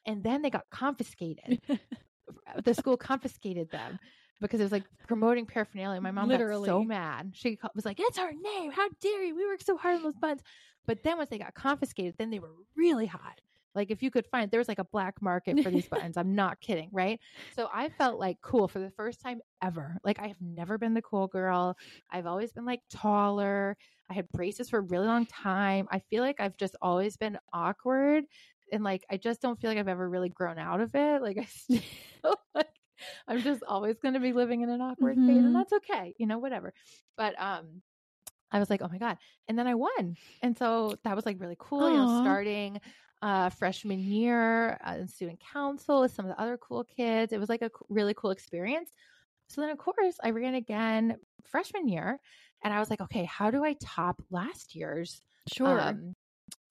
And 0.05 0.23
then 0.23 0.41
they 0.41 0.49
got 0.49 0.69
confiscated. 0.71 1.59
the 2.63 2.73
school 2.73 2.95
confiscated 2.95 3.69
them 3.69 3.99
because 4.39 4.59
it 4.59 4.63
was 4.63 4.71
like 4.71 4.85
promoting 5.07 5.45
paraphernalia. 5.45 6.01
My 6.01 6.11
mom 6.11 6.29
Literally. 6.29 6.67
got 6.67 6.73
so 6.73 6.83
mad. 6.83 7.31
She 7.33 7.59
was 7.75 7.85
like, 7.85 7.99
"It's 7.99 8.17
our 8.17 8.31
name. 8.31 8.71
How 8.71 8.87
dare 9.01 9.23
you? 9.23 9.35
We 9.35 9.45
worked 9.45 9.65
so 9.65 9.77
hard 9.77 9.97
on 9.97 10.03
those 10.03 10.15
buttons." 10.15 10.41
But 10.85 11.03
then 11.03 11.17
once 11.17 11.29
they 11.29 11.37
got 11.37 11.53
confiscated, 11.53 12.15
then 12.17 12.29
they 12.29 12.39
were 12.39 12.53
really 12.75 13.05
hot. 13.05 13.41
Like 13.75 13.91
if 13.91 14.01
you 14.01 14.09
could 14.09 14.25
find, 14.27 14.49
there 14.49 14.59
was 14.59 14.67
like 14.67 14.79
a 14.79 14.85
black 14.85 15.21
market 15.21 15.61
for 15.61 15.69
these 15.69 15.87
buttons. 15.89 16.17
I'm 16.17 16.33
not 16.35 16.59
kidding, 16.59 16.89
right? 16.91 17.19
So 17.55 17.69
I 17.73 17.89
felt 17.89 18.19
like 18.19 18.37
cool 18.41 18.67
for 18.67 18.79
the 18.79 18.89
first 18.91 19.21
time 19.21 19.41
ever. 19.61 19.97
Like 20.03 20.19
I 20.19 20.27
have 20.27 20.41
never 20.41 20.77
been 20.77 20.93
the 20.93 21.01
cool 21.01 21.27
girl. 21.27 21.77
I've 22.09 22.25
always 22.25 22.51
been 22.51 22.65
like 22.65 22.81
taller. 22.89 23.77
I 24.09 24.13
had 24.15 24.27
braces 24.31 24.69
for 24.69 24.79
a 24.79 24.81
really 24.81 25.05
long 25.05 25.27
time. 25.27 25.87
I 25.91 25.99
feel 25.99 26.23
like 26.23 26.39
I've 26.39 26.57
just 26.57 26.75
always 26.81 27.15
been 27.17 27.37
awkward 27.53 28.23
and 28.71 28.83
like 28.83 29.05
I 29.09 29.17
just 29.17 29.41
don't 29.41 29.59
feel 29.59 29.69
like 29.69 29.77
I've 29.77 29.87
ever 29.87 30.09
really 30.09 30.29
grown 30.29 30.57
out 30.57 30.81
of 30.81 30.95
it. 30.95 31.21
Like 31.21 31.37
I 31.37 31.45
still 31.45 32.35
like 32.53 32.78
I'm 33.27 33.41
just 33.41 33.63
always 33.67 33.97
going 33.99 34.13
to 34.13 34.19
be 34.19 34.33
living 34.33 34.61
in 34.61 34.69
an 34.69 34.81
awkward 34.81 35.17
mm-hmm. 35.17 35.27
phase 35.27 35.45
and 35.45 35.55
that's 35.55 35.73
okay. 35.73 36.13
You 36.17 36.27
know, 36.27 36.37
whatever. 36.37 36.73
But 37.17 37.39
um 37.39 37.81
I 38.51 38.59
was 38.59 38.69
like, 38.69 38.81
"Oh 38.81 38.89
my 38.91 38.97
god." 38.97 39.17
And 39.47 39.57
then 39.57 39.67
I 39.67 39.75
won. 39.75 40.15
And 40.41 40.57
so 40.57 40.95
that 41.03 41.15
was 41.15 41.25
like 41.25 41.39
really 41.39 41.57
cool, 41.59 41.81
Aww. 41.81 41.91
you 41.91 41.97
know, 41.97 42.21
starting 42.21 42.81
uh, 43.21 43.49
freshman 43.49 43.99
year 43.99 44.79
uh, 44.85 44.95
in 44.99 45.07
student 45.07 45.39
council 45.53 46.01
with 46.01 46.13
some 46.13 46.25
of 46.25 46.35
the 46.35 46.41
other 46.41 46.57
cool 46.57 46.83
kids. 46.83 47.33
It 47.33 47.39
was 47.39 47.49
like 47.49 47.61
a 47.61 47.69
really 47.89 48.13
cool 48.13 48.31
experience. 48.31 48.89
So 49.49 49.61
then, 49.61 49.69
of 49.71 49.77
course, 49.77 50.15
I 50.23 50.29
ran 50.29 50.55
again 50.55 51.17
freshman 51.45 51.87
year, 51.87 52.19
and 52.63 52.73
I 52.73 52.79
was 52.79 52.89
like, 52.89 53.01
okay, 53.01 53.25
how 53.25 53.51
do 53.51 53.63
I 53.63 53.75
top 53.81 54.21
last 54.29 54.75
year's? 54.75 55.21
Sure. 55.51 55.79
Um, 55.79 56.15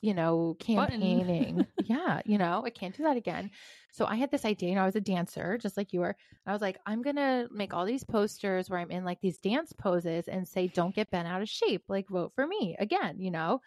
you 0.01 0.15
know, 0.15 0.57
campaigning. 0.61 1.67
yeah, 1.85 2.21
you 2.25 2.39
know, 2.39 2.63
I 2.65 2.71
can't 2.71 2.97
do 2.97 3.03
that 3.05 3.17
again. 3.17 3.51
So 3.93 4.07
I 4.07 4.17
had 4.17 4.31
this 4.31 4.45
idea, 4.45 4.69
you 4.69 4.75
know, 4.77 4.83
I 4.83 4.87
was 4.87 4.97
a 4.97 5.01
dancer, 5.01 5.59
just 5.59 5.77
like 5.77 5.93
you 5.93 6.01
were. 6.01 6.17
I 6.47 6.53
was 6.53 6.63
like, 6.63 6.79
I'm 6.87 7.03
gonna 7.03 7.49
make 7.51 7.75
all 7.75 7.85
these 7.85 8.05
posters 8.05 8.71
where 8.71 8.79
I'm 8.79 8.91
in 8.91 9.05
like 9.05 9.21
these 9.21 9.39
dance 9.39 9.73
poses 9.73 10.29
and 10.29 10.47
say, 10.47 10.69
Don't 10.69 10.95
get 10.95 11.11
bent 11.11 11.29
out 11.29 11.43
of 11.43 11.49
shape, 11.49 11.85
like 11.89 12.09
vote 12.09 12.33
for 12.35 12.47
me 12.47 12.77
again, 12.79 13.17
you 13.19 13.31
know? 13.31 13.61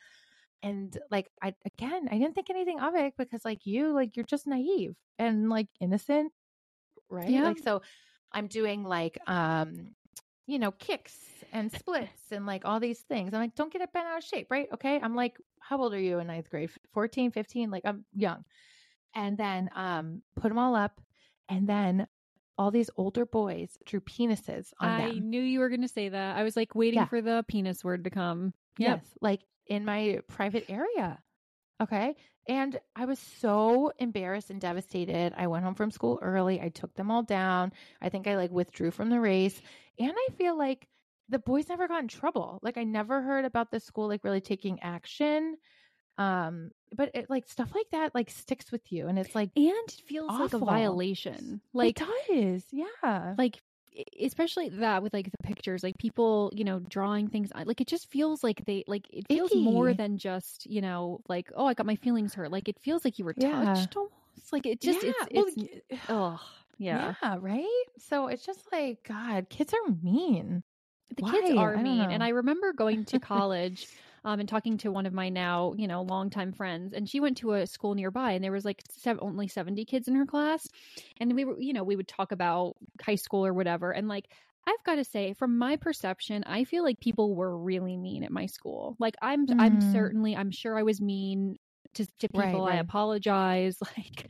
and 0.64 0.98
like 1.10 1.28
i 1.42 1.54
again 1.66 2.08
i 2.12 2.18
didn't 2.18 2.36
think 2.36 2.50
anything 2.50 2.80
of 2.80 2.96
it 2.96 3.14
because 3.18 3.44
like 3.44 3.66
you 3.66 3.94
like 3.94 4.16
you're 4.16 4.26
just 4.26 4.48
naive 4.48 4.96
and 5.18 5.50
like 5.50 5.68
innocent 5.80 6.32
right 7.10 7.30
yeah. 7.30 7.44
like 7.44 7.60
so 7.60 7.82
i'm 8.32 8.48
doing 8.48 8.84
like 8.84 9.18
um 9.28 9.96
you 10.48 10.60
know 10.60 10.72
kicks 10.72 11.18
and 11.52 11.72
splits 11.72 12.32
and 12.32 12.46
like 12.46 12.64
all 12.66 12.80
these 12.80 13.00
things 13.00 13.34
i'm 13.34 13.40
like 13.40 13.56
don't 13.56 13.72
get 13.72 13.82
it 13.82 13.92
bent 13.94 14.08
out 14.08 14.18
of 14.18 14.24
shape 14.24 14.48
right 14.50 14.68
okay 14.74 15.00
i'm 15.02 15.16
like 15.16 15.38
how 15.60 15.82
old 15.82 15.94
are 15.94 16.00
you 16.00 16.20
in 16.20 16.28
ninth 16.28 16.50
grade 16.50 16.70
14 16.94 17.32
15 17.32 17.70
like 17.70 17.84
i'm 17.86 18.06
young 18.14 18.44
and 19.16 19.38
then 19.38 19.70
um 19.76 20.22
put 20.36 20.50
them 20.50 20.58
all 20.58 20.76
up 20.76 21.00
and 21.50 21.68
then 21.68 22.08
all 22.58 22.72
these 22.72 22.90
older 22.96 23.26
boys 23.26 23.78
drew 23.86 24.00
penises 24.00 24.72
on 24.80 24.88
I 24.88 25.08
them. 25.08 25.10
I 25.10 25.20
knew 25.20 25.42
you 25.42 25.60
were 25.60 25.70
going 25.70 25.82
to 25.82 25.88
say 25.88 26.10
that. 26.10 26.38
I 26.38 26.44
was 26.44 26.56
like 26.56 26.76
waiting 26.76 27.00
yeah. 27.00 27.06
for 27.06 27.20
the 27.20 27.44
penis 27.48 27.84
word 27.84 28.04
to 28.04 28.12
come. 28.12 28.54
Yep. 28.78 29.02
Yes, 29.02 29.06
like 29.20 29.42
in 29.66 29.84
my 29.84 30.20
private 30.28 30.66
area. 30.70 31.18
Okay. 31.82 32.16
And 32.48 32.80
I 32.96 33.06
was 33.06 33.20
so 33.40 33.92
embarrassed 33.98 34.50
and 34.50 34.62
devastated. 34.62 35.34
I 35.36 35.48
went 35.48 35.64
home 35.64 35.76
from 35.76 35.92
school 35.92 36.20
early. 36.22 36.62
I 36.62 36.70
took 36.70 36.94
them 36.96 37.10
all 37.10 37.24
down. 37.24 37.72
I 38.02 38.10
think 38.10 38.28
I 38.28 38.36
like 38.36 38.52
withdrew 38.52 38.92
from 38.92 39.10
the 39.10 39.20
race. 39.20 39.60
And 39.98 40.12
I 40.12 40.34
feel 40.34 40.58
like 40.58 40.88
the 41.32 41.40
boys 41.40 41.70
never 41.70 41.88
got 41.88 42.02
in 42.02 42.08
trouble. 42.08 42.60
Like 42.62 42.78
I 42.78 42.84
never 42.84 43.22
heard 43.22 43.46
about 43.46 43.72
the 43.72 43.80
school 43.80 44.08
like 44.08 44.24
really 44.24 44.42
taking 44.42 44.80
action. 44.82 45.56
Um, 46.18 46.72
but 46.96 47.16
it, 47.16 47.30
like 47.30 47.48
stuff 47.48 47.74
like 47.74 47.90
that 47.94 48.14
like 48.14 48.30
sticks 48.30 48.72
with 48.72 48.92
you 48.92 49.08
and 49.08 49.18
it's 49.18 49.34
like 49.34 49.50
and 49.56 49.66
it 49.66 50.02
feels 50.06 50.30
awful. 50.30 50.44
like 50.44 50.54
a 50.54 50.60
violation. 50.60 51.62
Like 51.74 52.00
it 52.00 52.06
does. 52.30 52.66
Yeah. 52.72 53.36
Like 53.38 53.62
especially 54.22 54.70
that 54.70 55.04
with 55.04 55.14
like 55.14 55.30
the 55.32 55.38
pictures 55.44 55.84
like 55.84 55.98
people 55.98 56.50
you 56.56 56.64
know 56.64 56.80
drawing 56.80 57.28
things 57.28 57.52
like 57.66 57.82
it 57.82 57.88
just 57.88 58.10
feels 58.10 58.42
like 58.42 58.64
they 58.66 58.86
like 58.88 59.06
it 59.12 59.28
feels 59.28 59.52
Icky. 59.52 59.64
more 59.64 59.94
than 59.94 60.18
just 60.18 60.66
you 60.66 60.80
know 60.80 61.20
like 61.28 61.52
oh 61.58 61.66
i 61.66 61.74
got 61.74 61.86
my 61.86 61.98
feelings 61.98 62.34
hurt 62.34 62.54
like 62.54 62.70
it 62.70 62.80
feels 62.80 63.04
like 63.04 63.20
you 63.20 63.26
were 63.26 63.34
yeah. 63.36 63.66
touched 63.66 63.98
almost 63.98 64.14
like 64.54 64.66
it 64.66 64.80
just 64.80 65.04
yeah. 65.04 65.12
it's, 65.30 65.56
it's 65.58 66.08
well, 66.08 66.40
oh 66.40 66.48
yeah 66.78 67.16
yeah 67.22 67.36
right 67.42 67.66
so 68.00 68.28
it's 68.28 68.46
just 68.46 68.62
like 68.72 69.04
god 69.06 69.50
kids 69.50 69.74
are 69.74 69.92
mean 70.02 70.64
the 71.16 71.24
Why? 71.24 71.32
kids 71.32 71.58
are 71.58 71.78
mean 71.78 72.10
and 72.12 72.24
i 72.24 72.30
remember 72.30 72.74
going 72.74 73.06
to 73.06 73.20
college 73.34 73.88
um, 74.24 74.40
and 74.40 74.48
talking 74.48 74.78
to 74.80 74.92
one 74.92 75.06
of 75.06 75.14
my 75.14 75.30
now, 75.30 75.74
you 75.78 75.88
know, 75.88 76.04
longtime 76.04 76.54
friends. 76.54 76.94
And 76.94 77.10
she 77.10 77.20
went 77.20 77.38
to 77.38 77.54
a 77.54 77.68
school 77.68 77.96
nearby 77.96 78.34
and 78.34 78.44
there 78.44 78.52
was 78.52 78.66
like 78.66 78.84
seven, 78.90 79.20
only 79.24 79.48
70 79.48 79.84
kids 79.86 80.08
in 80.08 80.16
her 80.16 80.26
class. 80.26 80.68
And 81.20 81.34
we 81.34 81.46
were, 81.46 81.60
you 81.60 81.74
know, 81.74 81.84
we 81.84 81.96
would 81.96 82.08
talk 82.08 82.32
about 82.32 82.76
high 83.02 83.16
school 83.16 83.46
or 83.46 83.54
whatever. 83.54 83.92
And 83.92 84.08
like, 84.08 84.30
I've 84.68 84.84
got 84.86 84.96
to 84.96 85.04
say, 85.04 85.34
from 85.34 85.58
my 85.58 85.76
perception, 85.76 86.44
I 86.46 86.66
feel 86.66 86.84
like 86.84 87.00
people 87.00 87.34
were 87.34 87.58
really 87.58 87.98
mean 87.98 88.24
at 88.24 88.32
my 88.32 88.46
school. 88.46 88.96
Like 89.00 89.16
I'm, 89.22 89.48
mm. 89.48 89.60
I'm 89.60 89.82
certainly, 89.92 90.36
I'm 90.36 90.52
sure 90.52 90.78
I 90.78 90.84
was 90.84 91.02
mean 91.02 91.58
to, 91.96 92.06
to 92.06 92.28
people. 92.30 92.42
Right, 92.42 92.56
right. 92.56 92.76
I 92.76 92.80
apologize. 92.80 93.78
Like, 93.98 94.28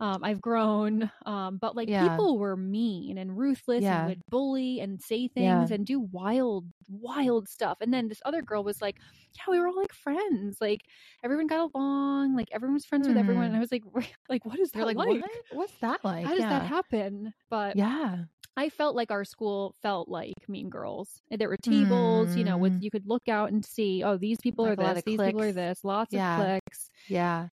um, 0.00 0.22
I've 0.22 0.40
grown. 0.40 1.10
Um, 1.26 1.58
but 1.60 1.76
like 1.76 1.88
yeah. 1.88 2.08
people 2.08 2.38
were 2.38 2.56
mean 2.56 3.18
and 3.18 3.36
ruthless 3.36 3.82
yeah. 3.82 4.00
and 4.00 4.08
would 4.08 4.22
bully 4.28 4.80
and 4.80 5.00
say 5.00 5.28
things 5.28 5.70
yeah. 5.70 5.74
and 5.74 5.86
do 5.86 6.00
wild, 6.00 6.66
wild 6.88 7.48
stuff. 7.48 7.78
And 7.80 7.92
then 7.92 8.08
this 8.08 8.22
other 8.24 8.42
girl 8.42 8.64
was 8.64 8.80
like, 8.80 8.96
yeah, 9.34 9.44
we 9.50 9.58
were 9.58 9.68
all 9.68 9.76
like 9.76 9.92
friends. 9.92 10.58
Like 10.60 10.82
everyone 11.24 11.46
got 11.46 11.70
along. 11.74 12.36
Like 12.36 12.48
everyone 12.52 12.74
was 12.74 12.84
friends 12.84 13.06
mm. 13.06 13.10
with 13.10 13.18
everyone. 13.18 13.44
And 13.44 13.56
I 13.56 13.60
was 13.60 13.72
like, 13.72 13.84
like, 14.28 14.44
what 14.44 14.58
is 14.58 14.70
that 14.72 14.86
like? 14.86 14.96
like? 14.96 15.08
What? 15.08 15.30
What's 15.52 15.74
that 15.80 16.04
like? 16.04 16.24
How 16.24 16.34
does 16.34 16.40
that 16.40 16.66
happen? 16.66 17.32
But 17.50 17.76
yeah. 17.76 18.24
I 18.56 18.70
felt 18.70 18.96
like 18.96 19.12
our 19.12 19.24
school 19.24 19.76
felt 19.82 20.08
like 20.08 20.34
Mean 20.48 20.68
Girls. 20.68 21.22
There 21.30 21.48
were 21.48 21.56
tables, 21.56 22.30
mm. 22.30 22.38
you 22.38 22.44
know, 22.44 22.58
with 22.58 22.72
mm. 22.72 22.82
you 22.82 22.90
could 22.90 23.06
look 23.06 23.28
out 23.28 23.52
and 23.52 23.64
see, 23.64 24.02
oh, 24.02 24.16
these 24.16 24.38
people 24.42 24.64
like 24.64 24.80
are 24.80 24.94
this, 24.94 25.04
these 25.04 25.16
clicks. 25.16 25.28
people 25.28 25.42
are 25.42 25.52
this, 25.52 25.84
lots 25.84 26.12
yeah. 26.12 26.40
of 26.40 26.44
clicks. 26.44 26.90
Yeah. 27.06 27.48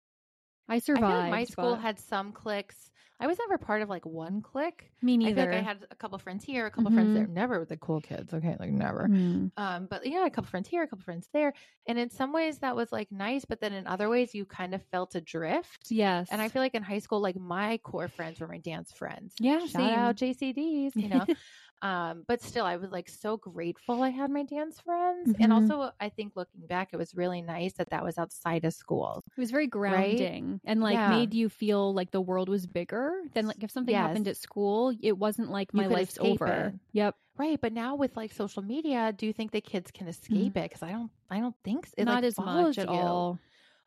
I 0.67 0.79
survived. 0.79 1.05
I 1.05 1.19
like 1.19 1.31
my 1.31 1.43
school 1.45 1.75
but... 1.75 1.81
had 1.81 1.99
some 1.99 2.31
cliques. 2.31 2.89
I 3.17 3.27
was 3.27 3.37
never 3.39 3.57
part 3.57 3.81
of 3.81 3.87
like 3.87 4.05
one 4.05 4.41
clique. 4.41 4.91
Me 5.01 5.15
neither. 5.15 5.43
I, 5.43 5.45
like 5.45 5.55
I 5.55 5.61
had 5.61 5.85
a 5.89 5.95
couple 5.95 6.17
friends 6.19 6.43
here, 6.43 6.65
a 6.65 6.69
couple 6.69 6.85
mm-hmm. 6.85 6.95
friends 6.95 7.13
there. 7.13 7.27
Never 7.27 7.59
with 7.59 7.69
the 7.69 7.77
cool 7.77 8.01
kids. 8.01 8.33
Okay, 8.33 8.57
like 8.59 8.71
never. 8.71 9.07
Mm. 9.07 9.51
Um, 9.55 9.87
but 9.89 10.05
yeah, 10.05 10.25
a 10.25 10.29
couple 10.29 10.49
friends 10.49 10.67
here, 10.67 10.83
a 10.83 10.87
couple 10.87 11.03
friends 11.03 11.29
there. 11.31 11.53
And 11.87 11.97
in 11.97 12.09
some 12.09 12.33
ways 12.33 12.59
that 12.59 12.75
was 12.75 12.91
like 12.91 13.09
nice, 13.13 13.45
but 13.45 13.61
then 13.61 13.71
in 13.71 13.87
other 13.87 14.09
ways 14.09 14.35
you 14.35 14.45
kind 14.45 14.75
of 14.75 14.83
felt 14.91 15.15
adrift. 15.15 15.87
Yes. 15.89 16.27
And 16.29 16.41
I 16.41 16.49
feel 16.49 16.61
like 16.61 16.75
in 16.75 16.83
high 16.83 16.99
school, 16.99 17.21
like 17.21 17.37
my 17.37 17.77
core 17.77 18.09
friends 18.09 18.41
were 18.41 18.47
my 18.47 18.57
dance 18.57 18.91
friends. 18.91 19.33
Yeah. 19.39 19.59
Shout 19.59 19.69
same. 19.69 19.89
out 19.89 20.17
JCDs, 20.17 20.91
you 20.95 21.07
know. 21.07 21.25
Um, 21.81 22.23
but 22.27 22.41
still, 22.41 22.65
I 22.65 22.77
was 22.77 22.91
like 22.91 23.09
so 23.09 23.37
grateful 23.37 24.01
I 24.01 24.09
had 24.09 24.31
my 24.31 24.43
dance 24.43 24.79
friends. 24.79 25.29
Mm-hmm. 25.29 25.43
And 25.43 25.53
also, 25.53 25.91
I 25.99 26.09
think 26.09 26.33
looking 26.35 26.65
back, 26.67 26.89
it 26.93 26.97
was 26.97 27.13
really 27.15 27.41
nice 27.41 27.73
that 27.73 27.89
that 27.91 28.03
was 28.03 28.17
outside 28.17 28.65
of 28.65 28.73
school. 28.73 29.23
It 29.37 29.39
was 29.39 29.51
very 29.51 29.67
grounding 29.67 30.51
right? 30.51 30.61
and 30.65 30.81
like 30.81 30.93
yeah. 30.93 31.09
made 31.09 31.33
you 31.33 31.49
feel 31.49 31.93
like 31.93 32.11
the 32.11 32.21
world 32.21 32.49
was 32.49 32.65
bigger 32.65 33.13
than 33.33 33.47
like 33.47 33.63
if 33.63 33.71
something 33.71 33.93
yes. 33.93 34.07
happened 34.07 34.27
at 34.27 34.37
school, 34.37 34.93
it 35.01 35.17
wasn't 35.17 35.51
like 35.51 35.73
my 35.73 35.87
life's 35.87 36.17
over. 36.19 36.73
It. 36.73 36.79
Yep. 36.93 37.15
Right, 37.37 37.59
but 37.59 37.73
now 37.73 37.95
with 37.95 38.15
like 38.15 38.31
social 38.31 38.63
media, 38.63 39.13
do 39.15 39.25
you 39.25 39.33
think 39.33 39.51
the 39.51 39.59
kids 39.59 39.91
can 39.91 40.07
escape 40.07 40.37
mm-hmm. 40.37 40.57
it? 40.57 40.69
Because 40.69 40.81
I 40.81 40.91
don't, 40.91 41.11
I 41.29 41.39
don't 41.39 41.55
think 41.65 41.87
so. 41.87 41.93
it 41.97 42.05
not 42.05 42.15
like, 42.15 42.23
as 42.23 42.37
much 42.37 42.77
at 42.77 42.87
you. 42.87 42.95
all. 42.95 43.39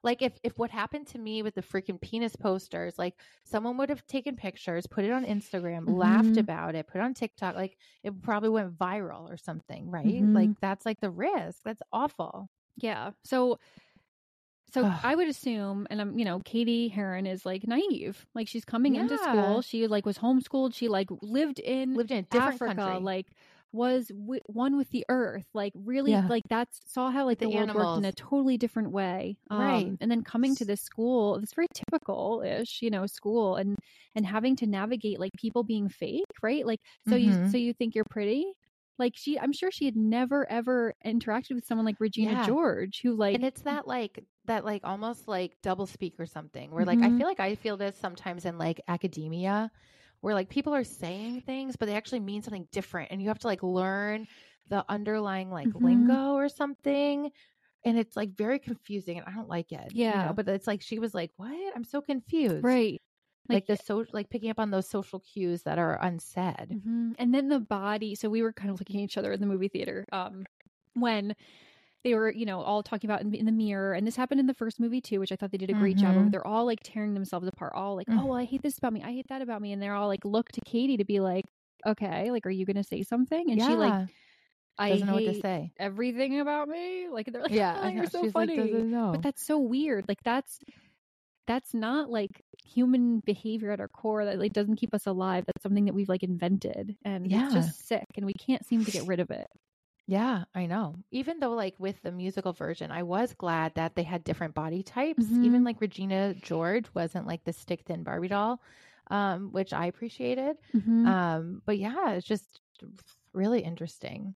Like 0.03 0.23
if 0.23 0.33
if 0.43 0.57
what 0.59 0.71
happened 0.71 1.09
to 1.09 1.19
me 1.19 1.43
with 1.43 1.55
the 1.55 1.63
freaking 1.63 2.01
penis 2.01 2.37
posters, 2.37 2.99
like 2.99 3.15
someone 3.45 3.77
would 3.79 3.89
have 3.89 4.07
taken 4.07 4.37
pictures, 4.37 4.87
put 4.87 5.05
it 5.05 5.11
on 5.11 5.25
Instagram, 5.25 5.85
mm-hmm. 5.85 5.95
laughed 5.95 6.37
about 6.37 6.75
it, 6.75 6.87
put 6.87 6.99
it 6.99 7.05
on 7.05 7.15
TikTok, 7.15 7.57
like 7.57 7.77
it 8.05 8.23
probably 8.23 8.51
went 8.51 8.79
viral 8.79 9.31
or 9.31 9.37
something, 9.37 9.91
right? 9.91 10.07
Mm-hmm. 10.07 10.35
Like 10.35 10.51
that's 10.61 10.87
like 10.87 11.01
the 11.01 11.11
risk. 11.11 11.61
That's 11.65 11.83
awful. 11.93 12.49
Yeah. 12.77 13.11
So 13.25 13.59
so 14.73 14.93
I 15.03 15.15
would 15.15 15.29
assume, 15.29 15.87
and 15.89 16.01
I'm, 16.01 16.19
you 16.19 16.27
know, 16.27 16.41
Cady 16.45 16.89
Heron 16.89 17.27
is 17.27 17.47
like 17.47 17.67
naive. 17.67 18.27
Like 18.35 18.49
she's 18.49 18.67
coming 18.67 18.95
yeah. 18.95 19.03
into 19.03 19.17
school. 19.17 19.63
She 19.63 19.87
like 19.87 20.05
was 20.05 20.19
homeschooled. 20.19 20.75
She 20.75 20.89
like 20.89 21.09
lived 21.23 21.59
in 21.59 21.95
lived 21.95 22.11
in 22.11 22.27
Africa, 22.33 22.75
country. 22.75 23.01
like 23.01 23.27
was 23.73 24.09
w- 24.09 24.41
one 24.47 24.77
with 24.77 24.91
the 24.91 25.05
earth 25.09 25.45
like 25.53 25.73
really 25.75 26.13
yeah. 26.13 26.27
like 26.29 26.43
that's 26.49 26.81
saw 26.87 27.11
how 27.11 27.27
like 27.27 27.39
the, 27.39 27.47
the 27.47 27.51
world 27.51 27.69
animals. 27.71 27.87
worked 27.87 27.99
in 27.99 28.05
a 28.07 28.13
totally 28.13 28.57
different 28.57 28.91
way 28.91 29.37
um, 29.51 29.61
right 29.61 29.93
and 30.01 30.11
then 30.11 30.23
coming 30.23 30.55
to 30.57 30.65
this 30.65 30.81
school 30.81 31.37
it's 31.37 31.53
very 31.53 31.67
typical 31.75 32.43
ish 32.45 32.81
you 32.81 32.91
know 32.91 33.07
school 33.07 33.57
and 33.57 33.77
and 34.15 34.27
having 34.27 34.57
to 34.57 34.67
navigate 34.67 35.21
like 35.21 35.33
people 35.37 35.63
being 35.63 35.89
fake 35.89 36.25
right 36.43 36.67
like 36.67 36.81
so 37.07 37.15
mm-hmm. 37.15 37.45
you 37.45 37.51
so 37.51 37.57
you 37.57 37.75
think 37.75 37.95
you're 37.95 38.07
pretty 38.11 38.47
like 38.99 39.13
she 39.17 39.39
i'm 39.39 39.53
sure 39.53 39.71
she 39.71 39.85
had 39.85 39.97
never 39.97 40.51
ever 40.51 40.95
interacted 41.05 41.55
with 41.55 41.65
someone 41.67 41.85
like 41.85 42.01
regina 42.01 42.33
yeah. 42.33 42.47
george 42.47 43.01
who 43.03 43.15
like 43.15 43.35
and 43.35 43.45
it's 43.45 43.63
that 43.63 43.87
like 43.87 44.25
that 44.47 44.65
like 44.65 44.81
almost 44.85 45.29
like 45.29 45.53
double 45.63 45.87
speak 45.87 46.15
or 46.19 46.27
something 46.27 46.71
where 46.71 46.85
like 46.85 46.99
mm-hmm. 46.99 47.15
i 47.15 47.19
feel 47.19 47.27
like 47.27 47.41
i 47.41 47.55
feel 47.55 47.77
this 47.77 47.97
sometimes 48.01 48.45
in 48.45 48.57
like 48.57 48.81
academia 48.89 49.71
where 50.21 50.35
like 50.35 50.49
people 50.49 50.75
are 50.75 50.85
saying 50.85 51.43
things, 51.43 51.77
but 51.77 51.87
they 51.87 51.95
actually 51.95 52.21
mean 52.21 52.43
something 52.43 52.69
different. 52.73 53.11
And 53.11 53.23
you 53.23 53.29
have 53.29 53.39
to 53.41 53.47
like 53.47 53.63
learn 53.63 54.27
the 54.69 54.85
underlying 54.89 55.51
like 55.51 55.69
mm-hmm. 55.69 55.85
lingo 55.85 56.33
or 56.35 56.49
something. 56.49 57.31
And 57.85 57.99
it's 57.99 58.17
like 58.17 58.37
very 58.37 58.59
confusing 58.59 59.19
and 59.19 59.27
I 59.27 59.33
don't 59.33 59.49
like 59.49 59.73
it. 59.73 59.93
Yeah. 59.93 60.23
You 60.23 60.27
know? 60.29 60.33
But 60.35 60.49
it's 60.49 60.67
like 60.67 60.83
she 60.83 60.99
was 60.99 61.15
like, 61.15 61.31
What? 61.37 61.57
I'm 61.75 61.85
so 61.85 62.01
confused. 62.01 62.65
Right. 62.65 63.01
Like, 63.49 63.69
like 63.69 63.79
the 63.79 63.83
so 63.83 64.05
like 64.13 64.29
picking 64.29 64.51
up 64.51 64.59
on 64.59 64.71
those 64.71 64.89
social 64.89 65.21
cues 65.21 65.63
that 65.63 65.79
are 65.79 65.99
unsaid. 66.03 66.69
Mm-hmm. 66.71 67.13
And 67.19 67.35
then 67.35 67.49
the 67.49 67.61
body. 67.61 68.15
So 68.15 68.29
we 68.29 68.43
were 68.43 68.53
kind 68.53 68.71
of 68.71 68.79
looking 68.79 69.01
at 69.01 69.05
each 69.05 69.17
other 69.17 69.33
in 69.33 69.41
the 69.41 69.47
movie 69.47 69.69
theater. 69.69 70.05
Um 70.13 70.45
when 70.95 71.35
they 72.05 72.15
were, 72.15 72.31
you 72.31 72.47
know, 72.47 72.61
all 72.61 72.83
talking 72.83 73.11
about 73.11 73.23
in, 73.23 73.35
in, 73.35 73.45
the 73.45 73.53
mirror. 73.53 73.93
And 73.93 74.07
this 74.07 74.17
happened 74.17 74.41
in 74.41 74.47
the 74.47 74.55
first 74.55 74.79
movie 74.79 75.01
too, 75.01 75.19
which 75.19 75.33
I 75.33 75.37
thought 75.37 75.51
they 75.51 75.59
did 75.59 75.71
a 75.71 75.75
great 75.75 75.97
mm-hmm. 75.97 76.15
job 76.15 76.27
of. 76.27 76.31
They're 76.31 76.47
all 76.47 76.65
like 76.65 76.81
tearing 76.83 77.15
themselves 77.15 77.49
apart, 77.49 77.73
all 77.75 77.97
like, 77.97 78.07
mm-hmm. 78.07 78.21
oh, 78.21 78.27
well, 78.27 78.39
I 78.39 78.45
hate 78.45 78.63
this 78.63 78.79
about 78.79 78.93
me. 78.93 79.03
I 79.03 79.11
hate 79.11 79.27
that 79.29 79.43
about 79.43 79.61
me. 79.61 79.73
And 79.73 79.83
they're 79.83 79.95
all 79.95 80.07
like, 80.07 80.25
look 80.25 80.49
to 80.53 80.61
Cady 80.61 80.99
to 80.99 81.05
be 81.05 81.21
like, 81.21 81.45
okay, 81.87 82.31
like, 82.31 82.47
are 82.47 82.51
you 82.51 82.67
going 82.67 82.77
to 82.77 82.85
say 82.85 83.03
something? 83.03 83.51
And 83.51 83.59
yeah. 83.59 83.69
she 83.69 83.75
like, 83.75 84.09
I 84.79 84.91
doesn't 84.91 85.07
know 85.07 85.15
what 85.15 85.25
to 85.25 85.41
say. 85.41 85.73
Everything 85.79 86.41
about 86.41 86.69
me, 86.69 87.09
like 87.11 87.27
they're 87.33 87.43
like, 87.43 87.51
yeah, 87.53 87.81
oh, 87.83 87.89
you're 87.89 88.07
so 88.07 88.23
She's 88.23 88.33
funny. 88.33 88.59
Like, 88.59 89.13
but 89.13 89.23
that's 89.23 89.45
so 89.45 89.59
weird. 89.59 90.05
Like 90.09 90.23
that's 90.25 90.61
that's 91.49 91.75
not 91.75 92.11
like 92.11 92.43
human 92.63 93.21
behavior 93.21 93.73
at 93.73 93.81
our 93.81 93.89
core 93.89 94.25
that 94.25 94.39
like 94.39 94.53
doesn't 94.53 94.77
keep 94.77 94.95
us 94.95 95.07
alive. 95.07 95.45
That's 95.47 95.63
something 95.63 95.87
that 95.87 95.95
we've 95.95 96.09
like 96.09 96.23
invented, 96.23 96.97
and 97.05 97.29
yeah. 97.29 97.47
it's 97.47 97.55
just 97.55 97.89
sick, 97.89 98.07
and 98.17 98.25
we 98.25 98.35
can't 98.35 98.65
seem 98.65 98.85
to 98.85 98.91
get 98.91 99.07
rid 99.07 99.19
of 99.19 99.31
it. 99.31 99.49
Yeah, 100.11 100.45
I 100.55 100.65
know. 100.65 100.97
Even 101.11 101.39
though, 101.39 101.53
like, 101.53 101.75
with 101.79 102.01
the 102.01 102.11
musical 102.11 102.55
version, 102.55 102.91
I 102.91 103.03
was 103.03 103.35
glad 103.35 103.75
that 103.75 103.95
they 103.95 104.05
had 104.05 104.25
different 104.25 104.55
body 104.55 104.83
types. 104.83 105.23
Mm-hmm. 105.23 105.45
Even 105.45 105.65
like 105.65 105.83
Regina 105.83 106.33
George 106.33 106.87
wasn't 106.95 107.27
like 107.27 107.45
the 107.45 107.53
stick 107.53 107.83
thin 107.85 108.05
Barbie 108.05 108.29
doll, 108.29 108.63
um, 109.11 109.53
which 109.53 109.75
I 109.75 109.85
appreciated. 109.85 110.57
Mm-hmm. 110.75 111.07
Um, 111.07 111.63
but 111.67 111.77
yeah, 111.77 112.13
it's 112.13 112.27
just 112.27 112.61
really 113.35 113.61
interesting. 113.61 114.35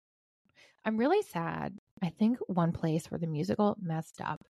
I'm 0.84 0.98
really 0.98 1.22
sad. 1.22 1.78
I 2.02 2.10
think 2.10 2.36
one 2.48 2.72
place 2.72 3.10
where 3.10 3.18
the 3.18 3.26
musical 3.26 3.78
messed 3.80 4.20
up 4.20 4.44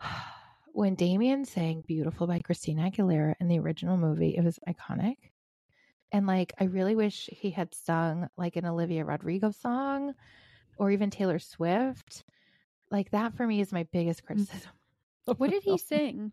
when 0.72 0.94
Damian 0.94 1.44
sang 1.44 1.84
Beautiful 1.86 2.26
by 2.26 2.38
Christina 2.38 2.90
Aguilera 2.90 3.34
in 3.40 3.48
the 3.48 3.58
original 3.58 3.98
movie, 3.98 4.36
it 4.38 4.42
was 4.42 4.58
iconic. 4.66 5.16
And 6.12 6.26
like, 6.26 6.52
I 6.58 6.64
really 6.64 6.94
wish 6.94 7.28
he 7.32 7.50
had 7.50 7.74
sung 7.74 8.28
like 8.36 8.56
an 8.56 8.66
Olivia 8.66 9.04
Rodrigo 9.04 9.50
song 9.50 10.14
or 10.76 10.90
even 10.90 11.10
Taylor 11.10 11.38
Swift. 11.38 12.24
Like, 12.90 13.10
that 13.10 13.36
for 13.36 13.46
me 13.46 13.60
is 13.60 13.72
my 13.72 13.86
biggest 13.92 14.22
mm. 14.22 14.26
criticism. 14.26 14.70
What 15.36 15.50
did 15.50 15.62
he 15.62 15.78
sing? 15.78 16.32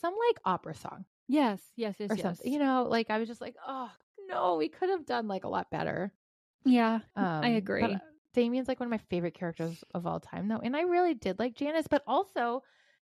Some 0.00 0.14
like 0.28 0.40
opera 0.44 0.74
song. 0.74 1.04
Yes, 1.28 1.60
yes, 1.76 1.94
yes, 1.98 2.10
or 2.10 2.14
yes. 2.14 2.22
Something. 2.22 2.52
You 2.52 2.58
know, 2.58 2.86
like 2.88 3.08
I 3.08 3.18
was 3.18 3.28
just 3.28 3.40
like, 3.40 3.54
oh 3.66 3.90
no, 4.28 4.56
we 4.56 4.68
could 4.68 4.88
have 4.88 5.06
done 5.06 5.28
like 5.28 5.44
a 5.44 5.48
lot 5.48 5.70
better. 5.70 6.12
Yeah, 6.64 7.00
um, 7.14 7.24
I 7.44 7.50
agree. 7.50 7.82
But, 7.82 7.92
uh, 7.92 7.98
Damian's 8.34 8.68
like 8.68 8.80
one 8.80 8.86
of 8.86 8.90
my 8.90 9.00
favorite 9.10 9.34
characters 9.34 9.84
of 9.94 10.06
all 10.06 10.18
time, 10.18 10.48
though, 10.48 10.60
and 10.62 10.76
I 10.76 10.82
really 10.82 11.14
did 11.14 11.38
like 11.38 11.54
Janis. 11.54 11.86
But 11.88 12.02
also, 12.06 12.62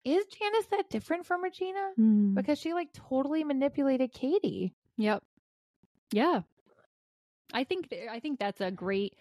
is 0.03 0.26
Janis 0.26 0.66
that 0.68 0.89
different 0.89 1.26
from 1.26 1.43
Regina? 1.43 1.91
Mm. 1.99 2.34
Because 2.34 2.59
she 2.59 2.74
like 2.74 2.91
totally 2.93 3.43
manipulated 3.43 4.12
Cady. 4.12 4.74
Yep. 4.97 5.24
Yeah. 6.12 6.41
I 7.53 7.64
think 7.64 7.89
th- 7.89 8.09
I 8.09 8.20
think 8.20 8.39
that's 8.39 8.62
a 8.62 8.72
great 8.72 9.16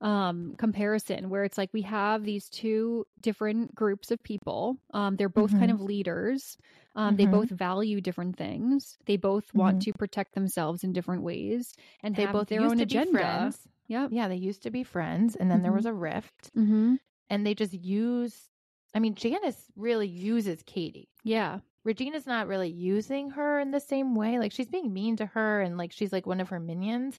um 0.00 0.54
comparison 0.56 1.28
where 1.28 1.42
it's 1.42 1.58
like 1.58 1.70
we 1.72 1.82
have 1.82 2.22
these 2.22 2.48
two 2.48 3.04
different 3.20 3.74
groups 3.74 4.12
of 4.12 4.22
people 4.22 4.76
um 4.94 5.16
they're 5.16 5.28
both 5.28 5.50
mm-hmm. 5.50 5.58
kind 5.58 5.72
of 5.72 5.80
leaders 5.80 6.56
um 6.94 7.08
mm-hmm. 7.08 7.16
they 7.16 7.26
both 7.26 7.50
value 7.50 8.00
different 8.00 8.36
things 8.36 8.96
they 9.06 9.16
both 9.16 9.48
mm-hmm. 9.48 9.58
want 9.58 9.82
to 9.82 9.92
protect 9.92 10.34
themselves 10.34 10.84
in 10.84 10.92
different 10.92 11.22
ways 11.22 11.74
and 12.04 12.14
they 12.14 12.26
both 12.26 12.46
their 12.46 12.62
own 12.62 12.78
agenda 12.78 13.52
yeah 13.88 14.06
yeah 14.12 14.28
they 14.28 14.36
used 14.36 14.62
to 14.62 14.70
be 14.70 14.84
friends 14.84 15.34
and 15.34 15.50
then 15.50 15.62
there 15.62 15.72
was 15.72 15.84
mm-hmm. 15.84 15.96
a 15.96 16.00
rift 16.00 16.54
mm-hmm. 16.56 16.94
and 17.28 17.44
they 17.44 17.54
just 17.54 17.72
use 17.74 18.48
i 18.94 19.00
mean 19.00 19.16
janis 19.16 19.56
really 19.74 20.06
uses 20.06 20.62
cady 20.64 21.08
yeah 21.24 21.58
regina's 21.88 22.26
not 22.26 22.48
really 22.48 22.68
using 22.68 23.30
her 23.30 23.58
in 23.58 23.70
the 23.70 23.80
same 23.80 24.14
way 24.14 24.38
like 24.38 24.52
she's 24.52 24.68
being 24.68 24.92
mean 24.92 25.16
to 25.16 25.24
her 25.24 25.62
and 25.62 25.78
like 25.78 25.90
she's 25.90 26.12
like 26.12 26.26
one 26.26 26.40
of 26.40 26.50
her 26.50 26.60
minions 26.60 27.18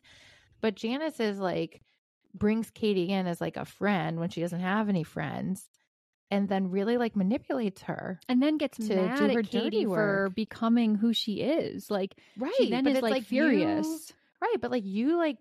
but 0.62 0.76
janice 0.76 1.20
is 1.20 1.40
like 1.40 1.82
brings 2.34 2.70
Cady 2.70 3.10
in 3.10 3.26
as 3.26 3.42
like 3.42 3.58
a 3.58 3.66
friend 3.66 4.20
when 4.20 4.30
she 4.30 4.42
doesn't 4.42 4.60
have 4.60 4.88
any 4.88 5.04
friends 5.04 5.68
and 6.32 6.48
then 6.48 6.70
really 6.70 6.98
like 6.98 7.16
manipulates 7.16 7.82
her 7.84 8.20
and 8.30 8.42
then 8.42 8.58
gets 8.58 8.78
to 8.78 8.96
mad 8.96 9.18
do 9.18 9.34
her 9.34 9.40
at 9.40 9.50
Cady 9.50 9.86
for 9.86 10.30
becoming 10.36 10.96
who 10.96 11.14
she 11.14 11.42
is. 11.42 11.90
Like 11.90 12.16
right, 12.38 12.54
she 12.58 12.70
then 12.70 12.86
is 12.88 13.02
like, 13.02 13.12
like, 13.12 13.24
furious. 13.24 13.88
You, 13.88 14.16
right, 14.48 14.62
but 14.62 14.72
like 14.72 14.86
you 14.86 15.18
like 15.18 15.38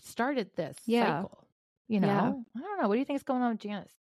started 0.00 0.50
this 0.56 0.76
yeah. 0.86 1.22
cycle. 1.22 1.46
You 1.88 2.00
know, 2.00 2.08
yeah. 2.08 2.62
I 2.62 2.66
don't 2.66 2.82
know. 2.82 2.88
What 2.88 2.94
do 2.94 2.98
you 2.98 3.04
think 3.04 3.18
is 3.18 3.22
going 3.22 3.42
on 3.42 3.52
with 3.52 3.60
Janis? 3.60 3.92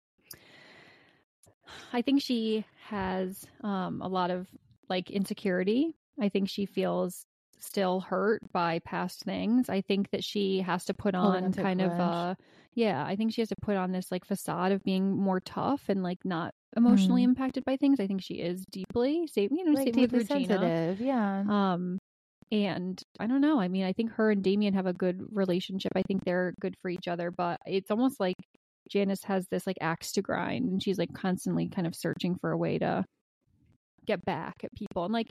I 1.93 2.03
think 2.03 2.23
she 2.23 2.65
has 2.89 3.45
um, 3.63 4.03
a 4.03 4.09
lot 4.09 4.31
of 4.31 4.47
like 4.89 5.11
insecurity. 5.11 5.95
I 6.21 6.29
think 6.29 6.49
she 6.49 6.67
feels 6.67 7.25
still 7.61 8.01
hurt 8.01 8.41
by 8.53 8.81
past 8.81 9.23
things. 9.23 9.69
I 9.69 9.83
think 9.83 10.11
that 10.11 10.25
she 10.25 10.61
has 10.61 10.85
to 10.87 10.95
put 10.95 11.15
on 11.15 11.53
kind 11.53 11.81
of 11.81 11.93
a 11.93 12.37
yeah, 12.75 13.05
I 13.05 13.17
think 13.17 13.33
she 13.33 13.41
has 13.41 13.49
to 13.49 13.57
put 13.61 13.77
on 13.77 13.93
this 13.93 14.11
like 14.11 14.25
facade 14.25 14.73
of 14.73 14.83
being 14.85 15.17
more 15.17 15.41
tough 15.41 15.83
and 15.89 16.03
like 16.03 16.19
not 16.25 16.55
emotionally 16.77 17.23
mm. 17.23 17.27
impacted 17.27 17.65
by 17.65 17.77
things. 17.77 17.99
I 18.01 18.07
think 18.07 18.23
she 18.23 18.35
is 18.35 18.65
deeply, 18.71 19.27
same 19.27 19.51
you 19.53 19.65
know, 19.65 19.73
like 19.73 19.95
same 19.95 20.03
with 20.03 20.13
Regina. 20.13 20.47
sensitive, 20.47 21.01
yeah. 21.01 21.45
Um 21.49 21.99
and 22.53 23.01
I 23.19 23.27
don't 23.27 23.41
know. 23.41 23.61
I 23.61 23.69
mean, 23.69 23.85
I 23.85 23.93
think 23.93 24.13
her 24.13 24.31
and 24.31 24.43
Damian 24.43 24.75
have 24.75 24.87
a 24.87 24.93
good 24.93 25.21
relationship. 25.31 25.93
I 25.95 26.03
think 26.03 26.25
they're 26.25 26.55
good 26.61 26.75
for 26.83 26.89
each 26.89 27.07
other, 27.07 27.31
but 27.31 27.61
it's 27.67 27.91
almost 27.91 28.19
like 28.19 28.37
Janis 28.91 29.25
has 29.25 29.47
this 29.49 29.67
like 29.67 29.79
axe 29.81 30.13
to 30.13 30.23
grind 30.23 30.69
and 30.69 30.83
she's 30.83 30.99
like 30.99 31.13
constantly 31.15 31.69
kind 31.69 31.87
of 31.87 31.95
searching 31.95 32.37
for 32.37 32.51
a 32.51 32.59
way 32.59 32.79
to 32.79 33.05
get 34.07 34.25
back 34.25 34.57
at 34.65 34.75
people. 34.75 35.05
And 35.05 35.15
like 35.15 35.29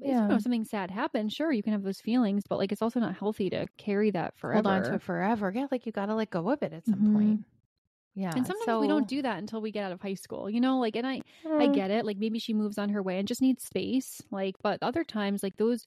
yeah. 0.00 0.22
you 0.22 0.28
know 0.28 0.38
something 0.38 0.64
sad 0.64 0.90
happens, 0.90 1.32
sure 1.32 1.52
you 1.52 1.62
can 1.62 1.72
have 1.72 1.82
those 1.82 2.00
feelings, 2.00 2.42
but 2.48 2.58
like 2.58 2.72
it's 2.72 2.82
also 2.82 3.00
not 3.00 3.16
healthy 3.16 3.50
to 3.50 3.66
carry 3.76 4.10
that 4.12 4.38
forever. 4.38 4.68
Hold 4.68 4.76
on 4.76 4.82
to 4.84 4.94
it 4.94 5.02
forever. 5.02 5.52
Yeah, 5.54 5.66
like 5.70 5.86
you 5.86 5.92
got 5.92 6.06
to 6.06 6.14
let 6.14 6.30
go 6.30 6.50
of 6.50 6.62
it 6.62 6.72
at 6.72 6.86
some 6.86 6.94
mm-hmm. 6.94 7.14
point. 7.14 7.44
Yeah. 8.14 8.32
And 8.34 8.46
sometimes 8.46 8.64
so... 8.64 8.80
we 8.80 8.88
don't 8.88 9.08
do 9.08 9.22
that 9.22 9.38
until 9.38 9.60
we 9.60 9.70
get 9.70 9.84
out 9.84 9.92
of 9.92 10.00
high 10.00 10.14
school, 10.14 10.50
you 10.50 10.60
know, 10.60 10.78
like, 10.78 10.96
and 10.96 11.06
I, 11.06 11.20
I 11.46 11.68
mm. 11.68 11.74
get 11.74 11.90
it. 11.90 12.04
Like 12.04 12.18
maybe 12.18 12.38
she 12.38 12.54
moves 12.54 12.76
on 12.76 12.90
her 12.90 13.02
way 13.02 13.18
and 13.18 13.28
just 13.28 13.42
needs 13.42 13.64
space. 13.64 14.20
Like, 14.30 14.56
but 14.62 14.78
other 14.82 15.04
times, 15.04 15.42
like 15.42 15.56
those, 15.56 15.86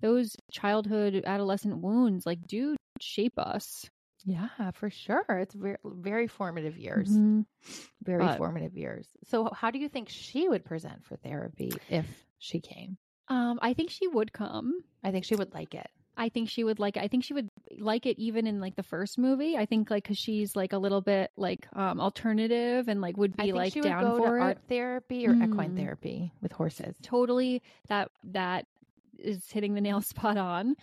those 0.00 0.36
childhood 0.52 1.22
adolescent 1.26 1.78
wounds, 1.78 2.26
like 2.26 2.46
do 2.46 2.76
shape 3.00 3.38
us. 3.38 3.86
Yeah, 4.24 4.48
for 4.72 4.90
sure. 4.90 5.24
It's 5.28 5.54
very, 5.54 5.76
very 5.84 6.26
formative 6.26 6.78
years. 6.78 7.10
Mm-hmm. 7.10 7.42
Very 8.02 8.24
but, 8.24 8.38
formative 8.38 8.76
years. 8.76 9.06
So, 9.24 9.50
how 9.52 9.70
do 9.70 9.78
you 9.78 9.88
think 9.88 10.08
she 10.08 10.48
would 10.48 10.64
present 10.64 11.04
for 11.04 11.16
therapy 11.16 11.72
if 11.88 12.06
she 12.38 12.60
came? 12.60 12.96
Um, 13.28 13.58
I 13.62 13.74
think 13.74 13.90
she 13.90 14.06
would 14.06 14.32
come. 14.32 14.80
I 15.02 15.10
think 15.10 15.24
she 15.24 15.36
would 15.36 15.52
like 15.52 15.74
it. 15.74 15.88
I 16.16 16.28
think 16.28 16.48
she 16.48 16.62
would 16.62 16.78
like 16.78 16.96
it. 16.96 17.02
I 17.02 17.08
think 17.08 17.24
she 17.24 17.34
would 17.34 17.50
like 17.78 18.06
it 18.06 18.18
even 18.18 18.46
in 18.46 18.60
like 18.60 18.76
the 18.76 18.82
first 18.82 19.18
movie. 19.18 19.56
I 19.56 19.66
think 19.66 19.90
like 19.90 20.04
because 20.04 20.18
she's 20.18 20.54
like 20.54 20.72
a 20.72 20.78
little 20.78 21.00
bit 21.00 21.30
like 21.36 21.66
um 21.72 22.00
alternative 22.00 22.88
and 22.88 23.00
like 23.00 23.16
would 23.16 23.36
be 23.36 23.52
like 23.52 23.72
she 23.72 23.80
down 23.80 24.16
for 24.16 24.38
art 24.38 24.58
therapy 24.68 25.26
or 25.26 25.34
mm. 25.34 25.50
equine 25.50 25.76
therapy 25.76 26.32
with 26.40 26.52
horses. 26.52 26.96
Totally, 27.02 27.62
that 27.88 28.10
that 28.24 28.66
is 29.18 29.50
hitting 29.50 29.74
the 29.74 29.80
nail 29.80 30.00
spot 30.02 30.36
on. 30.36 30.76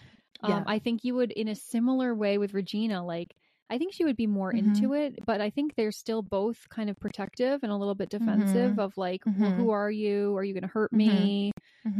Um, 0.44 0.52
yeah. 0.52 0.64
I 0.68 0.80
think 0.80 1.04
you 1.04 1.16
would 1.16 1.32
in 1.32 1.48
a 1.48 1.56
similar 1.56 2.14
way 2.16 2.38
with 2.38 2.54
Regina, 2.54 3.06
like 3.06 3.36
I 3.70 3.78
think 3.78 3.94
she 3.94 4.04
would 4.04 4.18
be 4.18 4.28
more 4.28 4.52
mm-hmm. 4.52 4.74
into 4.74 4.94
it, 4.94 5.26
but 5.26 5.40
I 5.40 5.50
think 5.50 5.76
they're 5.76 5.94
still 5.94 6.22
both 6.22 6.68
kind 6.70 6.90
of 6.90 7.00
protective 7.00 7.62
and 7.64 7.72
a 7.72 7.76
little 7.76 7.96
bit 7.96 8.10
defensive 8.10 8.72
mm-hmm. 8.72 8.80
of 8.80 8.98
like, 8.98 9.24
mm-hmm. 9.24 9.42
well, 9.42 9.52
who 9.52 9.70
are 9.70 9.90
you? 9.90 10.36
Are 10.36 10.44
you 10.44 10.54
going 10.54 10.64
to 10.64 10.68
hurt 10.68 10.92
mm-hmm. 10.92 10.98
me? 10.98 11.52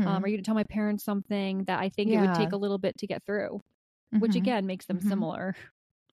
Um, 0.06 0.24
are 0.24 0.28
you 0.28 0.36
going 0.36 0.44
to 0.44 0.46
tell 0.46 0.54
my 0.54 0.66
parents 0.66 1.04
something 1.06 1.64
that 1.66 1.80
I 1.80 1.88
think 1.88 2.12
yeah. 2.12 2.18
it 2.18 2.28
would 2.28 2.36
take 2.36 2.52
a 2.52 2.58
little 2.58 2.78
bit 2.78 2.98
to 2.98 3.08
get 3.08 3.24
through, 3.26 3.62
which 4.12 4.32
mm-hmm. 4.32 4.40
again 4.40 4.66
makes 4.66 4.86
them 4.86 5.00
mm-hmm. 5.00 5.10
similar. 5.10 5.56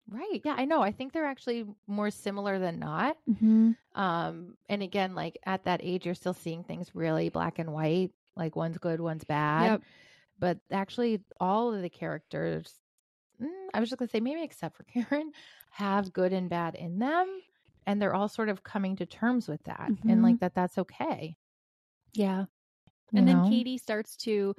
Right. 0.08 0.40
Yeah, 0.44 0.54
I 0.56 0.64
know. 0.64 0.80
I 0.80 0.92
think 0.92 1.12
they're 1.12 1.26
actually 1.26 1.66
more 1.86 2.10
similar 2.10 2.58
than 2.58 2.78
not. 2.78 3.16
Um, 3.94 4.54
and 4.68 4.82
again, 4.82 5.14
like 5.14 5.38
at 5.44 5.64
that 5.64 5.80
age, 5.82 6.06
you're 6.06 6.14
still 6.14 6.34
seeing 6.34 6.62
things 6.64 6.88
really 6.94 7.28
black 7.28 7.58
and 7.58 7.72
white. 7.72 8.12
Like 8.36 8.56
one's 8.56 8.78
good, 8.78 9.00
one's 9.00 9.24
bad. 9.24 9.64
Yep. 9.72 9.82
But 10.38 10.58
actually, 10.70 11.20
all 11.40 11.74
of 11.74 11.82
the 11.82 11.90
characters 11.90 12.78
mm, 13.40 13.48
I 13.72 13.80
was 13.80 13.88
just 13.88 13.98
going 13.98 14.08
to 14.08 14.12
say, 14.12 14.20
maybe 14.20 14.42
except 14.42 14.76
for 14.76 14.84
Karen, 14.92 15.32
have 15.70 16.12
good 16.12 16.32
and 16.32 16.48
bad 16.48 16.74
in 16.74 16.98
them. 16.98 17.26
And 17.86 18.02
they're 18.02 18.14
all 18.14 18.28
sort 18.28 18.50
of 18.50 18.62
coming 18.62 18.96
to 18.96 19.06
terms 19.06 19.48
with 19.48 19.62
that 19.64 19.88
mm-hmm. 19.90 20.10
and 20.10 20.22
like 20.22 20.40
that 20.40 20.54
that's 20.54 20.76
okay. 20.76 21.36
Yeah. 22.12 22.44
You 23.12 23.18
and 23.18 23.26
know? 23.26 23.42
then 23.42 23.50
Cady 23.50 23.78
starts 23.78 24.16
to 24.18 24.54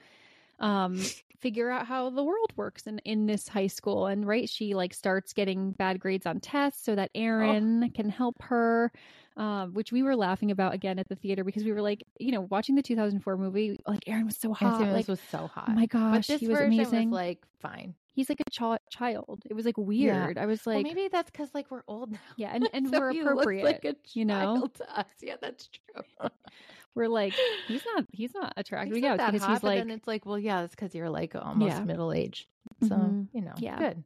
um 0.58 1.00
figure 1.38 1.70
out 1.70 1.86
how 1.86 2.10
the 2.10 2.24
world 2.24 2.52
works 2.56 2.88
in 2.88 2.98
in 3.00 3.28
this 3.28 3.48
high 3.48 3.68
school 3.68 4.08
and 4.08 4.28
right 4.28 4.50
she 4.50 4.74
like 4.74 4.94
starts 4.94 5.32
getting 5.32 5.72
bad 5.72 6.00
grades 6.00 6.26
on 6.26 6.40
tests 6.40 6.84
so 6.84 6.96
that 6.96 7.12
Aaron 7.14 7.84
oh. 7.84 7.90
can 7.96 8.10
help 8.10 8.42
her 8.42 8.92
um, 9.40 9.74
which 9.74 9.94
we 9.94 10.04
were 10.04 10.18
laughing 10.18 10.52
about 10.52 10.74
again 10.74 11.00
at 11.00 11.08
the 11.08 11.16
theater 11.16 11.46
because 11.46 11.64
we 11.64 11.72
were 11.72 11.82
like, 11.82 12.04
you 12.20 12.34
know, 12.34 12.42
watching 12.42 12.76
the 12.76 12.84
2004 12.84 13.38
movie, 13.38 13.80
like 13.88 14.04
Aaron 14.06 14.26
was 14.26 14.36
so 14.36 14.54
hot. 14.54 14.82
Like 14.82 15.08
was 15.08 15.22
so 15.32 15.48
hot. 15.48 15.70
Oh 15.70 15.72
my 15.72 15.86
gosh, 15.86 16.28
but 16.28 16.34
this 16.34 16.42
he 16.42 16.50
was 16.50 16.60
amazing. 16.60 17.10
Was 17.10 17.16
like 17.16 17.40
fine. 17.62 17.96
He's 18.14 18.28
like 18.28 18.42
a 18.42 18.50
ch- 18.50 18.82
child. 18.92 19.42
It 19.50 19.54
was 19.54 19.66
like 19.66 19.78
weird. 19.78 20.36
Yeah. 20.36 20.44
I 20.44 20.46
was 20.46 20.68
like, 20.68 20.84
well, 20.84 20.94
maybe 20.94 21.08
that's 21.10 21.32
because 21.32 21.50
like 21.54 21.72
we're 21.72 21.84
old 21.88 22.12
now. 22.12 22.20
Yeah, 22.36 22.52
and, 22.54 22.70
and 22.74 22.90
so 22.92 23.00
we're 23.00 23.12
appropriate. 23.12 23.64
like 23.64 23.86
a 23.86 23.96
you 24.14 24.26
know, 24.26 24.68
to 24.74 25.00
us. 25.00 25.06
Yeah, 25.22 25.36
that's 25.42 25.70
true. 25.70 26.30
we're 26.96 27.08
like, 27.08 27.34
he's 27.70 27.84
not. 27.96 28.06
He's 28.12 28.34
not 28.34 28.52
attractive. 28.58 28.96
He's 28.96 29.04
yeah, 29.04 29.16
not 29.16 29.32
because 29.32 29.48
hot, 29.48 29.54
he's 29.54 29.64
like, 29.64 29.80
then 29.80 29.92
it's 29.92 30.08
like, 30.08 30.26
well, 30.26 30.38
yeah, 30.38 30.64
it's 30.64 30.76
because 30.76 30.94
you're 30.94 31.10
like 31.10 31.34
almost 31.34 31.78
yeah. 31.78 31.84
middle 31.86 32.12
age. 32.12 32.50
So 32.82 32.90
mm-hmm. 32.90 33.22
you 33.32 33.42
know, 33.42 33.54
yeah, 33.58 33.78
good. 33.78 34.04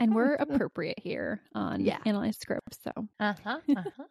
and 0.00 0.12
we're 0.12 0.34
appropriate 0.34 0.98
here 0.98 1.40
on 1.54 1.82
yeah. 1.82 1.98
Analyze 2.04 2.36
Scripts. 2.36 2.80
So 2.82 2.90
uh 3.20 3.34
huh. 3.44 3.58
Uh-huh. 3.68 4.04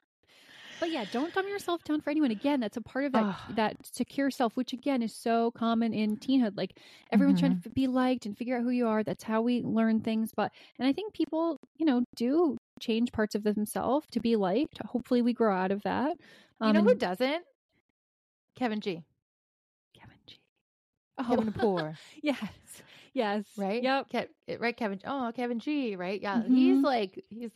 But 0.82 0.89
yeah, 0.89 1.05
don't 1.11 1.32
dumb 1.32 1.47
yourself 1.47 1.84
down 1.84 2.01
for 2.01 2.09
anyone. 2.09 2.32
Again, 2.32 2.59
that's 2.59 2.75
a 2.75 2.82
part 2.82 3.05
of 3.05 3.11
that 3.11 3.36
that 3.55 3.77
secure 3.86 4.32
self, 4.32 4.57
which 4.57 4.73
again 4.73 5.03
is 5.03 5.15
so 5.15 5.51
common 5.51 5.93
in 5.93 6.17
teenhood. 6.17 6.57
Like 6.57 6.75
everyone's 7.11 7.39
mm-hmm. 7.39 7.49
trying 7.49 7.61
to 7.61 7.69
be 7.69 7.86
liked 7.86 8.25
and 8.25 8.36
figure 8.36 8.57
out 8.57 8.63
who 8.63 8.71
you 8.71 8.88
are. 8.88 9.03
That's 9.03 9.23
how 9.23 9.43
we 9.43 9.61
learn 9.61 9.99
things. 9.99 10.32
But 10.36 10.51
and 10.79 10.88
I 10.88 10.91
think 10.91 11.13
people, 11.13 11.59
you 11.77 11.86
know, 11.86 12.03
do 12.15 12.57
change 12.79 13.11
parts 13.11 13.36
of 13.36 13.43
themselves 13.43 14.07
to 14.13 14.19
be 14.19 14.36
liked. 14.36 14.79
Hopefully, 14.84 15.21
we 15.21 15.34
grow 15.34 15.55
out 15.55 15.71
of 15.71 15.84
that. 15.84 16.17
Um, 16.59 16.69
you 16.69 16.73
know 16.73 16.89
who 16.89 16.95
doesn't? 16.95 17.43
Kevin 18.55 18.82
G. 18.82 19.03
Kevin 19.93 20.17
G. 20.25 20.39
Oh. 21.19 21.23
Kevin 21.29 21.53
Poor. 21.53 21.93
yes. 22.23 22.39
Yes. 23.13 23.43
Right. 23.55 23.84
Yep. 23.84 24.07
Ke- 24.09 24.59
right. 24.59 24.75
Kevin. 24.75 24.97
G. 24.97 25.03
Oh, 25.05 25.32
Kevin 25.36 25.59
G. 25.59 25.95
Right. 25.95 26.19
Yeah. 26.19 26.38
Mm-hmm. 26.38 26.55
He's 26.55 26.84
like 26.84 27.23
he's 27.29 27.51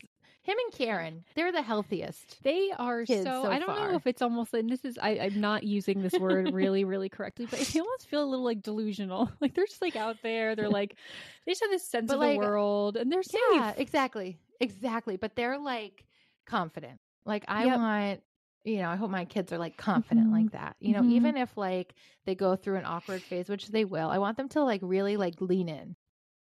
him 0.46 0.56
and 0.64 0.72
Karen, 0.72 1.24
they're 1.34 1.50
the 1.50 1.60
healthiest. 1.60 2.40
They 2.44 2.70
are 2.78 3.04
so, 3.04 3.24
so, 3.24 3.46
I 3.46 3.58
don't 3.58 3.66
far. 3.66 3.90
know 3.90 3.96
if 3.96 4.06
it's 4.06 4.22
almost 4.22 4.54
and 4.54 4.70
this 4.70 4.84
is 4.84 4.96
I, 4.96 5.10
am 5.10 5.40
not 5.40 5.64
using 5.64 6.02
this 6.02 6.12
word 6.12 6.54
really, 6.54 6.84
really 6.84 7.08
correctly, 7.08 7.46
but 7.50 7.58
they 7.58 7.80
almost 7.80 8.06
feel 8.06 8.22
a 8.22 8.24
little 8.24 8.44
like 8.44 8.62
delusional. 8.62 9.30
Like 9.40 9.54
they're 9.54 9.66
just 9.66 9.82
like 9.82 9.96
out 9.96 10.16
there. 10.22 10.56
They're 10.56 10.68
like 10.68 10.96
they 11.44 11.52
just 11.52 11.62
have 11.62 11.70
this 11.70 11.86
sense 11.86 12.08
but 12.08 12.14
of 12.14 12.20
like, 12.20 12.40
the 12.40 12.46
world 12.46 12.96
and 12.96 13.10
they're 13.10 13.22
safe. 13.22 13.40
Yeah, 13.52 13.74
exactly. 13.76 14.38
Exactly. 14.60 15.16
But 15.16 15.36
they're 15.36 15.58
like 15.58 16.04
confident. 16.46 16.98
Like 17.24 17.44
I 17.48 17.66
yep. 17.66 17.76
want 17.76 18.20
you 18.64 18.78
know, 18.78 18.88
I 18.88 18.96
hope 18.96 19.10
my 19.10 19.24
kids 19.24 19.52
are 19.52 19.58
like 19.58 19.76
confident 19.76 20.28
mm-hmm. 20.28 20.42
like 20.42 20.52
that. 20.52 20.76
You 20.80 20.94
know, 20.94 21.00
mm-hmm. 21.00 21.12
even 21.12 21.36
if 21.36 21.56
like 21.56 21.94
they 22.24 22.34
go 22.34 22.56
through 22.56 22.76
an 22.76 22.84
awkward 22.84 23.22
phase, 23.22 23.48
which 23.48 23.68
they 23.68 23.84
will, 23.84 24.10
I 24.10 24.18
want 24.18 24.36
them 24.36 24.48
to 24.50 24.62
like 24.62 24.80
really 24.82 25.16
like 25.16 25.40
lean 25.40 25.68
in 25.68 25.96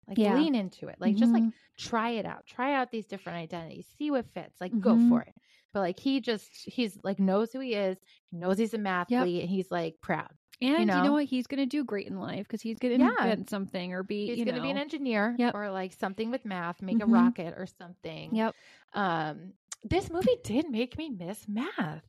like 0.09 0.19
yeah. 0.19 0.35
lean 0.35 0.55
into 0.55 0.89
it. 0.89 0.97
Like 0.99 1.13
mm-hmm. 1.13 1.21
just 1.21 1.33
like 1.33 1.43
mm-hmm. 1.43 1.89
try 1.89 2.11
it 2.11 2.27
out. 2.27 2.47
Try 2.47 2.75
out 2.75 2.91
these 2.91 3.07
different 3.07 3.39
identities. 3.39 3.87
See 3.99 4.11
what 4.11 4.27
fits. 4.33 4.61
Like 4.61 4.73
mm-hmm. 4.73 4.81
go 4.81 5.09
for 5.09 5.23
it. 5.23 5.35
But 5.73 5.81
like 5.81 5.99
he 5.99 6.21
just 6.21 6.49
he's 6.53 6.99
like 7.03 7.19
knows 7.19 7.53
who 7.53 7.61
he 7.61 7.75
is. 7.75 7.99
He 8.31 8.37
knows 8.39 8.59
he's 8.59 8.75
a 8.75 8.79
mathlete 8.79 9.11
yep. 9.11 9.43
and 9.43 9.51
he's 9.51 9.71
like 9.71 9.97
proud. 10.01 10.31
And 10.61 10.79
you 10.79 10.87
know, 10.87 10.97
you 10.99 11.03
know 11.03 11.13
what? 11.13 11.25
He's 11.25 11.47
going 11.47 11.59
to 11.59 11.67
do 11.67 11.85
great 11.85 12.07
in 12.07 12.19
life 12.19 12.47
because 12.47 12.63
he's 12.63 12.79
going 12.79 12.99
to 12.99 13.05
yeah. 13.05 13.11
invent 13.11 13.51
something 13.51 13.93
or 13.93 14.03
be. 14.03 14.29
He's 14.29 14.45
going 14.45 14.55
to 14.55 14.63
be 14.63 14.71
an 14.71 14.79
engineer 14.79 15.35
yep. 15.37 15.55
or 15.55 15.71
like 15.71 15.93
something 15.93 16.31
with 16.31 16.45
math, 16.45 16.81
make 16.81 16.99
mm-hmm. 16.99 17.13
a 17.13 17.23
rocket 17.23 17.55
or 17.57 17.67
something. 17.67 18.35
Yep. 18.35 18.55
Um, 18.95 19.53
this 19.83 20.11
movie 20.11 20.37
did 20.45 20.71
make 20.71 20.97
me 20.97 21.11
miss 21.11 21.47
math. 21.49 22.05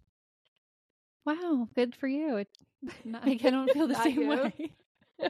Wow, 1.25 1.67
good 1.73 1.95
for 1.95 2.07
you. 2.07 2.37
It, 2.37 2.47
not, 3.05 3.27
I 3.27 3.35
don't 3.35 3.71
feel 3.71 3.87
the 3.87 3.95
same 3.95 4.21
you. 4.21 4.29
way. 4.29 4.71
I 5.21 5.29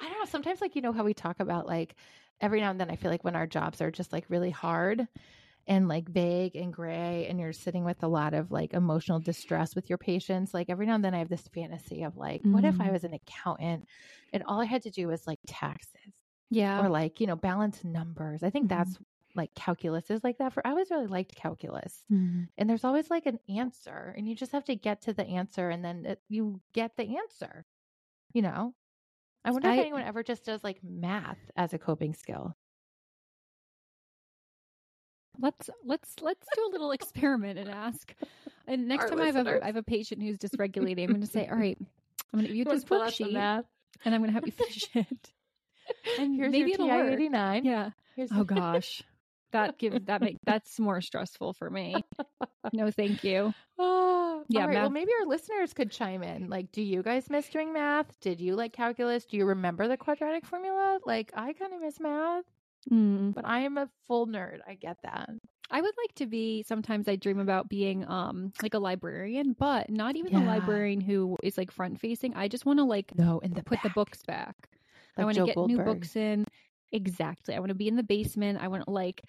don't 0.00 0.18
know. 0.18 0.24
Sometimes, 0.26 0.60
like, 0.60 0.76
you 0.76 0.82
know, 0.82 0.92
how 0.92 1.04
we 1.04 1.14
talk 1.14 1.40
about 1.40 1.66
like 1.66 1.94
every 2.40 2.60
now 2.60 2.70
and 2.70 2.80
then, 2.80 2.90
I 2.90 2.96
feel 2.96 3.10
like 3.10 3.24
when 3.24 3.36
our 3.36 3.46
jobs 3.46 3.80
are 3.80 3.90
just 3.90 4.12
like 4.12 4.24
really 4.28 4.50
hard 4.50 5.06
and 5.66 5.88
like 5.88 6.08
vague 6.08 6.56
and 6.56 6.72
gray 6.72 7.26
and 7.28 7.38
you're 7.38 7.52
sitting 7.52 7.84
with 7.84 8.02
a 8.02 8.08
lot 8.08 8.34
of 8.34 8.50
like 8.50 8.74
emotional 8.74 9.20
distress 9.20 9.74
with 9.74 9.88
your 9.88 9.98
patients 9.98 10.52
like 10.52 10.68
every 10.68 10.86
now 10.86 10.94
and 10.94 11.04
then 11.04 11.14
i 11.14 11.18
have 11.18 11.28
this 11.28 11.48
fantasy 11.54 12.02
of 12.02 12.16
like 12.16 12.42
mm. 12.42 12.52
what 12.52 12.64
if 12.64 12.80
i 12.80 12.88
mm. 12.88 12.92
was 12.92 13.04
an 13.04 13.14
accountant 13.14 13.86
and 14.32 14.42
all 14.44 14.60
i 14.60 14.64
had 14.64 14.82
to 14.82 14.90
do 14.90 15.06
was 15.06 15.26
like 15.26 15.38
taxes 15.46 16.12
yeah 16.50 16.84
or 16.84 16.88
like 16.88 17.20
you 17.20 17.26
know 17.26 17.36
balance 17.36 17.84
numbers 17.84 18.42
i 18.42 18.50
think 18.50 18.66
mm-hmm. 18.66 18.78
that's 18.78 18.98
like 19.34 19.54
calculus 19.54 20.10
is 20.10 20.22
like 20.22 20.38
that 20.38 20.52
for 20.52 20.66
i 20.66 20.70
always 20.70 20.90
really 20.90 21.06
liked 21.06 21.34
calculus 21.34 22.02
mm-hmm. 22.12 22.42
and 22.58 22.68
there's 22.68 22.84
always 22.84 23.08
like 23.08 23.26
an 23.26 23.38
answer 23.48 24.14
and 24.16 24.28
you 24.28 24.34
just 24.34 24.52
have 24.52 24.64
to 24.64 24.76
get 24.76 25.02
to 25.02 25.12
the 25.12 25.24
answer 25.24 25.70
and 25.70 25.84
then 25.84 26.04
it, 26.04 26.20
you 26.28 26.60
get 26.74 26.96
the 26.96 27.16
answer 27.16 27.64
you 28.34 28.42
know 28.42 28.74
i 29.44 29.50
wonder 29.50 29.68
I, 29.68 29.74
if 29.74 29.80
anyone 29.80 30.02
ever 30.02 30.22
just 30.22 30.44
does 30.44 30.62
like 30.62 30.78
math 30.82 31.38
as 31.56 31.72
a 31.72 31.78
coping 31.78 32.14
skill. 32.14 32.56
Let's 35.40 35.70
let's 35.84 36.14
let's 36.20 36.46
do 36.54 36.66
a 36.68 36.70
little 36.70 36.92
experiment 36.92 37.58
and 37.58 37.70
ask. 37.70 38.14
And 38.66 38.86
next 38.86 39.04
Our 39.04 39.10
time 39.10 39.20
I 39.20 39.26
have, 39.26 39.46
a, 39.46 39.62
I 39.62 39.66
have 39.66 39.76
a 39.76 39.82
patient 39.82 40.22
who's 40.22 40.38
dysregulating 40.38 41.04
i'm 41.04 41.10
going 41.10 41.20
to 41.22 41.26
say 41.26 41.48
all 41.48 41.56
right 41.56 41.78
i'm 42.32 42.38
going 42.38 42.44
to 42.44 42.48
give 42.48 42.56
you 42.56 42.64
this 42.64 42.84
worksheet 42.84 43.64
and 44.04 44.14
i'm 44.14 44.20
going 44.20 44.30
to 44.30 44.34
have 44.34 44.46
you 44.46 44.52
finish 44.52 44.84
it 44.94 45.32
and 46.18 46.36
here's 46.36 46.52
maybe 46.52 46.74
your 46.78 47.06
TI 47.06 47.12
89 47.14 47.64
yeah. 47.64 47.90
Here's 48.16 48.30
oh 48.32 48.44
gosh. 48.44 49.02
That 49.52 49.78
gives 49.78 50.06
that 50.06 50.20
make 50.20 50.38
that's 50.44 50.78
more 50.78 51.00
stressful 51.00 51.54
for 51.54 51.68
me. 51.68 51.94
No, 52.72 52.90
thank 52.90 53.24
you. 53.24 53.52
Ah. 53.78 54.31
Yeah. 54.48 54.66
Right. 54.66 54.74
Well, 54.74 54.90
maybe 54.90 55.10
our 55.20 55.26
listeners 55.26 55.72
could 55.72 55.90
chime 55.90 56.22
in. 56.22 56.48
Like, 56.48 56.72
do 56.72 56.82
you 56.82 57.02
guys 57.02 57.30
miss 57.30 57.48
doing 57.48 57.72
math? 57.72 58.18
Did 58.20 58.40
you 58.40 58.56
like 58.56 58.72
calculus? 58.72 59.24
Do 59.24 59.36
you 59.36 59.46
remember 59.46 59.88
the 59.88 59.96
quadratic 59.96 60.46
formula? 60.46 60.98
Like, 61.04 61.32
I 61.34 61.52
kind 61.52 61.72
of 61.72 61.80
miss 61.80 62.00
math, 62.00 62.44
mm. 62.90 63.34
but 63.34 63.44
I 63.46 63.60
am 63.60 63.78
a 63.78 63.88
full 64.06 64.26
nerd. 64.26 64.58
I 64.66 64.74
get 64.74 64.98
that. 65.02 65.30
I 65.70 65.80
would 65.80 65.94
like 65.96 66.14
to 66.16 66.26
be. 66.26 66.62
Sometimes 66.62 67.08
I 67.08 67.16
dream 67.16 67.38
about 67.38 67.68
being 67.68 68.06
um 68.08 68.52
like 68.62 68.74
a 68.74 68.78
librarian, 68.78 69.56
but 69.58 69.88
not 69.90 70.16
even 70.16 70.32
yeah. 70.32 70.44
a 70.44 70.46
librarian 70.46 71.00
who 71.00 71.36
is 71.42 71.56
like 71.56 71.70
front 71.70 71.98
facing. 71.98 72.34
I 72.34 72.48
just 72.48 72.66
want 72.66 72.78
to 72.78 72.84
like 72.84 73.16
no 73.16 73.38
in 73.40 73.54
the 73.54 73.62
put 73.62 73.76
back. 73.76 73.82
the 73.82 73.90
books 73.90 74.22
back. 74.22 74.54
Like 75.16 75.22
I 75.22 75.24
want 75.24 75.36
to 75.38 75.46
get 75.46 75.54
Goldberg. 75.54 75.78
new 75.78 75.84
books 75.84 76.14
in. 76.14 76.44
Exactly. 76.92 77.54
I 77.54 77.58
want 77.58 77.70
to 77.70 77.74
be 77.74 77.88
in 77.88 77.96
the 77.96 78.02
basement. 78.02 78.58
I 78.62 78.68
want 78.68 78.84
to 78.84 78.90
like 78.90 79.22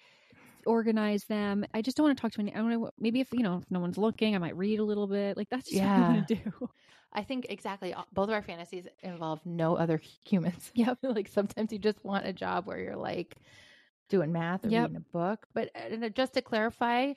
organize 0.66 1.24
them. 1.24 1.64
I 1.72 1.82
just 1.82 1.96
don't 1.96 2.06
want 2.06 2.16
to 2.16 2.22
talk 2.22 2.32
to 2.32 2.40
any. 2.40 2.54
I 2.54 2.62
want 2.62 2.74
to 2.74 2.90
maybe 2.98 3.20
if 3.20 3.32
you 3.32 3.42
know 3.42 3.58
if 3.58 3.70
no 3.70 3.80
one's 3.80 3.98
looking, 3.98 4.34
I 4.34 4.38
might 4.38 4.56
read 4.56 4.78
a 4.78 4.84
little 4.84 5.06
bit. 5.06 5.36
Like 5.36 5.48
that's 5.50 5.64
just 5.64 5.76
yeah. 5.76 6.00
what 6.00 6.04
I 6.06 6.14
want 6.14 6.28
to 6.28 6.34
do. 6.34 6.68
I 7.12 7.22
think 7.22 7.46
exactly. 7.48 7.94
Both 8.12 8.28
of 8.28 8.34
our 8.34 8.42
fantasies 8.42 8.86
involve 9.02 9.40
no 9.44 9.76
other 9.76 10.00
humans. 10.24 10.70
Yeah, 10.74 10.94
like 11.02 11.28
sometimes 11.28 11.72
you 11.72 11.78
just 11.78 12.04
want 12.04 12.26
a 12.26 12.32
job 12.32 12.66
where 12.66 12.78
you're 12.78 12.96
like 12.96 13.36
doing 14.08 14.32
math 14.32 14.64
or 14.64 14.68
yep. 14.68 14.88
reading 14.88 14.96
a 14.96 15.12
book. 15.12 15.46
But 15.54 15.70
uh, 15.74 15.92
and 15.92 16.04
uh, 16.04 16.08
just 16.08 16.34
to 16.34 16.42
clarify, 16.42 17.12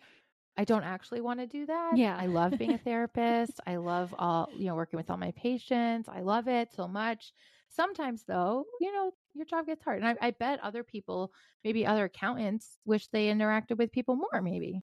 I 0.57 0.63
don't 0.63 0.83
actually 0.83 1.21
want 1.21 1.39
to 1.39 1.47
do 1.47 1.65
that. 1.65 1.97
Yeah. 1.97 2.17
I 2.19 2.25
love 2.25 2.57
being 2.57 2.73
a 2.73 2.77
therapist. 2.83 3.59
I 3.65 3.77
love 3.77 4.13
all, 4.17 4.49
you 4.55 4.65
know, 4.65 4.75
working 4.75 4.97
with 4.97 5.09
all 5.09 5.17
my 5.17 5.31
patients. 5.31 6.09
I 6.09 6.21
love 6.21 6.47
it 6.47 6.69
so 6.75 6.87
much. 6.87 7.31
Sometimes, 7.70 8.24
though, 8.28 8.65
you 8.80 8.91
know, 8.93 9.11
your 9.34 9.45
job 9.45 9.65
gets 9.68 9.84
hard. 9.84 10.01
And 10.01 10.18
I, 10.22 10.28
I 10.28 10.32
bet 10.32 10.59
other 10.61 10.84
people, 10.84 11.32
maybe 11.63 11.86
other 11.86 12.05
accountants, 12.05 12.80
wish 12.86 13.07
they 13.07 13.28
interacted 13.28 13.78
with 13.78 13.91
people 13.91 14.15
more, 14.15 14.41
maybe. 14.41 14.82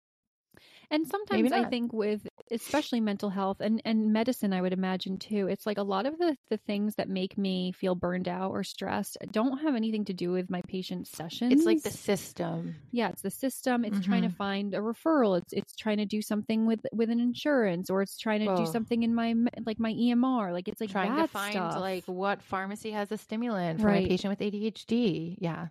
And 0.90 1.06
sometimes 1.06 1.52
I 1.52 1.64
think 1.64 1.92
with 1.92 2.26
especially 2.50 3.00
mental 3.00 3.30
health 3.30 3.58
and, 3.60 3.80
and 3.84 4.12
medicine, 4.12 4.52
I 4.52 4.60
would 4.60 4.72
imagine 4.72 5.18
too, 5.18 5.48
it's 5.48 5.66
like 5.66 5.78
a 5.78 5.82
lot 5.82 6.06
of 6.06 6.18
the, 6.18 6.36
the 6.50 6.56
things 6.56 6.94
that 6.96 7.08
make 7.08 7.36
me 7.36 7.72
feel 7.72 7.94
burned 7.94 8.28
out 8.28 8.50
or 8.50 8.62
stressed 8.62 9.18
don't 9.30 9.58
have 9.58 9.74
anything 9.74 10.04
to 10.06 10.12
do 10.12 10.30
with 10.30 10.50
my 10.50 10.62
patient 10.68 11.08
sessions. 11.08 11.52
It's 11.52 11.64
like 11.64 11.82
the 11.82 11.90
system. 11.90 12.76
Yeah, 12.92 13.08
it's 13.08 13.22
the 13.22 13.30
system. 13.30 13.84
It's 13.84 13.96
mm-hmm. 13.98 14.10
trying 14.10 14.22
to 14.22 14.28
mm-hmm. 14.28 14.36
find 14.36 14.74
a 14.74 14.78
referral. 14.78 15.38
It's 15.38 15.52
it's 15.52 15.74
trying 15.76 15.98
to 15.98 16.06
do 16.06 16.22
something 16.22 16.66
with 16.66 16.80
with 16.92 17.10
an 17.10 17.20
insurance 17.20 17.90
or 17.90 18.02
it's 18.02 18.18
trying 18.18 18.40
to 18.40 18.52
oh. 18.52 18.56
do 18.56 18.66
something 18.66 19.02
in 19.02 19.14
my 19.14 19.34
like 19.64 19.78
my 19.78 19.92
EMR. 19.92 20.52
Like 20.52 20.68
it's 20.68 20.80
like 20.80 20.90
trying 20.90 21.16
to 21.16 21.28
find 21.28 21.52
stuff. 21.52 21.80
like 21.80 22.04
what 22.06 22.42
pharmacy 22.42 22.92
has 22.92 23.10
a 23.12 23.18
stimulant 23.18 23.80
for 23.80 23.88
right. 23.88 24.04
a 24.04 24.08
patient 24.08 24.30
with 24.30 24.40
ADHD. 24.40 25.36
Yeah. 25.40 25.68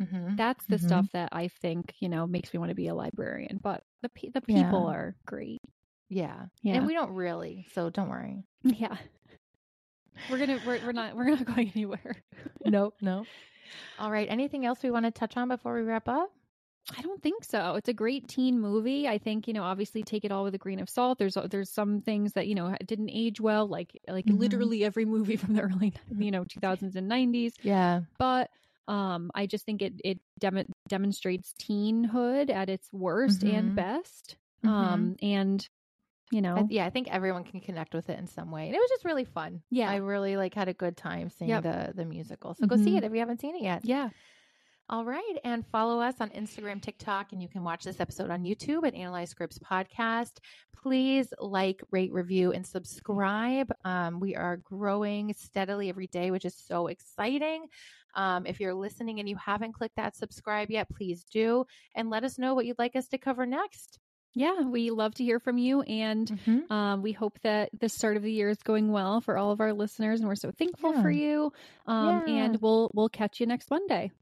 Mm-hmm. 0.00 0.36
That's 0.36 0.64
the 0.66 0.76
mm-hmm. 0.76 0.86
stuff 0.86 1.06
that 1.12 1.30
I 1.32 1.48
think, 1.48 1.94
you 2.00 2.08
know, 2.08 2.26
makes 2.26 2.52
me 2.52 2.58
want 2.58 2.70
to 2.70 2.74
be 2.74 2.88
a 2.88 2.94
librarian. 2.94 3.58
But 3.62 3.82
the 4.02 4.10
the 4.32 4.40
people 4.40 4.86
yeah. 4.86 4.94
are 4.94 5.16
great. 5.26 5.60
Yeah. 6.08 6.46
Yeah. 6.62 6.74
And 6.74 6.86
we 6.86 6.94
don't 6.94 7.12
really, 7.12 7.66
so 7.72 7.90
don't 7.90 8.08
worry. 8.08 8.44
Yeah. 8.62 8.96
We're 10.30 10.38
gonna 10.38 10.58
we're 10.66 10.80
we're 10.84 10.92
not 10.92 11.14
we're 11.14 11.28
not 11.28 11.44
going 11.44 11.70
anywhere. 11.74 12.16
nope, 12.64 12.94
no. 13.00 13.24
All 13.98 14.10
right. 14.10 14.26
Anything 14.30 14.64
else 14.64 14.82
we 14.82 14.90
want 14.90 15.04
to 15.04 15.10
touch 15.10 15.36
on 15.36 15.48
before 15.48 15.74
we 15.74 15.82
wrap 15.82 16.08
up? 16.08 16.30
I 16.96 17.02
don't 17.02 17.20
think 17.20 17.42
so. 17.42 17.74
It's 17.74 17.88
a 17.88 17.92
great 17.92 18.28
teen 18.28 18.60
movie. 18.60 19.08
I 19.08 19.18
think 19.18 19.48
you 19.48 19.54
know, 19.54 19.64
obviously, 19.64 20.02
take 20.02 20.24
it 20.24 20.30
all 20.30 20.44
with 20.44 20.54
a 20.54 20.58
grain 20.58 20.78
of 20.78 20.88
salt. 20.88 21.18
There's 21.18 21.36
there's 21.50 21.70
some 21.70 22.00
things 22.00 22.34
that 22.34 22.46
you 22.46 22.54
know 22.54 22.76
didn't 22.86 23.10
age 23.10 23.40
well, 23.40 23.66
like 23.66 24.00
like 24.08 24.26
mm-hmm. 24.26 24.38
literally 24.38 24.84
every 24.84 25.04
movie 25.04 25.36
from 25.36 25.54
the 25.54 25.62
early 25.62 25.94
you 26.16 26.30
know 26.30 26.44
2000s 26.44 26.94
and 26.94 27.10
90s. 27.10 27.54
Yeah, 27.62 28.02
but 28.18 28.50
um, 28.86 29.32
I 29.34 29.46
just 29.46 29.64
think 29.64 29.82
it 29.82 29.94
it 30.04 30.20
dem- 30.38 30.72
demonstrates 30.88 31.54
teenhood 31.60 32.50
at 32.50 32.68
its 32.68 32.88
worst 32.92 33.40
mm-hmm. 33.40 33.56
and 33.56 33.74
best. 33.74 34.36
Mm-hmm. 34.64 34.74
Um, 34.74 35.16
and 35.20 35.68
you 36.30 36.40
know, 36.40 36.56
I, 36.56 36.64
yeah, 36.68 36.86
I 36.86 36.90
think 36.90 37.08
everyone 37.10 37.44
can 37.44 37.60
connect 37.60 37.94
with 37.94 38.10
it 38.10 38.18
in 38.18 38.26
some 38.26 38.50
way, 38.50 38.66
and 38.66 38.74
it 38.74 38.78
was 38.78 38.90
just 38.90 39.04
really 39.04 39.24
fun. 39.24 39.62
Yeah, 39.70 39.90
I 39.90 39.96
really 39.96 40.36
like 40.36 40.54
had 40.54 40.68
a 40.68 40.74
good 40.74 40.96
time 40.96 41.30
seeing 41.30 41.50
yep. 41.50 41.62
the 41.62 41.92
the 41.94 42.04
musical. 42.04 42.54
So 42.54 42.66
go 42.66 42.76
see 42.76 42.86
mm-hmm. 42.86 42.96
it 42.96 43.04
if 43.04 43.12
you 43.12 43.18
haven't 43.20 43.40
seen 43.40 43.54
it 43.54 43.62
yet. 43.62 43.84
Yeah. 43.84 44.10
All 44.88 45.04
right. 45.04 45.36
And 45.42 45.66
follow 45.66 46.00
us 46.00 46.14
on 46.20 46.30
Instagram, 46.30 46.80
TikTok, 46.80 47.32
and 47.32 47.42
you 47.42 47.48
can 47.48 47.64
watch 47.64 47.82
this 47.82 47.98
episode 47.98 48.30
on 48.30 48.44
YouTube 48.44 48.86
at 48.86 48.94
Analyze 48.94 49.30
Scripts 49.30 49.58
Podcast. 49.58 50.38
Please 50.80 51.32
like, 51.40 51.82
rate, 51.90 52.12
review, 52.12 52.52
and 52.52 52.64
subscribe. 52.64 53.72
Um, 53.84 54.20
we 54.20 54.36
are 54.36 54.58
growing 54.58 55.34
steadily 55.36 55.88
every 55.88 56.06
day, 56.06 56.30
which 56.30 56.44
is 56.44 56.54
so 56.54 56.86
exciting. 56.86 57.66
Um, 58.14 58.46
if 58.46 58.60
you're 58.60 58.74
listening 58.74 59.18
and 59.18 59.28
you 59.28 59.36
haven't 59.36 59.72
clicked 59.72 59.96
that 59.96 60.14
subscribe 60.14 60.70
yet, 60.70 60.88
please 60.88 61.24
do. 61.24 61.66
And 61.96 62.08
let 62.08 62.22
us 62.22 62.38
know 62.38 62.54
what 62.54 62.64
you'd 62.64 62.78
like 62.78 62.94
us 62.94 63.08
to 63.08 63.18
cover 63.18 63.44
next. 63.44 63.98
Yeah, 64.38 64.60
we 64.60 64.90
love 64.90 65.14
to 65.14 65.24
hear 65.24 65.40
from 65.40 65.56
you. 65.56 65.80
And 65.80 66.28
mm-hmm. 66.28 66.70
um, 66.70 67.00
we 67.00 67.12
hope 67.12 67.38
that 67.42 67.70
the 67.80 67.88
start 67.88 68.18
of 68.18 68.22
the 68.22 68.30
year 68.30 68.50
is 68.50 68.58
going 68.58 68.92
well 68.92 69.22
for 69.22 69.38
all 69.38 69.50
of 69.50 69.62
our 69.62 69.72
listeners. 69.72 70.20
And 70.20 70.28
we're 70.28 70.34
so 70.34 70.50
thankful 70.50 70.94
yeah. 70.94 71.02
for 71.02 71.10
you. 71.10 71.52
Um, 71.86 72.22
yeah. 72.26 72.44
And 72.44 72.60
we'll 72.60 72.90
we'll 72.92 73.08
catch 73.08 73.40
you 73.40 73.46
next 73.46 73.70
Monday. 73.70 74.12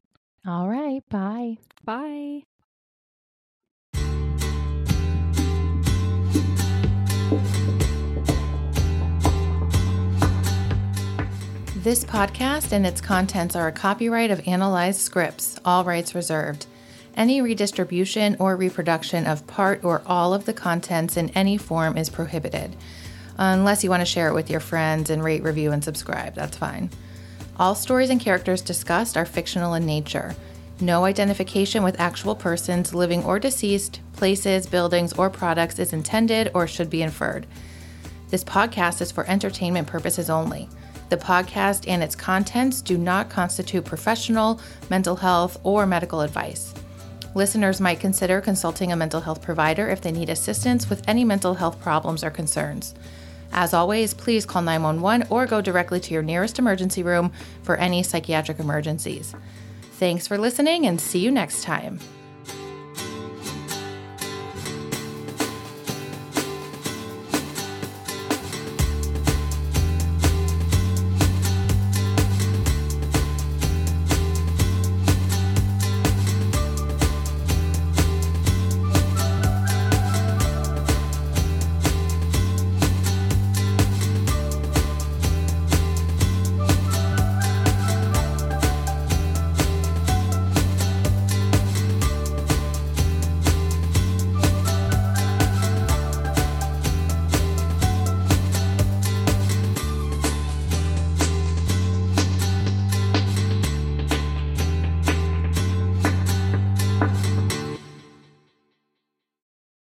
All 0.46 0.68
right. 0.68 1.02
Bye. 1.08 1.58
Bye. 1.84 2.44
This 11.82 12.04
podcast 12.04 12.72
and 12.72 12.86
its 12.86 13.00
contents 13.00 13.56
are 13.56 13.66
a 13.66 13.72
copyright 13.72 14.30
of 14.30 14.46
Analyze 14.46 14.98
Scripts, 14.98 15.58
all 15.64 15.82
rights 15.82 16.14
reserved. 16.14 16.66
Any 17.16 17.40
redistribution 17.40 18.36
or 18.40 18.56
reproduction 18.56 19.26
of 19.26 19.46
part 19.46 19.84
or 19.84 20.02
all 20.04 20.34
of 20.34 20.46
the 20.46 20.52
contents 20.52 21.16
in 21.16 21.30
any 21.30 21.56
form 21.56 21.96
is 21.96 22.10
prohibited. 22.10 22.74
Unless 23.38 23.84
you 23.84 23.90
want 23.90 24.00
to 24.00 24.06
share 24.06 24.28
it 24.28 24.34
with 24.34 24.50
your 24.50 24.60
friends 24.60 25.10
and 25.10 25.22
rate, 25.22 25.44
review, 25.44 25.70
and 25.70 25.82
subscribe, 25.82 26.34
that's 26.34 26.56
fine. 26.56 26.90
All 27.56 27.76
stories 27.76 28.10
and 28.10 28.20
characters 28.20 28.62
discussed 28.62 29.16
are 29.16 29.24
fictional 29.24 29.74
in 29.74 29.86
nature. 29.86 30.34
No 30.80 31.04
identification 31.04 31.84
with 31.84 32.00
actual 32.00 32.34
persons, 32.34 32.94
living 32.94 33.22
or 33.22 33.38
deceased, 33.38 34.00
places, 34.14 34.66
buildings, 34.66 35.12
or 35.12 35.30
products 35.30 35.78
is 35.78 35.92
intended 35.92 36.50
or 36.52 36.66
should 36.66 36.90
be 36.90 37.02
inferred. 37.02 37.46
This 38.30 38.42
podcast 38.42 39.00
is 39.00 39.12
for 39.12 39.24
entertainment 39.28 39.86
purposes 39.86 40.30
only. 40.30 40.68
The 41.10 41.16
podcast 41.16 41.86
and 41.86 42.02
its 42.02 42.16
contents 42.16 42.82
do 42.82 42.98
not 42.98 43.30
constitute 43.30 43.84
professional, 43.84 44.60
mental 44.90 45.14
health, 45.14 45.60
or 45.62 45.86
medical 45.86 46.22
advice. 46.22 46.74
Listeners 47.35 47.80
might 47.80 47.99
consider 47.99 48.41
consulting 48.41 48.93
a 48.93 48.97
mental 48.97 49.20
health 49.20 49.43
provider 49.43 49.89
if 49.89 50.01
they 50.01 50.12
need 50.12 50.30
assistance 50.30 50.89
with 50.89 51.03
any 51.09 51.24
mental 51.24 51.55
health 51.55 51.80
problems 51.80 52.22
or 52.22 52.30
concerns. 52.30 52.95
As 53.53 53.74
always, 53.74 54.14
please 54.14 54.47
call 54.47 54.62
911 54.62 55.26
or 55.30 55.47
go 55.47 55.61
directly 55.61 55.99
to 56.01 56.14
your 56.14 56.22
nearest 56.22 56.59
emergency 56.59 57.03
room 57.03 57.32
for 57.62 57.76
any 57.76 58.03
psychiatric 58.05 58.61
emergencies. 58.61 59.35
Thanks 59.95 60.28
for 60.28 60.39
listening 60.39 60.87
and 60.87 61.01
see 61.01 61.18
you 61.18 61.30
next 61.30 61.62
time. 61.62 61.99